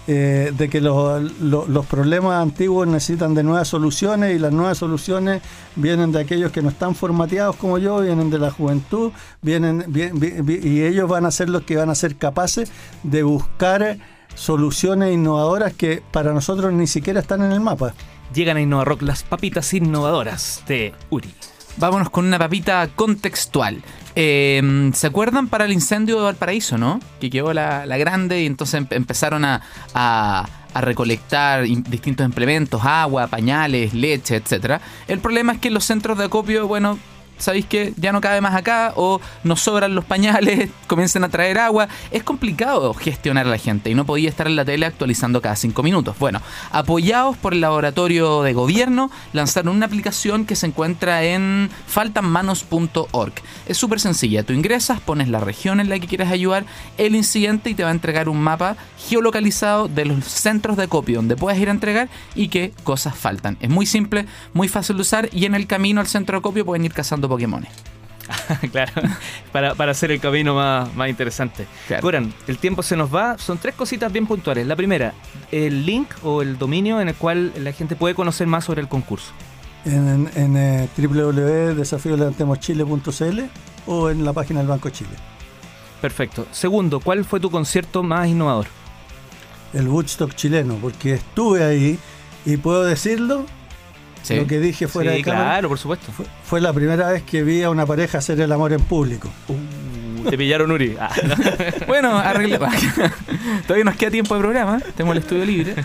eh, 0.08 0.54
de 0.56 0.70
que 0.70 0.82
los, 0.82 1.22
los- 1.42 1.68
los 1.68 1.86
problemas 1.88 2.40
antiguos 2.42 2.88
necesitan 2.88 3.34
de 3.34 3.42
nuevas 3.42 3.68
soluciones 3.68 4.36
y 4.36 4.40
las 4.40 4.52
nuevas 4.52 4.78
soluciones 4.78 5.42
vienen 5.76 6.12
de 6.12 6.20
aquellos 6.22 6.52
que 6.52 6.62
no 6.62 6.70
están 6.70 6.94
formateados 6.94 7.56
como 7.56 7.80
yo, 7.80 8.02
vienen 8.02 8.30
de 8.30 8.38
la 8.38 8.52
juventud, 8.52 9.12
vienen 9.42 9.84
vi- 9.88 10.12
vi- 10.14 10.42
vi- 10.42 10.60
y 10.68 10.84
ellos 10.84 11.10
van 11.10 11.26
a 11.26 11.32
ser 11.32 11.50
los 11.50 11.64
que 11.64 11.76
van 11.78 11.90
a 11.90 11.96
ser 11.96 12.18
capaces 12.18 12.72
de 13.02 13.24
buscar 13.24 13.98
soluciones 14.36 15.14
innovadoras 15.14 15.74
que 15.74 16.04
para 16.12 16.34
nosotros 16.34 16.72
ni 16.74 16.88
siquiera 16.88 17.20
están 17.20 17.42
en 17.44 17.52
el 17.52 17.60
mapa. 17.62 17.94
Llegan 18.34 18.58
a 18.58 18.62
Innova 18.62 18.86
Rock 18.86 19.02
las 19.04 19.24
papitas 19.24 19.74
innovadoras 19.74 20.64
de 20.68 20.94
URI. 21.10 21.34
Vámonos 21.78 22.10
con 22.10 22.26
una 22.26 22.40
papita 22.40 22.88
contextual. 22.96 23.82
Eh, 24.16 24.92
¿Se 24.94 25.08
acuerdan 25.08 25.48
para 25.48 25.66
el 25.66 25.74
incendio 25.74 26.18
de 26.18 26.24
Valparaíso, 26.24 26.78
no? 26.78 27.00
Que 27.20 27.30
quedó 27.30 27.54
la, 27.54 27.86
la 27.86 27.98
grande 27.98 28.42
y 28.42 28.46
entonces 28.46 28.76
em- 28.82 28.88
empezaron 28.92 29.44
a, 29.44 29.62
a- 29.94 30.48
recolectar 30.76 31.66
in- 31.66 31.84
distintos 31.84 32.26
implementos, 32.26 32.82
agua, 32.84 33.28
pañales, 33.28 33.94
leche, 33.94 34.36
etcétera. 34.38 34.80
El 35.08 35.20
problema 35.20 35.54
es 35.54 35.60
que 35.60 35.70
los 35.70 35.84
centros 35.86 36.18
de 36.18 36.26
acopio, 36.26 36.68
bueno, 36.68 36.98
¿sabéis 37.38 37.66
que 37.66 37.94
ya 37.98 38.12
no 38.12 38.22
cabe 38.22 38.42
más 38.42 38.56
acá? 38.56 38.94
O 38.96 39.22
nos 39.44 39.62
sobran 39.62 39.96
los 39.96 40.06
pañales, 40.06 40.70
comiencen 40.88 41.24
a 41.24 41.30
traer 41.30 41.60
agua. 41.60 41.88
Es 42.12 42.24
complicado 42.24 42.94
gestionar 42.94 43.48
a 43.48 43.50
la 43.50 43.58
gente 43.58 43.90
y 43.90 43.96
no 43.96 44.06
podía 44.06 44.30
estar 44.30 44.48
en 44.48 44.56
la 44.56 44.66
tele 44.66 44.86
actualizando 44.86 45.42
cada 45.42 45.56
cinco 45.56 45.84
minutos. 45.84 46.18
Bueno, 46.20 46.42
apoyados 46.72 47.38
por 47.38 47.54
el 47.54 47.62
laboratorio 47.62 48.44
de 48.44 48.54
gobierno, 48.54 49.12
lanzaron 49.34 49.76
una 49.76 49.86
aplicación 49.86 50.46
que 50.46 50.56
se 50.56 50.68
encuentra 50.68 51.24
en 51.24 51.70
faltanmanos.org. 51.88 53.34
Es 53.66 53.78
súper 53.78 54.00
sencilla. 54.00 54.44
Tú 54.44 54.54
ingresas, 54.54 55.00
pones 55.00 55.28
la 55.28 55.40
región 55.40 55.80
en 55.80 55.90
la 55.90 56.00
que 56.00 56.08
quieres 56.08 56.30
ayudar, 56.30 56.66
el 56.98 57.16
incidente 57.16 57.70
y 57.70 57.74
te 57.74 57.84
va 57.84 57.90
a 57.90 57.94
entregar 57.94 58.30
un 58.30 58.40
mapa 58.40 58.78
geolocalizado 59.08 59.88
de 59.88 60.06
los 60.06 60.26
centros 60.26 60.78
de 60.78 60.84
acopio 60.84 61.18
donde 61.18 61.36
puedes 61.36 61.60
ir 61.60 61.70
a 61.70 61.72
entregar 61.72 62.10
y 62.34 62.48
qué 62.48 62.74
cosas 62.84 63.16
faltan. 63.16 63.58
Es 63.60 63.70
muy 63.70 63.86
simple, 63.86 64.26
muy 64.54 64.68
fácil 64.68 64.96
de 64.96 65.02
usar 65.04 65.30
y 65.32 65.46
en 65.46 65.56
el 65.56 65.68
camino 65.68 66.02
al 66.02 66.08
centro 66.08 66.34
de 66.34 66.40
acopio 66.40 66.66
pueden 66.66 66.86
ir 66.86 66.94
cazando 66.94 67.25
Pokémones. 67.30 67.86
claro, 68.72 68.92
para, 69.52 69.76
para 69.76 69.92
hacer 69.92 70.10
el 70.12 70.20
camino 70.20 70.56
más, 70.56 70.94
más 70.96 71.10
interesante. 71.10 71.68
Claro. 71.88 72.02
Goran, 72.02 72.34
el 72.48 72.58
tiempo 72.58 72.82
se 72.84 72.96
nos 72.96 73.14
va. 73.14 73.38
Son 73.38 73.58
tres 73.58 73.76
cositas 73.76 74.10
bien 74.12 74.26
puntuales. 74.26 74.66
La 74.66 74.76
primera, 74.76 75.14
el 75.52 75.86
link 75.86 76.10
o 76.24 76.42
el 76.42 76.58
dominio 76.58 77.00
en 77.02 77.10
el 77.10 77.16
cual 77.16 77.54
la 77.58 77.72
gente 77.72 77.96
puede 77.96 78.16
conocer 78.16 78.48
más 78.48 78.66
sobre 78.66 78.82
el 78.82 78.88
concurso. 78.88 79.32
En, 79.86 80.28
en 80.36 80.58
eh, 80.58 80.90
www.desafiolevantemoschile.cl 80.98 83.40
o 83.86 84.10
en 84.10 84.26
la 84.26 84.34
página 84.34 84.62
del 84.62 84.70
Banco 84.70 84.90
Chile. 84.90 85.12
Perfecto. 86.02 86.48
Segundo, 86.52 87.00
¿cuál 87.00 87.24
fue 87.26 87.40
tu 87.40 87.52
concierto 87.52 88.02
más 88.04 88.28
innovador? 88.28 88.68
El 89.74 89.88
Woodstock 89.88 90.36
chileno, 90.36 90.76
porque 90.76 91.16
estuve 91.16 91.64
ahí 91.64 91.98
y 92.46 92.58
puedo 92.58 92.84
decirlo, 92.84 93.46
Sí. 94.26 94.36
lo 94.36 94.48
que 94.48 94.60
dije 94.60 94.88
fuera 94.88 95.12
sí, 95.12 95.18
de 95.18 95.24
cámara. 95.24 95.44
claro, 95.46 95.70
por 95.70 95.78
supuesto. 95.80 96.12
Fue, 96.12 96.26
fue 96.44 96.62
la 96.62 96.74
primera 96.74 97.10
vez 97.12 97.24
que 97.24 97.44
vi 97.44 97.62
a 97.64 97.70
una 97.70 97.86
pareja 97.86 98.18
hacer 98.18 98.40
el 98.42 98.52
amor 98.52 98.74
en 98.74 98.82
público. 98.82 99.30
Uh, 99.48 100.30
te 100.30 100.38
pillaron 100.38 100.72
Uri. 100.72 100.96
Ah, 101.00 101.10
no. 101.28 101.36
Bueno, 101.88 102.18
arregle. 102.18 102.58
Todavía 103.68 103.86
nos 103.86 103.96
queda 103.96 104.12
tiempo 104.12 104.34
de 104.36 104.42
programa. 104.42 104.80
Tenemos 104.96 105.16
el 105.16 105.22
estudio 105.22 105.46
libre. 105.46 105.76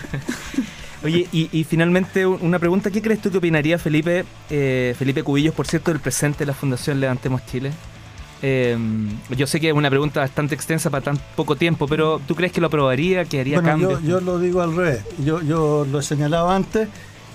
Oye, 1.03 1.27
y, 1.31 1.49
y 1.51 1.63
finalmente 1.63 2.25
un- 2.25 2.39
una 2.41 2.59
pregunta. 2.59 2.91
¿Qué 2.91 3.01
crees 3.01 3.21
tú 3.21 3.31
que 3.31 3.37
opinaría 3.37 3.77
Felipe, 3.79 4.23
eh, 4.49 4.95
Felipe 4.97 5.23
Cubillos, 5.23 5.53
por 5.55 5.65
cierto, 5.67 5.91
del 5.91 5.99
presente 5.99 6.39
de 6.39 6.45
la 6.47 6.53
Fundación 6.53 6.99
Levantemos 6.99 7.45
Chile? 7.45 7.71
Eh, 8.43 8.75
yo 9.37 9.45
sé 9.47 9.59
que 9.59 9.69
es 9.69 9.73
una 9.75 9.89
pregunta 9.89 10.19
bastante 10.21 10.55
extensa 10.55 10.89
para 10.89 11.03
tan 11.03 11.19
poco 11.35 11.55
tiempo, 11.55 11.87
pero 11.87 12.19
¿tú 12.27 12.35
crees 12.35 12.51
que 12.51 12.59
lo 12.61 12.67
aprobaría, 12.67 13.25
que 13.25 13.39
haría 13.39 13.57
Bueno, 13.61 13.69
cambios? 13.69 14.01
yo, 14.03 14.09
yo 14.09 14.21
lo 14.21 14.39
digo 14.39 14.61
al 14.61 14.75
revés. 14.75 15.03
Yo, 15.23 15.41
yo 15.43 15.85
lo 15.91 15.99
he 15.99 16.03
señalado 16.03 16.49
antes, 16.49 16.87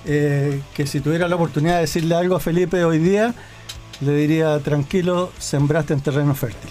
eh, 0.06 0.62
que 0.74 0.86
si 0.86 1.00
tuviera 1.00 1.28
la 1.28 1.36
oportunidad 1.36 1.74
de 1.76 1.80
decirle 1.82 2.14
algo 2.14 2.36
a 2.36 2.40
Felipe 2.40 2.84
hoy 2.84 2.98
día, 2.98 3.34
le 4.00 4.14
diría, 4.14 4.58
tranquilo, 4.60 5.32
sembraste 5.38 5.94
en 5.94 6.00
terreno 6.00 6.34
fértil. 6.34 6.70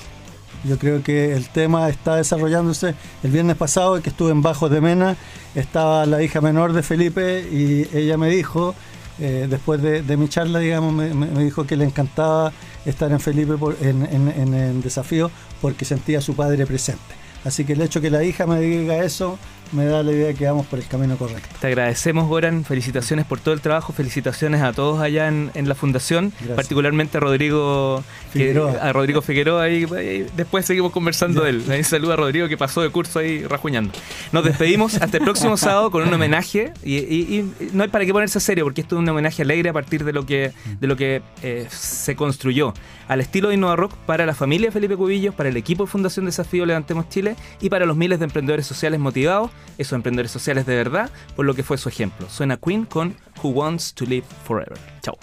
Yo 0.63 0.79
creo 0.79 1.03
que 1.03 1.33
el 1.33 1.49
tema 1.49 1.89
está 1.89 2.15
desarrollándose. 2.15 2.95
El 3.23 3.31
viernes 3.31 3.55
pasado, 3.55 4.01
que 4.01 4.09
estuve 4.09 4.31
en 4.31 4.41
Bajos 4.41 4.71
de 4.71 4.81
Mena, 4.81 5.15
estaba 5.53 6.05
la 6.05 6.23
hija 6.23 6.41
menor 6.41 6.73
de 6.73 6.81
Felipe 6.81 7.47
y 7.51 7.87
ella 7.95 8.17
me 8.17 8.29
dijo, 8.29 8.73
eh, 9.19 9.47
después 9.49 9.81
de, 9.81 10.17
mi 10.17 10.27
charla, 10.27 10.59
digamos, 10.59 10.93
me, 10.93 11.43
dijo 11.43 11.67
que 11.67 11.77
le 11.77 11.85
encantaba 11.85 12.51
estar 12.85 13.11
en 13.11 13.19
Felipe 13.19 13.53
en, 13.81 14.81
desafío 14.81 15.29
porque 15.61 15.85
sentía 15.85 16.19
a 16.19 16.21
su 16.21 16.35
padre 16.35 16.65
presente. 16.65 17.01
Así 17.43 17.63
que 17.63 17.73
el 17.73 17.81
hecho 17.81 18.01
que 18.01 18.09
la 18.09 18.23
hija 18.23 18.47
me 18.47 18.59
diga 18.59 19.03
eso 19.03 19.37
me 19.71 19.85
da 19.85 20.03
la 20.03 20.11
idea 20.11 20.33
que 20.33 20.45
vamos 20.45 20.65
por 20.67 20.79
el 20.79 20.87
camino 20.87 21.17
correcto. 21.17 21.49
Te 21.59 21.67
agradecemos, 21.67 22.27
Goran. 22.27 22.63
Felicitaciones 22.65 23.25
por 23.25 23.39
todo 23.39 23.53
el 23.53 23.61
trabajo. 23.61 23.93
Felicitaciones 23.93 24.61
a 24.61 24.73
todos 24.73 25.01
allá 25.01 25.27
en, 25.27 25.51
en 25.53 25.67
la 25.69 25.75
fundación, 25.75 26.31
Gracias. 26.37 26.55
particularmente 26.55 27.17
a 27.17 27.21
Rodrigo 27.21 28.03
que- 28.33 28.39
Figueroa. 28.39 28.71
a 28.81 28.93
Rodrigo 28.93 29.21
Figueroa. 29.21 29.65
Después 29.65 30.65
seguimos 30.65 30.91
conversando 30.91 31.43
de 31.43 31.49
él. 31.51 31.63
Ahí 31.69 31.83
saluda 31.83 32.13
a 32.13 32.17
Rodrigo 32.17 32.47
que 32.47 32.57
pasó 32.57 32.81
de 32.81 32.89
curso 32.89 33.19
ahí 33.19 33.43
rajuñando. 33.45 33.91
Nos 34.31 34.43
despedimos 34.43 34.95
hasta 35.01 35.17
el 35.17 35.23
próximo 35.23 35.57
sábado 35.57 35.91
con 35.91 36.07
un 36.07 36.13
homenaje. 36.13 36.71
Y, 36.83 36.95
y- 36.97 37.25
y 37.39 37.69
no 37.73 37.83
hay 37.83 37.89
para 37.89 38.05
qué 38.05 38.13
ponerse 38.13 38.39
serio, 38.39 38.63
porque 38.65 38.81
esto 38.81 38.95
es 38.95 38.99
un 38.99 39.09
homenaje 39.09 39.41
alegre 39.41 39.69
a 39.69 39.73
partir 39.73 40.03
de 40.03 40.13
lo 40.13 40.25
que, 40.25 40.51
de 40.79 40.87
lo 40.87 40.95
que 40.95 41.21
eh, 41.43 41.67
se 41.69 42.15
construyó 42.15 42.73
al 43.07 43.21
estilo 43.21 43.49
de 43.49 43.55
Innova 43.55 43.75
Rock 43.75 43.93
para 44.05 44.25
la 44.25 44.33
familia 44.33 44.71
Felipe 44.71 44.97
Cubillos, 44.97 45.35
para 45.35 45.49
el 45.49 45.57
equipo 45.57 45.85
de 45.85 45.91
Fundación 45.91 46.25
Desafío 46.25 46.65
Levantemos 46.65 47.09
Chile 47.09 47.35
y 47.61 47.69
para 47.69 47.85
los 47.85 47.97
miles 47.97 48.19
de 48.19 48.25
emprendedores 48.25 48.65
sociales 48.65 48.99
motivados, 48.99 49.51
esos 49.77 49.93
emprendedores 49.93 50.31
sociales 50.31 50.65
de 50.65 50.75
verdad, 50.75 51.09
por 51.35 51.45
lo 51.45 51.53
que 51.53 51.63
fue 51.63 51.77
su 51.77 51.89
ejemplo. 51.89 52.27
Suena 52.29 52.57
Queen 52.57 52.85
con 52.85 53.15
Who 53.41 53.49
Wants 53.49 53.93
to 53.93 54.05
Live 54.05 54.25
Forever. 54.45 54.77
Chao. 55.01 55.17